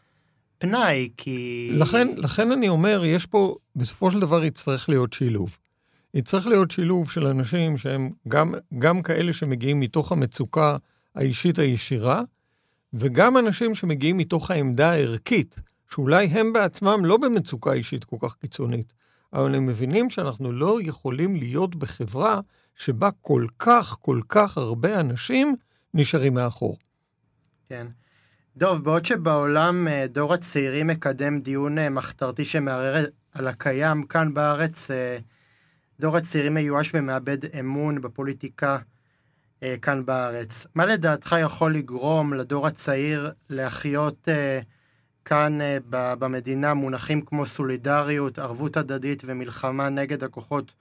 פנאי, 0.59 1.09
כי... 1.17 1.71
לכן, 1.73 2.09
לכן 2.17 2.53
אני 2.53 2.69
אומר, 2.69 3.03
יש 3.05 3.27
פה, 3.27 3.57
בסופו 3.77 4.11
של 4.11 4.21
דבר 4.21 4.45
יצטרך 4.45 4.89
להיות 4.89 5.13
שילוב. 5.13 5.57
יצטרך 6.15 6.47
להיות 6.47 6.71
שילוב 6.71 7.11
של 7.11 7.27
אנשים 7.27 7.77
שהם 7.77 8.11
גם, 8.29 8.55
גם 8.79 9.03
כאלה 9.03 9.33
שמגיעים 9.33 9.81
מתוך 9.81 10.13
המצוקה 10.13 10.77
האישית 11.15 11.59
הישירה, 11.59 12.23
וגם 12.99 13.37
אנשים 13.37 13.75
שמגיעים 13.75 14.17
מתוך 14.17 14.51
העמדה 14.51 14.93
הערכית. 14.93 15.61
שאולי 15.91 16.27
הם 16.27 16.53
בעצמם 16.53 17.05
לא 17.05 17.17
במצוקה 17.17 17.73
אישית 17.73 18.05
כל 18.05 18.17
כך 18.21 18.35
קיצונית, 18.35 18.93
אבל 19.33 19.55
הם 19.55 19.67
מבינים 19.67 20.11
שאנחנו 20.11 20.53
לא 20.53 20.79
יכולים 20.83 21.37
להיות 21.37 21.77
בחברה 21.77 22.41
שבה 22.75 23.11
כל 23.21 23.47
כך, 23.59 23.97
כל 24.01 24.21
כך 24.29 24.59
הרבה 24.59 25.01
אנשים 25.01 25.57
נשארים 25.95 26.35
מאחור. 26.35 26.77
כן. 27.69 27.87
דוב, 28.57 28.85
בעוד 28.85 29.05
שבעולם 29.05 29.89
אה, 29.89 30.07
דור 30.07 30.35
הצעירים 30.35 30.87
מקדם 30.87 31.41
דיון 31.41 31.79
אה, 31.79 31.91
מחתרתי 31.91 32.45
שמערער 32.45 33.05
על 33.33 33.49
הקיים 33.49 34.03
כאן 34.03 34.35
בארץ, 34.35 34.91
אה, 34.91 35.19
דור 36.01 36.17
הצעירים 36.17 36.55
מיואש 36.55 36.91
ומאבד 36.95 37.45
אמון 37.61 38.01
בפוליטיקה 38.01 38.79
כאן 39.83 40.07
בארץ. 40.07 40.67
מה 40.75 40.87
לדעתך 40.87 41.37
יכול 41.43 41.75
לגרום 41.75 42.35
לדור 42.35 42.67
הצעיר 42.67 43.33
להחיות 43.51 44.29
כאן 45.27 45.61
אה, 45.61 45.79
במדינה 45.91 46.75
מונחים 46.75 47.21
כמו 47.21 47.47
סולידריות, 47.47 48.39
ערבות 48.39 48.77
הדדית 48.77 49.23
ומלחמה 49.27 49.89
נגד 49.89 50.25
הכוחות 50.25 50.73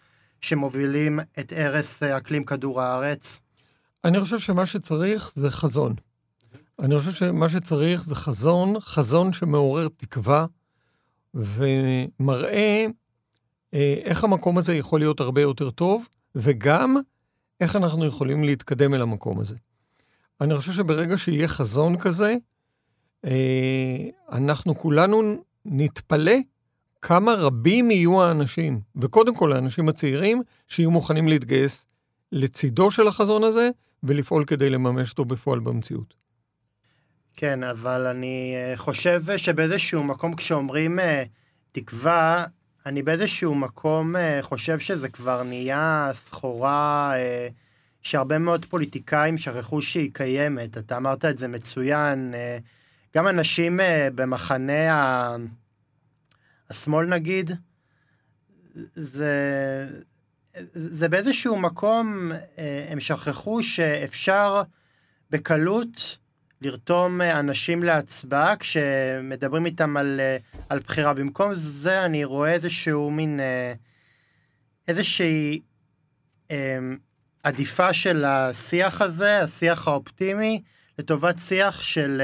שמובילים 0.42 1.20
את 1.40 1.54
הרס 1.56 2.04
אה, 2.04 2.18
אקלים 2.18 2.46
כדור 2.46 2.82
הארץ? 2.82 3.42
אני 4.04 4.22
חושב 4.22 4.40
שמה 4.40 4.66
שצריך 4.66 5.32
זה 5.36 5.52
חזון. 5.52 5.96
אני 6.80 7.00
חושב 7.00 7.12
שמה 7.12 7.50
שצריך 7.50 8.06
זה 8.06 8.16
חזון, 8.16 8.80
חזון 8.80 9.34
שמעורר 9.34 9.88
תקווה 9.98 10.46
ומראה 11.34 12.86
איך 14.04 14.24
המקום 14.24 14.58
הזה 14.58 14.76
יכול 14.76 15.00
להיות 15.00 15.20
הרבה 15.20 15.42
יותר 15.42 15.70
טוב, 15.70 16.08
וגם 16.36 16.98
איך 17.62 17.76
אנחנו 17.76 18.06
יכולים 18.06 18.44
להתקדם 18.44 18.94
אל 18.94 19.02
המקום 19.02 19.40
הזה. 19.40 19.56
אני 20.42 20.58
חושב 20.58 20.72
שברגע 20.74 21.18
שיהיה 21.18 21.48
חזון 21.48 21.98
כזה, 21.98 22.36
אנחנו 24.32 24.76
כולנו 24.78 25.44
נתפלא 25.66 26.36
כמה 27.02 27.34
רבים 27.34 27.92
יהיו 27.92 28.24
האנשים, 28.24 28.80
וקודם 28.96 29.36
כל 29.36 29.54
האנשים 29.54 29.90
הצעירים, 29.90 30.42
שיהיו 30.68 30.92
מוכנים 30.92 31.28
להתגייס 31.28 31.86
לצידו 32.32 32.92
של 32.92 33.08
החזון 33.08 33.44
הזה, 33.44 33.70
ולפעול 34.04 34.46
כדי 34.46 34.70
לממש 34.70 35.12
אותו 35.12 35.26
בפועל 35.26 35.60
במציאות. 35.60 36.14
כן, 37.36 37.64
אבל 37.64 38.08
אני 38.08 38.54
אה, 38.56 38.78
חושב 38.78 39.24
שבאיזשהו 39.38 40.04
מקום 40.04 40.36
כשאומרים 40.36 41.00
אה, 41.00 41.24
תקווה, 41.72 42.46
אני 42.86 43.02
באיזשהו 43.02 43.56
מקום 43.56 44.16
אה, 44.16 44.40
חושב 44.42 44.80
שזה 44.80 45.10
כבר 45.10 45.44
נהיה 45.44 46.10
סחורה 46.14 47.14
שהרבה 48.02 48.38
מאוד 48.38 48.66
פוליטיקאים 48.66 49.38
שכחו 49.38 49.82
שהיא 49.82 50.12
קיימת. 50.14 50.78
אתה 50.78 50.98
אמרת 50.98 51.26
את 51.26 51.38
זה 51.38 51.48
מצוין. 51.48 52.34
גם 53.16 53.28
אנשים 53.28 53.80
במחנה 54.16 55.36
השמאל 56.70 57.06
נגיד, 57.06 57.52
זה, 58.96 59.88
זה 60.74 61.10
באיזשהו 61.10 61.58
מקום, 61.60 62.32
הם 62.90 63.00
שכחו 63.00 63.64
שאפשר 63.64 64.64
בקלות 65.30 66.18
לרתום 66.62 67.22
אה, 67.22 67.40
אנשים 67.40 67.84
להצבעה 67.84 68.56
כשמדברים 68.56 69.66
איתם 69.66 69.98
על, 69.98 70.20
אה, 70.20 70.38
על 70.70 70.80
בחירה. 70.80 71.14
במקום 71.14 71.52
זה 71.56 72.06
אני 72.06 72.26
רואה 72.26 72.54
איזשהו 72.54 73.12
מין, 73.12 73.40
אה, 73.40 73.74
איזושהי 74.88 75.60
עדיפה 77.44 77.94
של 77.94 78.26
השיח 78.26 79.02
הזה, 79.02 79.42
השיח 79.42 79.88
האופטימי, 79.88 80.62
לטובת 81.00 81.36
שיח 81.40 81.82
של, 81.82 82.22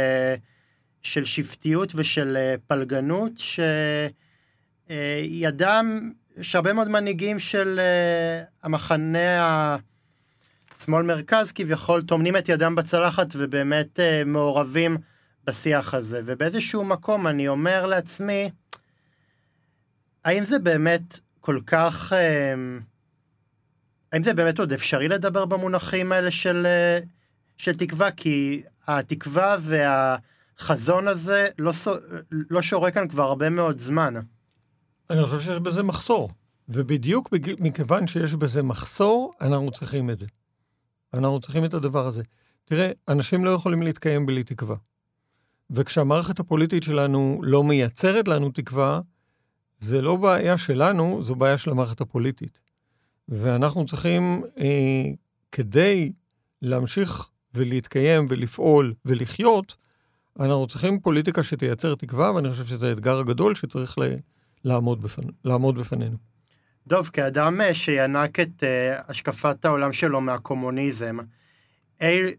של 1.02 1.26
שבטיות 1.26 1.92
ושל 1.96 2.38
פלגנות, 2.68 3.32
שידם, 4.90 6.12
שהרבה 6.42 6.74
מאוד 6.74 6.88
מנהיגים 6.88 7.40
של 7.40 7.80
המחנה 8.64 9.78
שמאל 10.86 11.04
מרכז 11.04 11.52
כביכול 11.52 12.02
טומנים 12.02 12.38
את 12.38 12.50
ידם 12.50 12.76
בצלחת 12.76 13.28
ובאמת 13.36 14.00
אה, 14.00 14.24
מעורבים 14.26 14.98
בשיח 15.44 15.94
הזה. 15.94 16.22
ובאיזשהו 16.26 16.84
מקום 16.84 17.28
אני 17.28 17.48
אומר 17.48 17.86
לעצמי, 17.86 18.52
האם 20.26 20.44
זה 20.44 20.60
באמת 20.60 21.20
כל 21.40 21.60
כך... 21.68 22.14
אה, 22.14 22.54
האם 24.12 24.24
זה 24.24 24.34
באמת 24.34 24.60
עוד 24.60 24.74
אפשרי 24.74 25.08
לדבר 25.08 25.46
במונחים 25.46 26.12
האלה 26.12 26.32
של, 26.32 26.66
אה, 26.66 27.00
של 27.58 27.76
תקווה? 27.76 28.12
כי 28.12 28.64
התקווה 28.88 29.58
והחזון 29.62 31.08
הזה 31.08 31.48
לא, 31.60 31.72
לא 32.50 32.62
שורה 32.62 32.92
כאן 32.92 33.08
כבר 33.08 33.24
הרבה 33.24 33.50
מאוד 33.50 33.80
זמן. 33.80 34.14
אני 35.10 35.26
חושב 35.26 35.40
שיש 35.40 35.60
בזה 35.60 35.84
מחסור, 35.84 36.30
ובדיוק 36.70 37.30
מכיוון 37.60 38.08
שיש 38.08 38.34
בזה 38.34 38.64
מחסור, 38.64 39.34
אנחנו 39.42 39.72
צריכים 39.72 40.10
את 40.10 40.20
זה. 40.20 40.26
אנחנו 41.14 41.40
צריכים 41.40 41.66
את 41.66 41.74
הדבר 41.74 42.08
הזה. 42.08 42.24
תראה, 42.66 42.92
אנשים 43.08 43.46
לא 43.46 43.50
יכולים 43.50 43.82
להתקיים 43.82 44.26
בלי 44.26 44.44
תקווה. 44.44 44.76
וכשהמערכת 45.70 46.40
הפוליטית 46.40 46.84
שלנו 46.84 47.40
לא 47.44 47.64
מייצרת 47.64 48.28
לנו 48.28 48.52
תקווה, 48.52 49.02
זה 49.80 50.02
לא 50.02 50.16
בעיה 50.16 50.58
שלנו, 50.58 51.24
זו 51.24 51.36
בעיה 51.36 51.58
של 51.58 51.72
המערכת 51.72 52.02
הפוליטית. 52.02 52.60
ואנחנו 53.30 53.86
צריכים, 53.86 54.44
אה, 54.58 55.06
כדי 55.52 56.12
להמשיך 56.62 57.30
ולהתקיים 57.54 58.26
ולפעול 58.30 58.94
ולחיות, 59.06 59.76
אנחנו 60.40 60.68
צריכים 60.68 61.00
פוליטיקה 61.00 61.44
שתייצר 61.44 61.96
תקווה, 61.96 62.32
ואני 62.36 62.52
חושב 62.52 62.66
שזה 62.66 62.90
האתגר 62.90 63.20
הגדול 63.20 63.56
שצריך 63.56 63.98
ל- 63.98 64.16
לעמוד, 64.64 65.02
בפנ... 65.02 65.24
לעמוד 65.44 65.76
בפנינו. 65.76 66.18
דוב, 66.88 67.10
כאדם 67.14 67.62
אה, 67.62 67.74
שינק 67.74 68.40
את 68.40 68.64
uh, 68.64 68.66
השקפת 69.08 69.66
העולם 69.66 69.94
שלו 69.94 70.22
מהקומוניזם, 70.22 71.18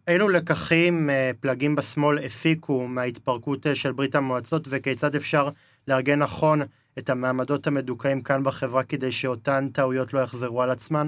אילו 0.09 0.29
לקחים 0.29 1.11
uh, 1.11 1.37
פלגים 1.41 1.77
בשמאל 1.77 2.19
הפיקו 2.25 2.89
מההתפרקות 2.89 3.67
של 3.75 3.93
ברית 3.93 4.15
המועצות 4.15 4.67
וכיצד 4.71 5.15
אפשר 5.15 5.49
לארגן 5.89 6.19
נכון 6.19 6.63
את 6.99 7.11
המעמדות 7.11 7.67
המדוכאים 7.67 8.23
כאן 8.23 8.45
בחברה 8.45 8.83
כדי 8.83 9.13
שאותן 9.13 9.69
טעויות 9.73 10.15
לא 10.15 10.21
יחזרו 10.21 10.63
על 10.63 10.71
עצמן? 10.71 11.07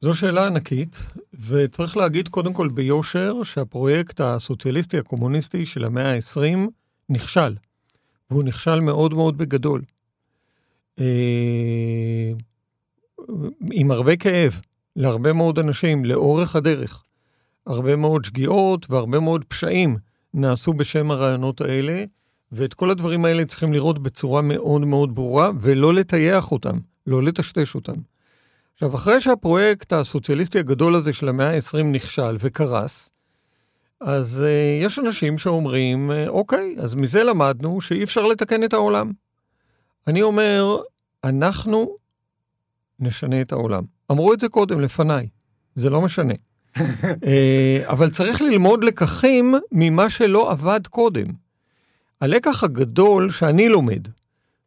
זו 0.00 0.14
שאלה 0.14 0.46
ענקית, 0.46 0.96
וצריך 1.48 1.96
להגיד 1.96 2.28
קודם 2.28 2.52
כל 2.52 2.68
ביושר 2.68 3.42
שהפרויקט 3.42 4.20
הסוציאליסטי 4.20 4.98
הקומוניסטי 4.98 5.66
של 5.66 5.84
המאה 5.84 6.14
ה-20 6.14 6.58
נכשל, 7.08 7.54
והוא 8.30 8.44
נכשל 8.44 8.80
מאוד 8.80 9.14
מאוד 9.14 9.38
בגדול. 9.38 9.82
עם 13.72 13.90
הרבה 13.90 14.16
כאב 14.16 14.60
להרבה 14.96 15.32
מאוד 15.32 15.58
אנשים 15.58 16.04
לאורך 16.04 16.56
הדרך. 16.56 17.04
הרבה 17.66 17.96
מאוד 17.96 18.24
שגיאות 18.24 18.90
והרבה 18.90 19.20
מאוד 19.20 19.44
פשעים 19.44 19.96
נעשו 20.34 20.72
בשם 20.72 21.10
הרעיונות 21.10 21.60
האלה, 21.60 22.04
ואת 22.52 22.74
כל 22.74 22.90
הדברים 22.90 23.24
האלה 23.24 23.44
צריכים 23.44 23.72
לראות 23.72 23.98
בצורה 23.98 24.42
מאוד 24.42 24.80
מאוד 24.80 25.14
ברורה, 25.14 25.50
ולא 25.60 25.94
לטייח 25.94 26.52
אותם, 26.52 26.78
לא 27.06 27.22
לטשטש 27.22 27.74
אותם. 27.74 27.94
עכשיו, 28.74 28.94
אחרי 28.94 29.20
שהפרויקט 29.20 29.92
הסוציאליסטי 29.92 30.58
הגדול 30.58 30.94
הזה 30.94 31.12
של 31.12 31.28
המאה 31.28 31.54
ה-20 31.56 31.82
נכשל 31.82 32.36
וקרס, 32.40 33.10
אז 34.00 34.44
uh, 34.44 34.84
יש 34.84 34.98
אנשים 34.98 35.38
שאומרים, 35.38 36.10
uh, 36.10 36.28
אוקיי, 36.28 36.76
אז 36.78 36.94
מזה 36.94 37.24
למדנו 37.24 37.80
שאי 37.80 38.02
אפשר 38.02 38.22
לתקן 38.22 38.64
את 38.64 38.72
העולם. 38.72 39.12
אני 40.06 40.22
אומר, 40.22 40.76
אנחנו 41.24 41.96
נשנה 43.02 43.40
את 43.40 43.52
העולם. 43.52 43.84
אמרו 44.10 44.32
את 44.32 44.40
זה 44.40 44.48
קודם, 44.48 44.80
לפניי, 44.80 45.28
זה 45.74 45.90
לא 45.90 46.00
משנה. 46.00 46.34
אה, 47.26 47.82
אבל 47.86 48.10
צריך 48.10 48.42
ללמוד 48.42 48.84
לקחים 48.84 49.54
ממה 49.72 50.10
שלא 50.10 50.50
עבד 50.50 50.86
קודם. 50.86 51.26
הלקח 52.20 52.64
הגדול 52.64 53.30
שאני 53.30 53.68
לומד 53.68 54.08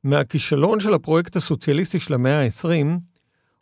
מהכישלון 0.04 0.80
של 0.80 0.94
הפרויקט 0.94 1.36
הסוציאליסטי 1.36 2.00
של 2.00 2.14
המאה 2.14 2.46
ה-20, 2.46 2.86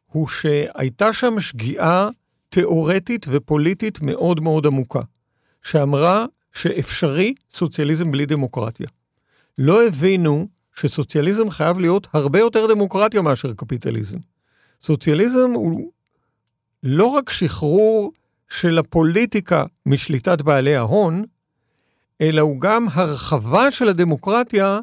הוא 0.05 0.27
שהייתה 0.27 1.13
שם 1.13 1.39
שגיאה 1.39 2.09
תיאורטית 2.49 3.25
ופוליטית 3.29 4.01
מאוד 4.01 4.39
מאוד 4.39 4.65
עמוקה, 4.65 5.01
שאמרה 5.63 6.25
שאפשרי 6.53 7.33
סוציאליזם 7.53 8.11
בלי 8.11 8.25
דמוקרטיה. 8.25 8.87
לא 9.57 9.87
הבינו 9.87 10.47
שסוציאליזם 10.75 11.49
חייב 11.49 11.79
להיות 11.79 12.07
הרבה 12.13 12.39
יותר 12.39 12.67
דמוקרטיה 12.67 13.21
מאשר 13.21 13.53
קפיטליזם. 13.53 14.17
סוציאליזם 14.83 15.51
הוא 15.53 15.91
לא 16.83 17.07
רק 17.07 17.29
שחרור 17.29 18.11
של 18.49 18.77
הפוליטיקה 18.77 19.65
משליטת 19.85 20.41
בעלי 20.41 20.75
ההון, 20.75 21.23
אלא 22.21 22.41
הוא 22.41 22.61
גם 22.61 22.87
הרחבה 22.91 23.71
של 23.71 23.87
הדמוקרטיה 23.87 24.79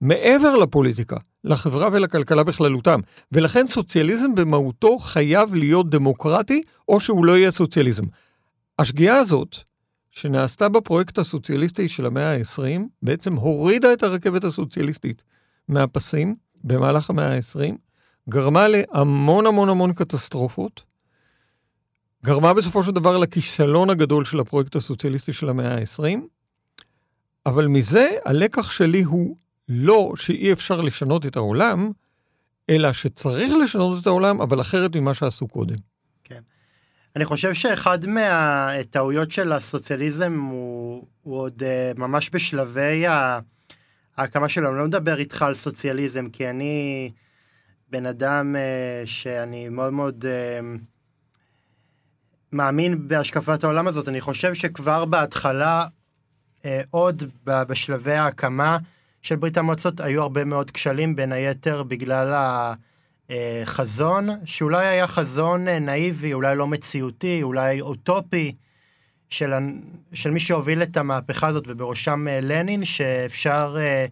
מעבר 0.00 0.54
לפוליטיקה, 0.54 1.16
לחברה 1.44 1.88
ולכלכלה 1.92 2.44
בכללותם. 2.44 3.00
ולכן 3.32 3.68
סוציאליזם 3.68 4.34
במהותו 4.34 4.98
חייב 4.98 5.54
להיות 5.54 5.90
דמוקרטי, 5.90 6.62
או 6.88 7.00
שהוא 7.00 7.24
לא 7.24 7.38
יהיה 7.38 7.50
סוציאליזם. 7.50 8.04
השגיאה 8.78 9.16
הזאת, 9.16 9.56
שנעשתה 10.10 10.68
בפרויקט 10.68 11.18
הסוציאליסטי 11.18 11.88
של 11.88 12.06
המאה 12.06 12.32
ה-20, 12.32 12.80
בעצם 13.02 13.34
הורידה 13.34 13.92
את 13.92 14.02
הרכבת 14.02 14.44
הסוציאליסטית 14.44 15.22
מהפסים 15.68 16.34
במהלך 16.64 17.10
המאה 17.10 17.36
ה-20, 17.36 17.87
גרמה 18.28 18.66
להמון 18.68 19.46
המון 19.46 19.68
המון 19.68 19.92
קטסטרופות, 19.92 20.82
גרמה 22.24 22.54
בסופו 22.54 22.82
של 22.82 22.90
דבר 22.90 23.16
לכישלון 23.16 23.90
הגדול 23.90 24.24
של 24.24 24.40
הפרויקט 24.40 24.76
הסוציאליסטי 24.76 25.32
של 25.32 25.48
המאה 25.48 25.74
ה-20, 25.74 26.18
אבל 27.46 27.66
מזה 27.66 28.08
הלקח 28.24 28.70
שלי 28.70 29.02
הוא 29.02 29.36
לא 29.68 30.12
שאי 30.16 30.52
אפשר 30.52 30.80
לשנות 30.80 31.26
את 31.26 31.36
העולם, 31.36 31.90
אלא 32.70 32.92
שצריך 32.92 33.52
לשנות 33.62 34.02
את 34.02 34.06
העולם, 34.06 34.40
אבל 34.40 34.60
אחרת 34.60 34.96
ממה 34.96 35.14
שעשו 35.14 35.48
קודם. 35.48 35.76
כן. 36.24 36.40
אני 37.16 37.24
חושב 37.24 37.54
שאחד 37.54 38.06
מהטעויות 38.06 39.32
של 39.32 39.52
הסוציאליזם 39.52 40.40
הוא, 40.40 41.06
הוא 41.22 41.36
עוד 41.36 41.62
uh, 41.62 42.00
ממש 42.00 42.30
בשלבי 42.32 43.04
ההקמה 44.16 44.48
שלו. 44.48 44.70
אני 44.70 44.78
לא 44.78 44.84
מדבר 44.84 45.18
איתך 45.18 45.42
על 45.42 45.54
סוציאליזם, 45.54 46.28
כי 46.32 46.50
אני... 46.50 47.10
בן 47.90 48.06
אדם 48.06 48.56
uh, 48.56 49.06
שאני 49.06 49.68
מאוד 49.68 49.92
מאוד 49.92 50.24
uh, 50.24 50.78
מאמין 52.52 53.08
בהשקפת 53.08 53.64
העולם 53.64 53.88
הזאת. 53.88 54.08
אני 54.08 54.20
חושב 54.20 54.54
שכבר 54.54 55.04
בהתחלה, 55.04 55.86
uh, 56.62 56.66
עוד 56.90 57.22
בשלבי 57.44 58.12
ההקמה 58.12 58.78
של 59.22 59.36
ברית 59.36 59.56
המועצות, 59.56 60.00
היו 60.00 60.22
הרבה 60.22 60.44
מאוד 60.44 60.70
כשלים, 60.70 61.16
בין 61.16 61.32
היתר 61.32 61.82
בגלל 61.82 62.34
אה, 63.30 63.62
חזון, 63.64 64.28
שאולי 64.44 64.86
היה 64.86 65.06
חזון 65.06 65.68
נאיבי, 65.68 66.32
אולי 66.32 66.56
לא 66.56 66.66
מציאותי, 66.66 67.42
אולי 67.42 67.80
אוטופי, 67.80 68.54
של, 69.30 69.52
של 70.12 70.30
מי 70.30 70.40
שהוביל 70.40 70.82
את 70.82 70.96
המהפכה 70.96 71.46
הזאת, 71.46 71.64
ובראשם 71.66 72.28
אה, 72.28 72.40
לנין, 72.42 72.84
שאפשר 72.84 73.76
אה, 73.78 74.06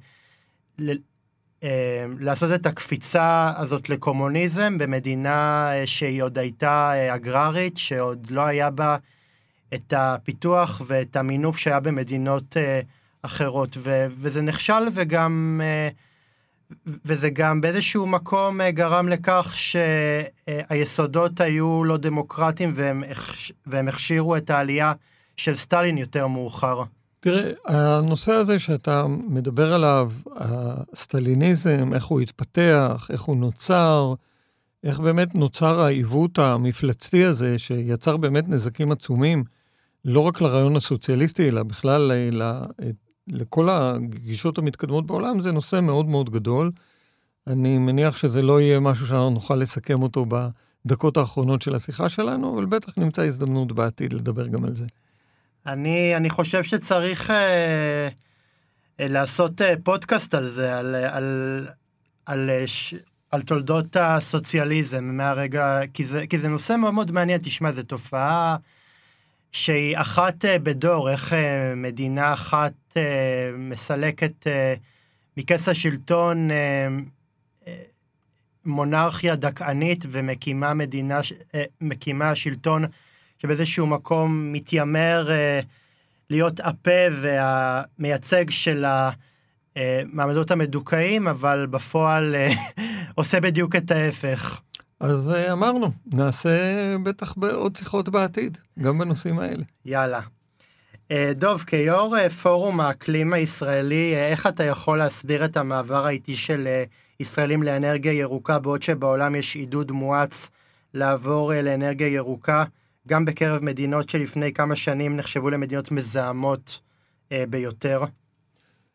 לעשות 2.21 2.51
את 2.55 2.67
הקפיצה 2.67 3.53
הזאת 3.57 3.89
לקומוניזם 3.89 4.79
במדינה 4.79 5.71
אה, 5.73 5.87
שהיא 5.87 6.23
עוד 6.23 6.39
הייתה 6.39 6.93
אה, 6.95 7.15
אגררית, 7.15 7.79
שעוד 7.79 8.31
לא 8.31 8.41
היה 8.41 8.71
בה 8.71 8.97
את 9.75 9.93
הפיתוח 9.97 10.83
ואת 10.87 11.17
המינוף 11.17 11.57
שהיה 11.57 11.81
במדינות 11.81 12.57
אה, 12.57 12.81
אחרות, 13.23 13.77
ו, 13.79 14.07
וזה 14.19 14.43
נכשל 14.43 14.89
וגם... 14.93 15.61
וזה 17.05 17.31
גם 17.31 17.61
באיזשהו 17.61 18.07
מקום 18.07 18.61
גרם 18.69 19.09
לכך 19.09 19.55
שהיסודות 19.57 21.41
היו 21.41 21.85
לא 21.85 21.97
דמוקרטיים 21.97 22.73
והם, 22.75 23.03
והם 23.67 23.89
הכשירו 23.89 24.37
את 24.37 24.51
העלייה 24.51 24.93
של 25.37 25.57
סטלין 25.57 25.99
יותר 25.99 26.27
מאוחר. 26.27 26.83
תראה, 27.27 27.53
הנושא 27.65 28.33
הזה 28.33 28.59
שאתה 28.59 29.07
מדבר 29.07 29.73
עליו, 29.75 30.13
הסטליניזם, 30.37 31.95
איך 31.95 32.05
הוא 32.05 32.21
התפתח, 32.21 33.09
איך 33.11 33.23
הוא 33.23 33.37
נוצר, 33.37 34.15
איך 34.85 35.01
באמת 35.01 35.35
נוצר 35.35 35.81
העיוות 35.81 36.39
המפלצתי 36.39 37.25
הזה, 37.25 37.59
שיצר 37.59 38.17
באמת 38.17 38.49
נזקים 38.49 38.93
עצומים, 38.93 39.45
לא 40.05 40.21
רק 40.21 40.41
לרעיון 40.41 40.77
הסוציאליסטי, 40.77 41.49
אלא 41.49 41.63
בכלל 41.63 42.13
לכל 43.29 43.69
הגישות 43.71 44.59
המתקדמות 44.59 45.07
בעולם, 45.07 45.41
זה 45.41 45.53
נושא 45.53 45.81
מאוד 45.81 46.07
מאוד 46.07 46.31
גדול. 46.31 46.71
אני 47.47 47.79
מניח 47.79 48.17
שזה 48.17 48.43
לא 48.43 48.61
יהיה 48.61 48.81
משהו 48.81 49.07
שאנחנו 49.07 49.31
נוכל 49.31 49.55
לסכם 49.55 50.03
אותו 50.03 50.27
בדקות 50.87 51.17
האחרונות 51.17 51.63
של 51.63 51.75
השיחה 51.75 52.09
שלנו, 52.09 52.55
אבל 52.55 52.67
בטח 52.67 52.99
נמצא 52.99 53.23
הזדמנות 53.23 53.73
בעתיד 53.73 54.13
לדבר 54.13 54.47
גם 54.47 54.65
על 54.65 54.77
זה. 54.77 54.87
אני, 55.67 56.17
אני 56.17 56.31
חושב 56.31 56.63
שצריך 56.63 57.31
אה, 57.31 58.09
אה, 59.01 59.09
לעשות 59.09 59.63
אה, 59.63 59.75
פודקאסט 59.85 60.35
על 60.35 60.47
זה, 60.47 60.79
על, 60.79 60.95
על, 60.95 61.69
על, 62.27 62.51
אה, 62.51 62.67
ש, 62.67 62.95
על 63.31 63.43
תולדות 63.43 63.97
הסוציאליזם 64.01 65.05
מהרגע, 65.05 65.81
כי 65.95 66.05
זה, 66.05 66.27
כי 66.27 66.39
זה 66.39 66.49
נושא 66.49 66.77
מאוד 66.77 66.95
מאוד 66.95 67.11
מעניין, 67.11 67.41
תשמע, 67.43 67.73
זו 67.73 67.83
תופעה 67.83 68.57
שהיא 69.53 69.99
אחת 69.99 70.45
אה, 70.45 70.59
בדור, 70.59 71.11
איך 71.11 71.33
אה, 71.33 71.75
מדינה 71.77 72.33
אחת 72.33 72.73
אה, 72.97 73.51
מסלקת 73.59 74.47
אה, 74.47 74.75
מכס 75.37 75.69
השלטון 75.69 76.51
אה, 76.51 76.57
אה, 77.67 77.83
מונרכיה 78.65 79.37
דכאנית 79.37 80.05
ומקימה 80.11 80.75
מדינה, 80.75 81.21
אה, 81.55 81.65
מקימה 81.81 82.37
שלטון 82.37 82.85
שבאיזשהו 83.39 83.87
מקום 83.87 84.53
מתיימר 84.53 85.31
אה, 85.31 85.61
להיות 86.31 86.61
הפה 86.61 86.91
והמייצג 87.21 88.51
של 88.51 88.85
המעמדות 89.77 90.51
המדוכאים, 90.51 91.29
אבל 91.29 91.67
בפועל 91.71 92.35
אה, 92.35 92.49
עושה 93.15 93.41
בדיוק 93.41 93.77
את 93.77 93.91
ההפך. 93.91 94.61
אז 95.01 95.31
אה, 95.31 95.53
אמרנו, 95.53 95.91
נעשה 96.13 96.51
בטח 97.03 97.35
בעוד 97.37 97.77
שיחות 97.77 98.09
בעתיד, 98.09 98.59
גם 98.79 98.99
בנושאים 98.99 99.39
האלה. 99.39 99.65
יאללה. 99.85 100.21
דוב, 101.35 101.65
כיו"ר 101.67 102.29
פורום 102.29 102.81
האקלים 102.81 103.33
הישראלי, 103.33 104.15
איך 104.17 104.47
אתה 104.47 104.65
יכול 104.65 104.99
להסביר 104.99 105.45
את 105.45 105.57
המעבר 105.57 106.07
האיטי 106.07 106.37
של 106.37 106.69
ישראלים 107.21 107.63
לאנרגיה 107.63 108.13
ירוקה, 108.13 108.59
בעוד 108.59 108.83
שבעולם 108.83 109.35
יש 109.35 109.55
עידוד 109.55 109.93
מואץ 109.93 110.51
לעבור 110.95 111.53
לאנרגיה 111.55 112.09
ירוקה? 112.09 112.65
גם 113.09 113.25
בקרב 113.25 113.65
מדינות 113.65 114.09
שלפני 114.09 114.53
כמה 114.53 114.77
שנים 114.77 115.17
נחשבו 115.17 115.51
למדינות 115.51 115.91
מזהמות 115.91 116.81
אה, 117.33 117.45
ביותר? 117.49 118.05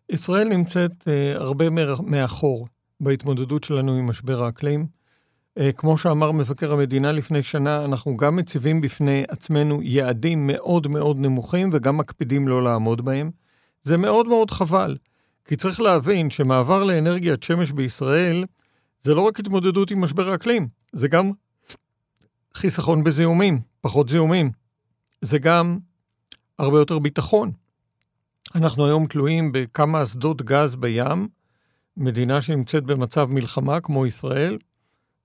ישראל 0.09 0.49
נמצאת 0.49 0.91
אה, 1.07 1.33
הרבה 1.35 1.65
מאחור 2.03 2.67
בהתמודדות 2.99 3.63
שלנו 3.63 3.95
עם 3.95 4.07
משבר 4.07 4.43
האקלים. 4.43 4.85
אה, 5.57 5.71
כמו 5.71 5.97
שאמר 5.97 6.31
מבקר 6.31 6.73
המדינה 6.73 7.11
לפני 7.11 7.43
שנה, 7.43 7.85
אנחנו 7.85 8.17
גם 8.17 8.35
מציבים 8.35 8.81
בפני 8.81 9.23
עצמנו 9.29 9.81
יעדים 9.81 10.47
מאוד 10.47 10.87
מאוד 10.87 11.17
נמוכים 11.19 11.69
וגם 11.73 11.97
מקפידים 11.97 12.47
לא 12.47 12.63
לעמוד 12.63 13.05
בהם. 13.05 13.31
זה 13.83 13.97
מאוד 13.97 14.27
מאוד 14.27 14.51
חבל, 14.51 14.97
כי 15.45 15.55
צריך 15.55 15.81
להבין 15.81 16.29
שמעבר 16.29 16.83
לאנרגיית 16.83 17.43
שמש 17.43 17.71
בישראל 17.71 18.45
זה 19.01 19.13
לא 19.13 19.21
רק 19.21 19.39
התמודדות 19.39 19.91
עם 19.91 20.01
משבר 20.01 20.31
האקלים, 20.31 20.67
זה 20.93 21.07
גם 21.07 21.31
חיסכון 22.53 23.03
בזיהומים, 23.03 23.70
פחות 23.81 24.09
זיהומים. 24.09 24.51
זה 25.21 25.39
גם 25.39 25.79
הרבה 26.59 26.79
יותר 26.79 26.99
ביטחון. 26.99 27.51
אנחנו 28.55 28.85
היום 28.85 29.05
תלויים 29.05 29.51
בכמה 29.51 30.03
אסדות 30.03 30.41
גז 30.41 30.75
בים, 30.75 31.27
מדינה 31.97 32.41
שנמצאת 32.41 32.83
במצב 32.83 33.27
מלחמה 33.29 33.81
כמו 33.81 34.05
ישראל, 34.05 34.57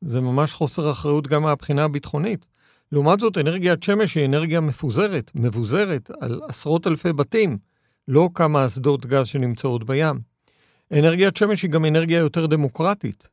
זה 0.00 0.20
ממש 0.20 0.52
חוסר 0.52 0.90
אחריות 0.90 1.26
גם 1.26 1.42
מהבחינה 1.42 1.84
הביטחונית. 1.84 2.46
לעומת 2.92 3.20
זאת, 3.20 3.38
אנרגיית 3.38 3.82
שמש 3.82 4.14
היא 4.14 4.26
אנרגיה 4.26 4.60
מפוזרת, 4.60 5.30
מבוזרת 5.34 6.10
על 6.20 6.40
עשרות 6.48 6.86
אלפי 6.86 7.12
בתים, 7.12 7.58
לא 8.08 8.30
כמה 8.34 8.66
אסדות 8.66 9.06
גז 9.06 9.26
שנמצאות 9.26 9.86
בים. 9.86 10.20
אנרגיית 10.92 11.36
שמש 11.36 11.62
היא 11.62 11.70
גם 11.70 11.84
אנרגיה 11.84 12.18
יותר 12.18 12.46
דמוקרטית. 12.46 13.28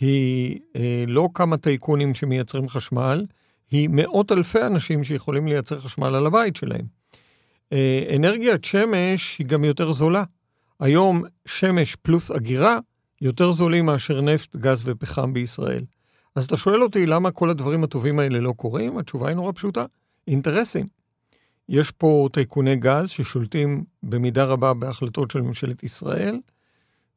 היא 0.00 0.60
אה, 0.76 1.04
לא 1.06 1.28
כמה 1.34 1.56
טייקונים 1.56 2.14
שמייצרים 2.14 2.68
חשמל, 2.68 3.26
היא 3.70 3.88
מאות 3.92 4.32
אלפי 4.32 4.62
אנשים 4.62 5.04
שיכולים 5.04 5.46
לייצר 5.46 5.78
חשמל 5.78 6.14
על 6.14 6.26
הבית 6.26 6.56
שלהם. 6.56 6.86
אה, 7.72 8.14
אנרגיית 8.16 8.64
שמש 8.64 9.38
היא 9.38 9.46
גם 9.46 9.64
יותר 9.64 9.92
זולה. 9.92 10.24
היום 10.80 11.22
שמש 11.46 11.96
פלוס 11.96 12.30
אגירה 12.30 12.78
יותר 13.20 13.50
זולים 13.50 13.86
מאשר 13.86 14.20
נפט, 14.20 14.56
גז 14.56 14.82
ופחם 14.84 15.32
בישראל. 15.32 15.84
אז 16.34 16.44
אתה 16.44 16.56
שואל 16.56 16.82
אותי 16.82 17.06
למה 17.06 17.30
כל 17.30 17.50
הדברים 17.50 17.84
הטובים 17.84 18.18
האלה 18.18 18.40
לא 18.40 18.52
קורים? 18.52 18.98
התשובה 18.98 19.28
היא 19.28 19.36
נורא 19.36 19.52
פשוטה, 19.52 19.84
אינטרסים. 20.28 20.86
יש 21.68 21.90
פה 21.90 22.28
טייקוני 22.32 22.76
גז 22.76 23.08
ששולטים 23.08 23.84
במידה 24.02 24.44
רבה 24.44 24.74
בהחלטות 24.74 25.30
של 25.30 25.40
ממשלת 25.40 25.82
ישראל, 25.82 26.40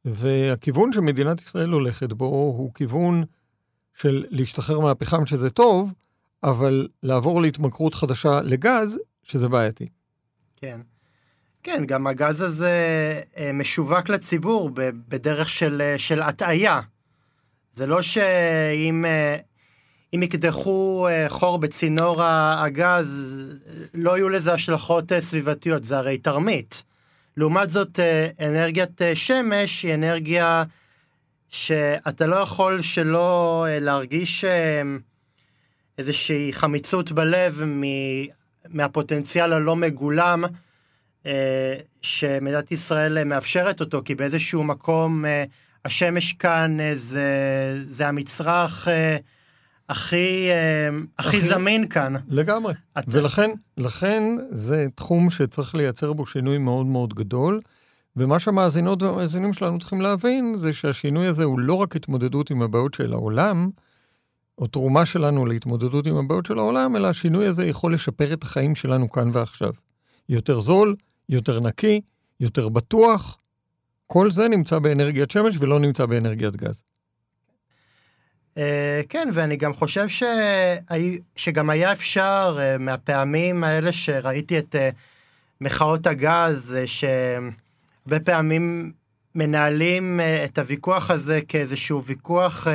והכיוון 0.04 0.92
שמדינת 0.92 1.40
ישראל 1.40 1.70
הולכת 1.70 2.12
בו 2.12 2.24
הוא 2.24 2.74
כיוון 2.74 3.24
של 3.94 4.24
להשתחרר 4.30 4.80
מהפחם 4.80 5.26
שזה 5.26 5.50
טוב, 5.50 5.92
אבל 6.44 6.88
לעבור 7.02 7.42
להתמכרות 7.42 7.94
חדשה 7.94 8.40
לגז, 8.40 8.98
שזה 9.22 9.48
בעייתי. 9.48 9.88
כן. 10.56 10.80
כן, 11.62 11.84
גם 11.86 12.06
הגז 12.06 12.42
הזה 12.42 12.72
אה, 13.36 13.52
משווק 13.52 14.08
לציבור 14.08 14.70
בדרך 15.08 15.48
של, 15.48 15.82
אה, 15.84 15.98
של 15.98 16.22
הטעיה. 16.22 16.80
זה 17.74 17.86
לא 17.86 18.02
שאם 18.02 19.04
אה, 19.04 19.36
אם 20.14 20.22
יקדחו 20.22 21.08
חור 21.28 21.58
בצינור 21.58 22.22
הגז, 22.22 23.36
לא 23.94 24.16
יהיו 24.16 24.28
לזה 24.28 24.52
השלכות 24.52 25.12
סביבתיות, 25.20 25.84
זה 25.84 25.98
הרי 25.98 26.18
תרמית. 26.18 26.84
לעומת 27.36 27.70
זאת, 27.70 27.98
אנרגיית 28.40 29.00
שמש 29.14 29.82
היא 29.82 29.94
אנרגיה 29.94 30.64
שאתה 31.48 32.26
לא 32.26 32.36
יכול 32.36 32.82
שלא 32.82 33.66
להרגיש 33.70 34.44
איזושהי 35.98 36.52
חמיצות 36.52 37.12
בלב 37.12 37.62
מהפוטנציאל 38.68 39.52
הלא 39.52 39.76
מגולם 39.76 40.44
אה, 41.26 41.74
שמדינת 42.02 42.72
ישראל 42.72 43.24
מאפשרת 43.24 43.80
אותו, 43.80 44.02
כי 44.04 44.14
באיזשהו 44.14 44.64
מקום 44.64 45.24
אה, 45.24 45.44
השמש 45.84 46.32
כאן 46.32 46.80
אה, 46.80 46.92
זה, 46.94 47.24
זה 47.88 48.08
המצרך 48.08 48.88
הכי, 49.88 50.48
הכי 51.18 51.40
זמין 51.40 51.88
כאן. 51.88 52.14
לגמרי. 52.28 52.74
את... 52.98 53.04
ולכן 53.08 53.50
לכן 53.76 54.22
זה 54.50 54.86
תחום 54.94 55.30
שצריך 55.30 55.74
לייצר 55.74 56.12
בו 56.12 56.26
שינוי 56.26 56.58
מאוד 56.58 56.86
מאוד 56.86 57.14
גדול. 57.14 57.60
ומה 58.16 58.38
שהמאזינות 58.38 59.02
והמאזינים 59.02 59.52
שלנו 59.52 59.78
צריכים 59.78 60.00
להבין 60.00 60.54
זה 60.58 60.72
שהשינוי 60.72 61.26
הזה 61.26 61.44
הוא 61.44 61.58
לא 61.58 61.74
רק 61.74 61.96
התמודדות 61.96 62.50
עם 62.50 62.62
הבעיות 62.62 62.94
של 62.94 63.12
העולם, 63.12 63.70
או 64.58 64.66
תרומה 64.66 65.06
שלנו 65.06 65.46
להתמודדות 65.46 66.06
עם 66.06 66.16
הבעיות 66.16 66.46
של 66.46 66.58
העולם, 66.58 66.96
אלא 66.96 67.08
השינוי 67.08 67.46
הזה 67.46 67.66
יכול 67.66 67.94
לשפר 67.94 68.32
את 68.32 68.42
החיים 68.42 68.74
שלנו 68.74 69.10
כאן 69.10 69.30
ועכשיו. 69.32 69.72
יותר 70.28 70.60
זול, 70.60 70.96
יותר 71.28 71.60
נקי, 71.60 72.00
יותר 72.40 72.68
בטוח, 72.68 73.38
כל 74.06 74.30
זה 74.30 74.48
נמצא 74.48 74.78
באנרגיית 74.78 75.30
שמש 75.30 75.56
ולא 75.58 75.78
נמצא 75.78 76.06
באנרגיית 76.06 76.56
גז. 76.56 76.82
Uh, 78.54 78.60
כן, 79.08 79.28
ואני 79.34 79.56
גם 79.56 79.74
חושב 79.74 80.08
ש... 80.08 80.22
שגם 81.36 81.70
היה 81.70 81.92
אפשר 81.92 82.58
uh, 82.58 82.78
מהפעמים 82.78 83.64
האלה 83.64 83.92
שראיתי 83.92 84.58
את 84.58 84.74
uh, 84.74 84.94
מחאות 85.60 86.06
הגז, 86.06 86.76
uh, 86.82 86.86
שהרבה 86.86 88.20
פעמים 88.24 88.92
מנהלים 89.34 90.20
uh, 90.20 90.44
את 90.44 90.58
הוויכוח 90.58 91.10
הזה 91.10 91.40
כאיזשהו 91.48 92.04
ויכוח 92.04 92.66
uh, 92.66 92.70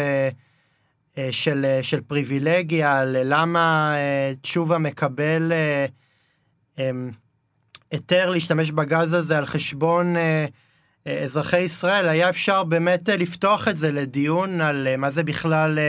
של, 1.32 1.80
של 1.82 2.02
פריבילגיה, 2.02 3.06
ללמה 3.06 3.96
תשובה 4.42 4.78
מקבל 4.78 5.52
היתר 7.92 8.30
להשתמש 8.30 8.72
בגז 8.72 9.14
הזה 9.14 9.38
על 9.38 9.46
חשבון 9.46 10.16
אזרחי 11.24 11.60
ישראל, 11.60 12.08
היה 12.08 12.30
אפשר 12.30 12.64
באמת 12.64 13.10
לפתוח 13.10 13.68
את 13.68 13.78
זה 13.78 13.92
לדיון 13.92 14.62
על 14.62 14.88
מה 14.98 15.10
זה 15.10 15.24
בכלל, 15.24 15.80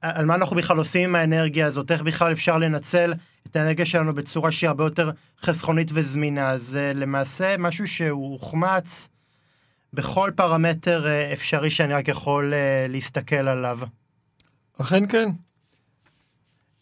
על 0.00 0.24
מה 0.24 0.34
אנחנו 0.34 0.56
בכלל 0.56 0.78
עושים 0.78 1.08
עם 1.08 1.14
האנרגיה 1.14 1.66
הזאת, 1.66 1.92
איך 1.92 2.02
בכלל 2.02 2.32
אפשר 2.32 2.58
לנצל 2.58 3.14
את 3.46 3.56
האנרגיה 3.56 3.86
שלנו 3.86 4.14
בצורה 4.14 4.52
שהיא 4.52 4.68
הרבה 4.68 4.84
יותר 4.84 5.10
חסכונית 5.42 5.90
וזמינה. 5.94 6.58
זה 6.58 6.92
למעשה 6.94 7.56
משהו 7.58 7.88
שהוא 7.88 8.32
הוחמץ 8.32 9.08
בכל 9.96 10.30
פרמטר 10.36 11.06
אה, 11.06 11.32
אפשרי 11.32 11.70
שאני 11.70 11.94
רק 11.94 12.08
יכול 12.08 12.54
אה, 12.54 12.86
להסתכל 12.88 13.48
עליו. 13.48 13.78
אכן 14.80 15.06
כן. 15.08 15.30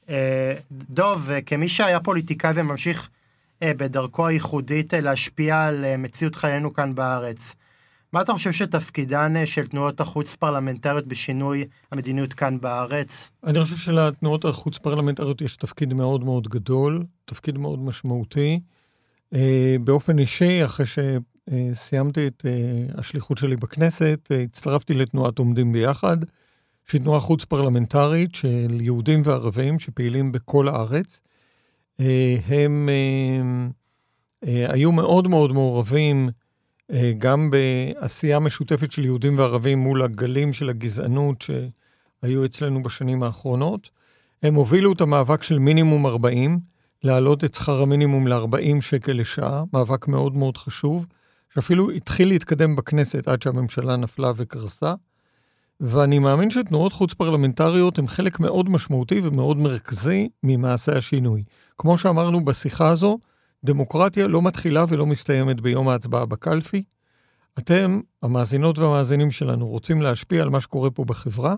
אה, 0.09 0.55
דוב, 0.73 1.29
כמי 1.47 1.69
שהיה 1.69 2.01
פוליטיקאי 2.01 2.53
וממשיך 2.57 3.09
בדרכו 3.65 4.27
הייחודית 4.27 4.95
להשפיע 4.95 5.65
על 5.65 5.97
מציאות 5.99 6.35
חיינו 6.35 6.75
כאן 6.75 6.95
בארץ, 6.95 7.55
מה 8.13 8.23
אתה 8.23 8.33
חושב 8.33 8.53
שתפקידן 8.53 9.47
של 9.47 9.67
תנועות 9.67 10.01
החוץ 10.01 10.35
פרלמנטריות 10.35 11.07
בשינוי 11.07 11.65
המדיניות 11.93 12.33
כאן 12.33 12.61
בארץ? 12.61 13.31
אני 13.45 13.63
חושב 13.65 13.77
שלתנועות 13.77 14.45
החוץ 14.45 14.79
פרלמנטריות 14.79 15.41
יש 15.41 15.57
תפקיד 15.57 15.95
מאוד 15.95 16.25
מאוד 16.25 16.49
גדול, 16.49 17.05
תפקיד 17.25 17.59
מאוד 17.59 17.79
משמעותי. 17.79 18.61
באופן 19.81 20.19
אישי, 20.19 20.65
אחרי 20.65 20.87
ש... 20.87 20.99
סיימתי 21.73 22.27
את 22.27 22.47
אה, 22.47 22.99
השליחות 22.99 23.39
שלי 23.39 23.57
בכנסת, 23.57 24.29
אה, 24.31 24.43
הצטרפתי 24.43 24.95
לתנועת 24.95 25.39
עומדים 25.39 25.73
ביחד, 25.73 26.17
שהיא 26.87 27.01
תנועה 27.01 27.21
חוץ 27.21 27.45
פרלמנטרית 27.45 28.35
של 28.35 28.79
יהודים 28.81 29.23
וערבים 29.25 29.79
שפעילים 29.79 30.33
בכל 30.33 30.69
הארץ. 30.69 31.21
הם 32.47 32.89
היו 34.43 34.93
מאוד 34.93 35.29
מאוד 35.29 35.53
מעורבים 35.53 36.29
גם 37.19 37.51
בעשייה 37.51 38.39
משותפת 38.39 38.93
של 38.93 39.05
יהודים 39.05 39.39
וערבים 39.39 39.79
מול 39.79 40.03
הגלים 40.03 40.53
של 40.53 40.69
הגזענות 40.69 41.43
שהיו 41.43 42.45
אצלנו 42.45 42.83
בשנים 42.83 43.23
האחרונות. 43.23 43.91
הם 44.43 44.55
הובילו 44.55 44.93
את 44.93 45.01
המאבק 45.01 45.43
של 45.43 45.59
מינימום 45.59 46.07
40, 46.07 46.59
להעלות 47.03 47.45
את 47.45 47.55
שכר 47.55 47.83
המינימום 47.83 48.29
ל-40 48.29 48.81
שקל 48.81 49.13
לשעה, 49.13 49.65
מאבק 49.73 50.09
מאוד 50.09 50.35
מאוד 50.37 50.57
חשוב. 50.57 51.07
שאפילו 51.55 51.91
התחיל 51.91 52.29
להתקדם 52.29 52.77
בכנסת 52.77 53.29
עד 53.29 53.43
שהממשלה 53.43 53.97
נפלה 53.97 54.33
וקרסה. 54.37 54.95
ואני 55.81 56.19
מאמין 56.19 56.51
שתנועות 56.51 56.93
חוץ 56.93 57.15
פרלמנטריות 57.15 57.99
הן 57.99 58.07
חלק 58.07 58.41
מאוד 58.41 58.69
משמעותי 58.69 59.21
ומאוד 59.25 59.57
מרכזי 59.57 60.29
ממעשה 60.43 60.99
השינוי. 60.99 61.45
כמו 61.79 61.99
שאמרנו 61.99 62.45
בשיחה 62.45 62.89
הזו, 62.89 63.19
דמוקרטיה 63.65 64.27
לא 64.27 64.43
מתחילה 64.43 64.85
ולא 64.89 65.07
מסתיימת 65.07 65.61
ביום 65.61 65.89
ההצבעה 65.89 66.27
בקלפי. 66.27 66.83
אתם, 67.59 68.01
המאזינות 68.23 68.79
והמאזינים 68.79 69.31
שלנו, 69.31 69.67
רוצים 69.67 70.03
להשפיע 70.03 70.43
על 70.43 70.51
מה 70.51 70.61
שקורה 70.61 70.91
פה 70.91 71.05
בחברה? 71.05 71.55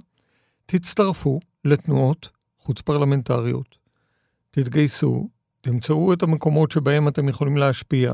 תצטרפו 0.67 1.41
לתנועות 1.65 2.29
חוץ 2.59 2.81
פרלמנטריות. 2.81 3.79
תתגייסו, 4.51 5.29
תמצאו 5.61 6.13
את 6.13 6.23
המקומות 6.23 6.71
שבהם 6.71 7.09
אתם 7.09 7.29
יכולים 7.29 7.57
להשפיע, 7.57 8.13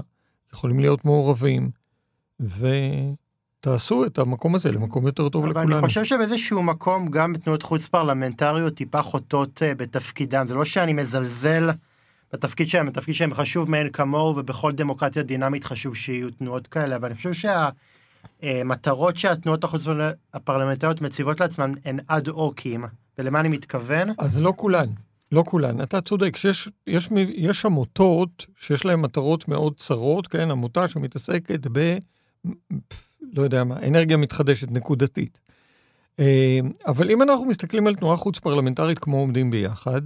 יכולים 0.55 0.81
להיות 0.81 1.05
מעורבים, 1.05 1.71
ותעשו 2.41 4.05
את 4.05 4.19
המקום 4.19 4.55
הזה 4.55 4.73
למקום 4.73 5.07
יותר 5.07 5.29
טוב 5.29 5.43
אבל 5.43 5.51
לכולנו. 5.51 5.69
אבל 5.69 5.79
אני 5.79 5.87
חושב 5.87 6.05
שבאיזשהו 6.05 6.63
מקום 6.63 7.07
גם 7.07 7.33
בתנועות 7.33 7.63
חוץ 7.63 7.89
פרלמנטריות 7.89 8.75
טיפה 8.75 9.03
חוטאות 9.03 9.63
uh, 9.63 9.75
בתפקידן. 9.79 10.47
זה 10.47 10.55
לא 10.55 10.65
שאני 10.65 10.93
מזלזל 10.93 11.71
בתפקיד 12.33 12.69
שלהם, 12.69 12.89
התפקיד 12.89 13.15
שלהם 13.15 13.35
חשוב 13.35 13.71
מאין 13.71 13.91
כמוהו, 13.91 14.37
ובכל 14.37 14.73
דמוקרטיה 14.73 15.23
דינמית 15.23 15.65
חשוב 15.65 15.97
שיהיו 15.97 16.31
תנועות 16.31 16.67
כאלה, 16.67 16.97
אבל 16.97 17.07
אני 17.07 17.15
חושב 17.15 17.33
שהמטרות 18.43 19.15
אה, 19.15 19.21
שהתנועות 19.21 19.65
החוץ 19.65 19.83
הפרלמנטריות 20.35 21.01
מציבות 21.01 21.41
לעצמן 21.41 21.73
הן 21.85 21.99
אד 22.07 22.29
הוקים, 22.29 22.85
ולמה 23.19 23.41
אני 23.41 23.49
מתכוון? 23.49 24.09
אז 24.19 24.41
לא 24.41 24.53
כולן. 24.57 24.87
לא 25.33 25.45
כולן, 25.47 25.83
אתה 25.83 26.01
צודק, 26.01 26.37
שיש 26.37 26.69
יש, 26.87 27.09
יש 27.35 27.67
עמותות 27.67 28.47
שיש 28.57 28.85
להן 28.85 29.01
מטרות 29.01 29.49
מאוד 29.49 29.77
צרות, 29.77 30.27
כן, 30.27 30.51
עמותה 30.51 30.89
שמתעסקת 30.89 31.67
ב... 31.73 31.97
לא 33.33 33.43
יודע 33.43 33.65
מה, 33.65 33.77
אנרגיה 33.89 34.17
מתחדשת, 34.17 34.71
נקודתית. 34.71 35.41
אה, 36.21 36.59
אבל 36.87 37.11
אם 37.11 37.23
אנחנו 37.23 37.45
מסתכלים 37.45 37.87
על 37.87 37.95
תנועה 37.95 38.17
חוץ 38.17 38.39
פרלמנטרית 38.39 38.99
כמו 38.99 39.19
עומדים 39.19 39.51
ביחד, 39.51 40.03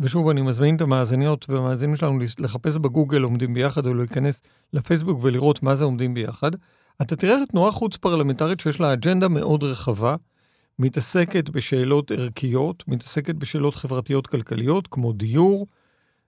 ושוב, 0.00 0.28
אני 0.28 0.42
מזמין 0.42 0.76
את 0.76 0.80
המאזיניות 0.80 1.50
והמאזינים 1.50 1.96
שלנו 1.96 2.18
לחפש 2.38 2.76
בגוגל 2.76 3.22
עומדים 3.22 3.54
ביחד, 3.54 3.86
או 3.86 3.94
להיכנס 3.94 4.42
לפייסבוק 4.72 5.18
ולראות 5.22 5.62
מה 5.62 5.74
זה 5.74 5.84
עומדים 5.84 6.14
ביחד, 6.14 6.50
אתה 7.02 7.16
תראה 7.16 7.36
תנועה 7.48 7.72
חוץ 7.72 7.96
פרלמנטרית 7.96 8.60
שיש 8.60 8.80
לה 8.80 8.92
אג'נדה 8.92 9.28
מאוד 9.28 9.64
רחבה, 9.64 10.16
מתעסקת 10.78 11.48
בשאלות 11.48 12.10
ערכיות, 12.10 12.84
מתעסקת 12.88 13.34
בשאלות 13.34 13.74
חברתיות 13.74 14.26
כלכליות 14.26 14.86
כמו 14.86 15.12
דיור, 15.12 15.66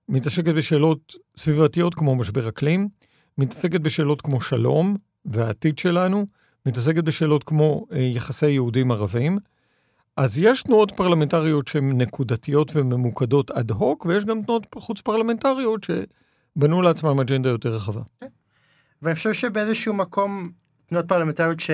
מתעסקת 0.08 0.54
בשאלות 0.54 1.14
סביבתיות 1.36 1.94
כמו 1.94 2.16
משבר 2.16 2.48
אקלים, 2.48 2.88
מתעסקת 3.38 3.80
בשאלות 3.80 4.22
כמו 4.22 4.40
שלום 4.40 4.96
והעתיד 5.24 5.78
שלנו, 5.78 6.26
מתעסקת 6.66 7.04
בשאלות 7.04 7.44
כמו 7.44 7.86
אה, 7.92 7.98
יחסי 7.98 8.50
יהודים 8.50 8.90
ערבים. 8.90 9.38
אז 10.16 10.38
יש 10.38 10.62
תנועות 10.62 10.92
פרלמנטריות 10.92 11.68
שהן 11.68 12.00
נקודתיות 12.00 12.70
וממוקדות 12.74 13.50
אד 13.50 13.70
הוק, 13.70 14.06
ויש 14.06 14.24
גם 14.24 14.42
תנועות 14.42 14.66
חוץ 14.74 15.00
פרלמנטריות 15.00 15.84
שבנו 15.84 16.82
לעצמם 16.82 17.20
אג'נדה 17.20 17.48
יותר 17.48 17.74
רחבה. 17.74 18.00
ואני 19.02 19.14
חושב 19.14 19.32
שבאיזשהו 19.32 19.94
מקום 19.94 20.50
תנועות 20.86 21.08
פרלמנטריות 21.08 21.60
ש... 21.60 21.70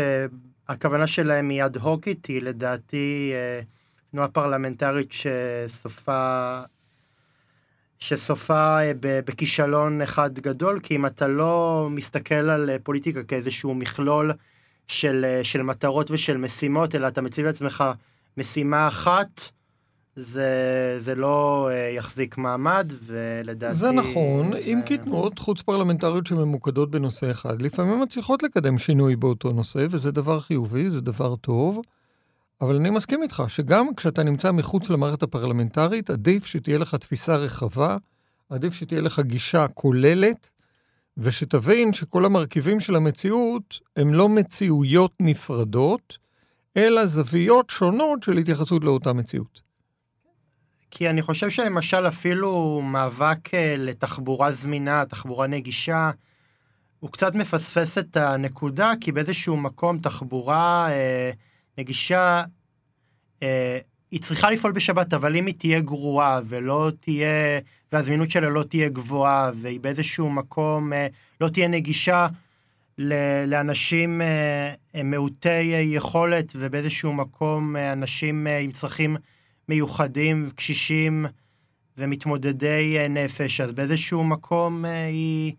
הכוונה 0.68 1.06
שלהם 1.06 1.48
היא 1.48 1.64
אד 1.64 1.76
הוקית, 1.76 2.26
היא 2.26 2.42
לדעתי 2.42 3.32
אה, 3.34 3.60
תנועה 4.10 4.28
פרלמנטרית 4.28 5.12
שסופה, 5.12 6.60
שסופה 7.98 8.80
אה, 8.80 8.92
בכישלון 9.02 10.02
אחד 10.02 10.38
גדול, 10.38 10.80
כי 10.82 10.96
אם 10.96 11.06
אתה 11.06 11.28
לא 11.28 11.88
מסתכל 11.90 12.34
על 12.34 12.70
אה, 12.70 12.76
פוליטיקה 12.82 13.22
כאיזשהו 13.22 13.74
מכלול 13.74 14.32
של, 14.88 15.40
של 15.42 15.62
מטרות 15.62 16.10
ושל 16.10 16.36
משימות, 16.36 16.94
אלא 16.94 17.08
אתה 17.08 17.22
מציב 17.22 17.46
לעצמך 17.46 17.84
משימה 18.36 18.88
אחת, 18.88 19.50
זה, 20.16 20.96
זה 21.00 21.14
לא 21.14 21.70
יחזיק 21.96 22.38
מעמד, 22.38 22.92
ולדעתי... 23.02 23.76
זה 23.76 23.90
נכון, 23.90 24.52
זה... 24.52 24.58
אם 24.58 24.80
כי 24.86 24.98
תנועות 24.98 25.38
חוץ 25.38 25.62
פרלמנטריות 25.62 26.26
שממוקדות 26.26 26.90
בנושא 26.90 27.30
אחד, 27.30 27.62
לפעמים 27.62 28.00
מצליחות 28.00 28.42
לקדם 28.42 28.78
שינוי 28.78 29.16
באותו 29.16 29.52
נושא, 29.52 29.86
וזה 29.90 30.10
דבר 30.10 30.40
חיובי, 30.40 30.90
זה 30.90 31.00
דבר 31.00 31.36
טוב, 31.36 31.80
אבל 32.60 32.76
אני 32.76 32.90
מסכים 32.90 33.22
איתך 33.22 33.42
שגם 33.48 33.94
כשאתה 33.94 34.22
נמצא 34.22 34.52
מחוץ 34.52 34.90
למערכת 34.90 35.22
הפרלמנטרית, 35.22 36.10
עדיף 36.10 36.46
שתהיה 36.46 36.78
לך 36.78 36.94
תפיסה 36.94 37.36
רחבה, 37.36 37.96
עדיף 38.50 38.74
שתהיה 38.74 39.00
לך 39.00 39.20
גישה 39.20 39.66
כוללת, 39.74 40.50
ושתבין 41.16 41.92
שכל 41.92 42.24
המרכיבים 42.24 42.80
של 42.80 42.96
המציאות 42.96 43.80
הם 43.96 44.14
לא 44.14 44.28
מציאויות 44.28 45.12
נפרדות, 45.20 46.18
אלא 46.76 47.06
זוויות 47.06 47.70
שונות 47.70 48.22
של 48.22 48.38
התייחסות 48.38 48.84
לאותה 48.84 49.12
מציאות. 49.12 49.71
כי 50.95 51.11
אני 51.11 51.22
חושב 51.22 51.51
שלמשל 51.51 52.09
אפילו 52.09 52.80
מאבק 52.84 53.55
אה, 53.55 53.74
לתחבורה 53.78 54.53
זמינה, 54.53 55.05
תחבורה 55.09 55.47
נגישה, 55.47 56.11
הוא 57.01 57.11
קצת 57.11 57.34
מפספס 57.34 57.99
את 57.99 58.16
הנקודה, 58.16 58.93
כי 59.01 59.12
באיזשהו 59.12 59.57
מקום 59.57 59.99
תחבורה 59.99 60.88
אה, 60.90 61.30
נגישה, 61.78 62.45
אה, 63.43 63.78
היא 64.11 64.20
צריכה 64.20 64.51
לפעול 64.51 64.72
בשבת, 64.72 65.14
אבל 65.14 65.36
אם 65.36 65.47
היא 65.47 65.55
תהיה 65.59 65.80
גרועה 65.80 66.40
ולא 66.45 66.90
תהיה, 67.01 67.61
והזמינות 67.93 68.30
שלה 68.30 68.49
לא 68.49 68.62
תהיה 68.62 68.88
גבוהה, 68.88 69.51
והיא 69.55 69.80
באיזשהו 69.80 70.30
מקום 70.30 70.93
אה, 70.93 71.07
לא 71.40 71.49
תהיה 71.49 71.68
נגישה 71.68 72.26
לאנשים 73.47 74.20
אה, 74.20 74.74
אה, 74.95 75.03
מעוטי 75.03 75.62
יכולת, 75.84 76.53
ובאיזשהו 76.55 77.12
מקום 77.12 77.76
אה, 77.76 77.93
אנשים 77.93 78.47
אה, 78.47 78.59
עם 78.59 78.72
צרכים 78.72 79.16
מיוחדים, 79.68 80.50
קשישים 80.54 81.26
ומתמודדי 81.98 82.98
אה, 82.98 83.08
נפש, 83.08 83.60
אז 83.60 83.72
באיזשהו 83.72 84.24
מקום 84.24 84.84
אה, 84.84 85.06
היא, 85.06 85.52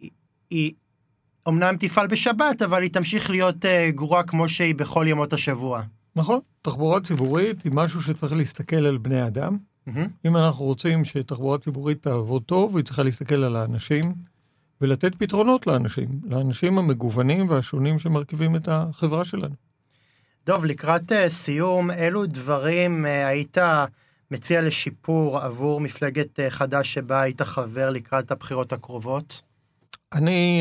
היא, 0.00 0.10
היא 0.50 0.72
אומנם 1.46 1.76
תפעל 1.80 2.06
בשבת, 2.06 2.62
אבל 2.62 2.82
היא 2.82 2.90
תמשיך 2.90 3.30
להיות 3.30 3.64
אה, 3.64 3.90
גרועה 3.90 4.22
כמו 4.22 4.48
שהיא 4.48 4.74
בכל 4.74 5.06
ימות 5.08 5.32
השבוע. 5.32 5.82
נכון, 6.16 6.40
תחבורה 6.62 7.00
ציבורית 7.00 7.62
היא 7.62 7.72
משהו 7.74 8.02
שצריך 8.02 8.32
להסתכל 8.32 8.86
על 8.86 8.98
בני 8.98 9.26
אדם. 9.26 9.56
Mm-hmm. 9.88 9.98
אם 10.24 10.36
אנחנו 10.36 10.64
רוצים 10.64 11.04
שתחבורה 11.04 11.58
ציבורית 11.58 12.02
תעבוד 12.02 12.42
טוב, 12.42 12.76
היא 12.76 12.84
צריכה 12.84 13.02
להסתכל 13.02 13.34
על 13.34 13.56
האנשים 13.56 14.14
ולתת 14.80 15.14
פתרונות 15.14 15.66
לאנשים, 15.66 16.08
לאנשים 16.24 16.78
המגוונים 16.78 17.50
והשונים 17.50 17.98
שמרכיבים 17.98 18.56
את 18.56 18.68
החברה 18.68 19.24
שלנו. 19.24 19.54
דוב, 20.46 20.64
לקראת 20.64 21.12
אה, 21.12 21.28
סיום, 21.28 21.90
אילו 21.90 22.26
דברים 22.26 23.06
אה, 23.06 23.26
היית 23.26 23.58
מציע 24.30 24.62
לשיפור 24.62 25.38
עבור 25.38 25.80
מפלגת 25.80 26.40
אה, 26.40 26.50
חד"ש 26.50 26.94
שבה 26.94 27.20
היית 27.20 27.42
חבר 27.42 27.90
לקראת 27.90 28.30
הבחירות 28.30 28.72
הקרובות? 28.72 29.42
אני 30.12 30.60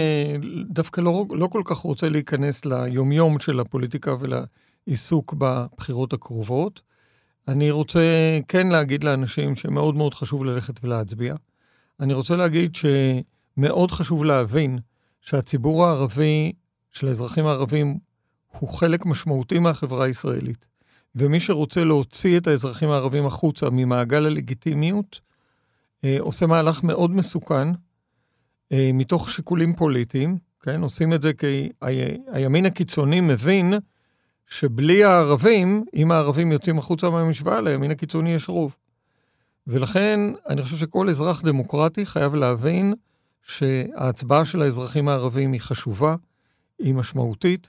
דווקא 0.70 1.02
לא, 1.02 1.26
לא 1.30 1.48
כל 1.48 1.62
כך 1.66 1.78
רוצה 1.78 2.10
להיכנס 2.10 2.66
ליומיום 2.66 3.40
של 3.40 3.60
הפוליטיקה 3.60 4.16
ולעיסוק 4.20 5.34
בבחירות 5.38 6.14
הקרובות. 6.14 6.82
אני 7.48 7.72
רוצה 7.72 8.40
כן 8.48 8.68
להגיד 8.68 9.04
לאנשים 9.04 9.56
שמאוד 9.56 9.96
מאוד 9.96 10.14
חשוב 10.14 10.46
ללכת 10.46 10.84
ולהצביע. 10.84 11.36
אני 12.00 12.14
רוצה 12.14 12.36
להגיד 12.36 12.76
שמאוד 12.76 13.92
חשוב 13.92 14.26
להבין 14.26 14.80
שהציבור 15.22 15.86
הערבי, 15.86 16.52
של 16.92 17.08
האזרחים 17.08 17.46
הערבים, 17.46 17.98
הוא 18.60 18.70
חלק 18.70 19.06
משמעותי 19.06 19.60
מהחברה 19.60 20.06
הישראלית. 20.06 20.66
ומי 21.16 21.40
שרוצה 21.40 21.84
להוציא 21.84 22.38
את 22.38 22.48
האזרחים 22.48 22.90
הערבים 22.90 23.26
החוצה 23.26 23.70
ממעגל 23.70 24.26
הלגיטימיות, 24.26 25.20
אה, 26.04 26.18
עושה 26.20 26.46
מהלך 26.46 26.84
מאוד 26.84 27.12
מסוכן, 27.12 27.68
אה, 28.72 28.90
מתוך 28.94 29.30
שיקולים 29.30 29.76
פוליטיים, 29.76 30.38
כן? 30.62 30.82
עושים 30.82 31.14
את 31.14 31.22
זה 31.22 31.34
כי 31.34 31.70
הימין 32.28 32.66
הקיצוני 32.66 33.22
מבין 33.22 33.74
שבלי 34.48 35.04
הערבים, 35.04 35.86
אם 35.96 36.12
הערבים 36.12 36.52
יוצאים 36.52 36.80
החוצה 36.80 37.10
מהמשוואה, 37.10 37.62
לימין 37.62 37.92
הקיצוני 37.92 38.34
יש 38.34 38.50
רוב. 38.50 38.76
ולכן 39.68 40.20
אני 40.50 40.64
חושב 40.64 40.78
שכל 40.78 41.10
אזרח 41.10 41.42
דמוקרטי 41.42 42.06
חייב 42.06 42.36
להבין 42.36 42.94
שההצבעה 43.44 44.46
של 44.46 44.62
האזרחים 44.62 45.10
הערבים 45.10 45.52
היא 45.52 45.62
חשובה, 45.62 46.16
היא 46.80 46.94
משמעותית, 46.94 47.68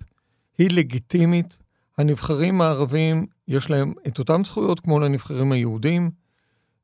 היא 0.59 0.69
לגיטימית. 0.73 1.57
הנבחרים 1.99 2.61
הערבים, 2.61 3.27
יש 3.49 3.71
להם 3.71 3.93
את 4.07 4.19
אותן 4.19 4.45
זכויות 4.45 4.81
כמו 4.81 5.01
לנבחרים 5.01 5.53
היהודים, 5.53 6.11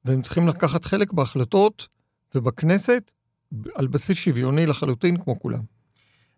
והם 0.04 0.22
צריכים 0.22 0.48
לקחת 0.48 0.84
חלק 0.84 1.12
בהחלטות 1.12 1.88
ובכנסת 2.34 3.10
על 3.74 3.86
בסיס 3.86 4.16
שוויוני 4.16 4.66
לחלוטין 4.66 5.16
כמו 5.16 5.40
כולם. 5.40 5.60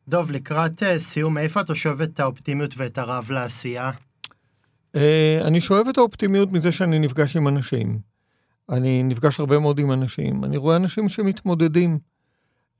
דוב, 0.08 0.30
לקראת 0.30 0.82
אה, 0.82 0.98
סיום, 0.98 1.38
איפה 1.38 1.60
אתה 1.60 1.74
שואב 1.74 2.00
את 2.00 2.20
האופטימיות 2.20 2.74
ואת 2.76 2.98
הרב 2.98 3.30
לעשייה? 3.30 3.90
Uh, 4.96 5.00
אני 5.44 5.60
שואב 5.60 5.88
את 5.88 5.98
האופטימיות 5.98 6.52
מזה 6.52 6.72
שאני 6.72 6.98
נפגש 6.98 7.36
עם 7.36 7.48
אנשים. 7.48 7.98
אני 8.68 9.02
נפגש 9.02 9.40
הרבה 9.40 9.58
מאוד 9.58 9.78
עם 9.78 9.92
אנשים. 9.92 10.44
אני 10.44 10.56
רואה 10.56 10.76
אנשים 10.76 11.08
שמתמודדים. 11.08 11.98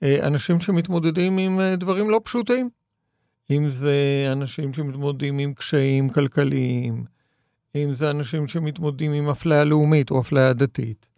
Uh, 0.04 0.26
אנשים 0.26 0.60
שמתמודדים 0.60 1.38
עם 1.38 1.60
דברים 1.78 2.10
לא 2.10 2.20
פשוטים. 2.24 2.70
אם 3.50 3.70
זה 3.70 4.28
אנשים 4.32 4.74
שמתמודדים 4.74 5.38
עם 5.38 5.54
קשיים 5.54 6.08
כלכליים, 6.08 7.04
אם 7.74 7.94
זה 7.94 8.10
אנשים 8.10 8.48
שמתמודדים 8.48 9.12
עם 9.12 9.28
אפליה 9.28 9.64
לאומית 9.64 10.10
או 10.10 10.20
אפליה 10.20 10.52
דתית, 10.52 11.08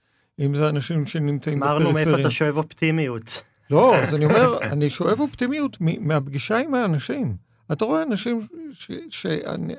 אם 0.41 0.55
זה 0.55 0.69
אנשים 0.69 1.07
שנמצאים 1.07 1.61
בפריפריה. 1.61 1.77
אמרנו 1.77 1.93
מאיפה 1.93 2.21
אתה 2.21 2.31
שואב 2.31 2.57
אופטימיות. 2.57 3.43
לא, 3.71 3.97
אז 3.97 4.15
אני 4.15 4.25
אומר, 4.25 4.59
אני 4.73 4.91
שואב 4.91 5.21
אופטימיות 5.21 5.77
מהפגישה 5.81 6.59
עם 6.59 6.75
האנשים. 6.75 7.37
אתה 7.73 7.85
רואה 7.85 8.03
אנשים, 8.03 8.47
ש, 8.73 8.91
ש, 9.11 9.27
אני, 9.27 9.75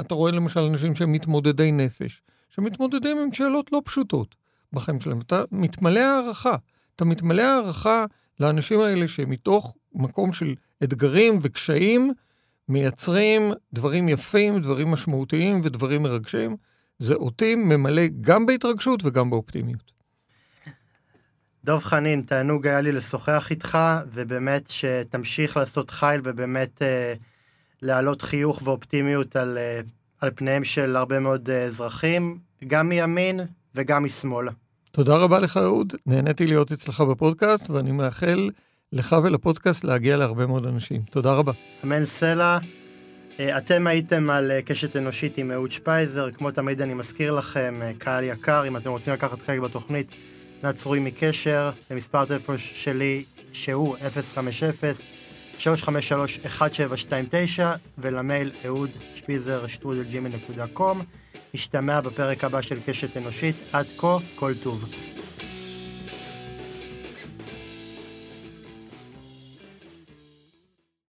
אתה 0.00 0.14
רואה 0.14 0.32
למשל 0.32 0.60
אנשים 0.60 0.94
שהם 0.94 1.12
מתמודדי 1.12 1.72
נפש, 1.72 2.22
שמתמודדים 2.50 3.18
עם 3.18 3.32
שאלות 3.32 3.72
לא 3.72 3.82
פשוטות 3.84 4.34
בחיים 4.72 5.00
שלהם, 5.00 5.18
אתה 5.18 5.42
מתמלא 5.52 6.00
הערכה. 6.00 6.56
אתה 6.96 7.04
מתמלא 7.04 7.42
הערכה 7.42 8.04
לאנשים 8.40 8.80
האלה 8.80 9.08
שמתוך 9.08 9.76
מקום 9.94 10.32
של 10.32 10.54
אתגרים 10.84 11.38
וקשיים 11.42 12.12
מייצרים 12.68 13.52
דברים 13.72 14.08
יפים, 14.08 14.60
דברים 14.60 14.88
משמעותיים 14.88 15.60
ודברים 15.64 16.02
מרגשים. 16.02 16.56
זה 16.98 17.14
אותי 17.14 17.54
ממלא 17.54 18.02
גם 18.20 18.46
בהתרגשות 18.46 19.00
וגם 19.04 19.30
באופטימיות. 19.30 19.92
דב 21.64 21.78
חנין, 21.78 22.22
תענוג 22.22 22.66
היה 22.66 22.80
לי 22.80 22.92
לשוחח 22.92 23.50
איתך, 23.50 23.78
ובאמת 24.12 24.70
שתמשיך 24.70 25.56
לעשות 25.56 25.90
חייל 25.90 26.20
ובאמת 26.24 26.82
אה, 26.82 27.14
להעלות 27.82 28.22
חיוך 28.22 28.62
ואופטימיות 28.64 29.36
על, 29.36 29.58
אה, 29.58 29.80
על 30.20 30.30
פניהם 30.34 30.64
של 30.64 30.96
הרבה 30.96 31.20
מאוד 31.20 31.50
אה, 31.50 31.64
אזרחים, 31.64 32.38
גם 32.66 32.88
מימין 32.88 33.40
וגם 33.74 34.04
משמאל. 34.04 34.48
תודה 34.94 35.16
רבה 35.16 35.38
לך, 35.38 35.56
אהוד. 35.56 35.94
נהניתי 36.06 36.46
להיות 36.46 36.72
אצלך 36.72 37.00
בפודקאסט, 37.00 37.70
ואני 37.70 37.92
מאחל 37.92 38.50
לך 38.92 39.16
ולפודקאסט 39.22 39.84
להגיע 39.84 40.16
להרבה 40.16 40.46
מאוד 40.46 40.66
אנשים. 40.66 41.02
תודה 41.10 41.32
רבה. 41.32 41.52
אמן 41.84 42.04
סלע. 42.04 42.58
אה, 43.40 43.58
אתם 43.58 43.86
הייתם 43.86 44.30
על 44.30 44.50
אה, 44.50 44.62
קשת 44.62 44.96
אנושית 44.96 45.38
עם 45.38 45.50
אהוד 45.50 45.72
שפייזר. 45.72 46.30
כמו 46.30 46.50
תמיד 46.50 46.80
אני 46.80 46.94
מזכיר 46.94 47.32
לכם, 47.32 47.78
אה, 47.82 47.92
קהל 47.98 48.24
יקר, 48.24 48.68
אם 48.68 48.76
אתם 48.76 48.90
רוצים 48.90 49.12
לקחת 49.12 49.42
חלק 49.42 49.60
בתוכנית, 49.60 50.06
נעצרו 50.62 50.94
עמי 50.94 51.10
קשר 51.10 51.70
למספר 51.90 52.18
הטלפון 52.18 52.56
שלי 52.58 53.24
שהוא 53.52 53.96
050-353-1729 55.58 55.62
ולמייל 57.98 58.50
אהוד 58.66 58.90
שפיזר 59.14 59.66
שטרודל 59.66 60.20
נקודה 60.20 60.66
קום. 60.66 61.02
נשתמע 61.54 62.00
בפרק 62.00 62.44
הבא 62.44 62.60
של 62.60 62.76
קשת 62.86 63.16
אנושית. 63.16 63.54
עד 63.72 63.86
כה, 63.98 64.16
כל 64.34 64.52
טוב. 64.62 64.84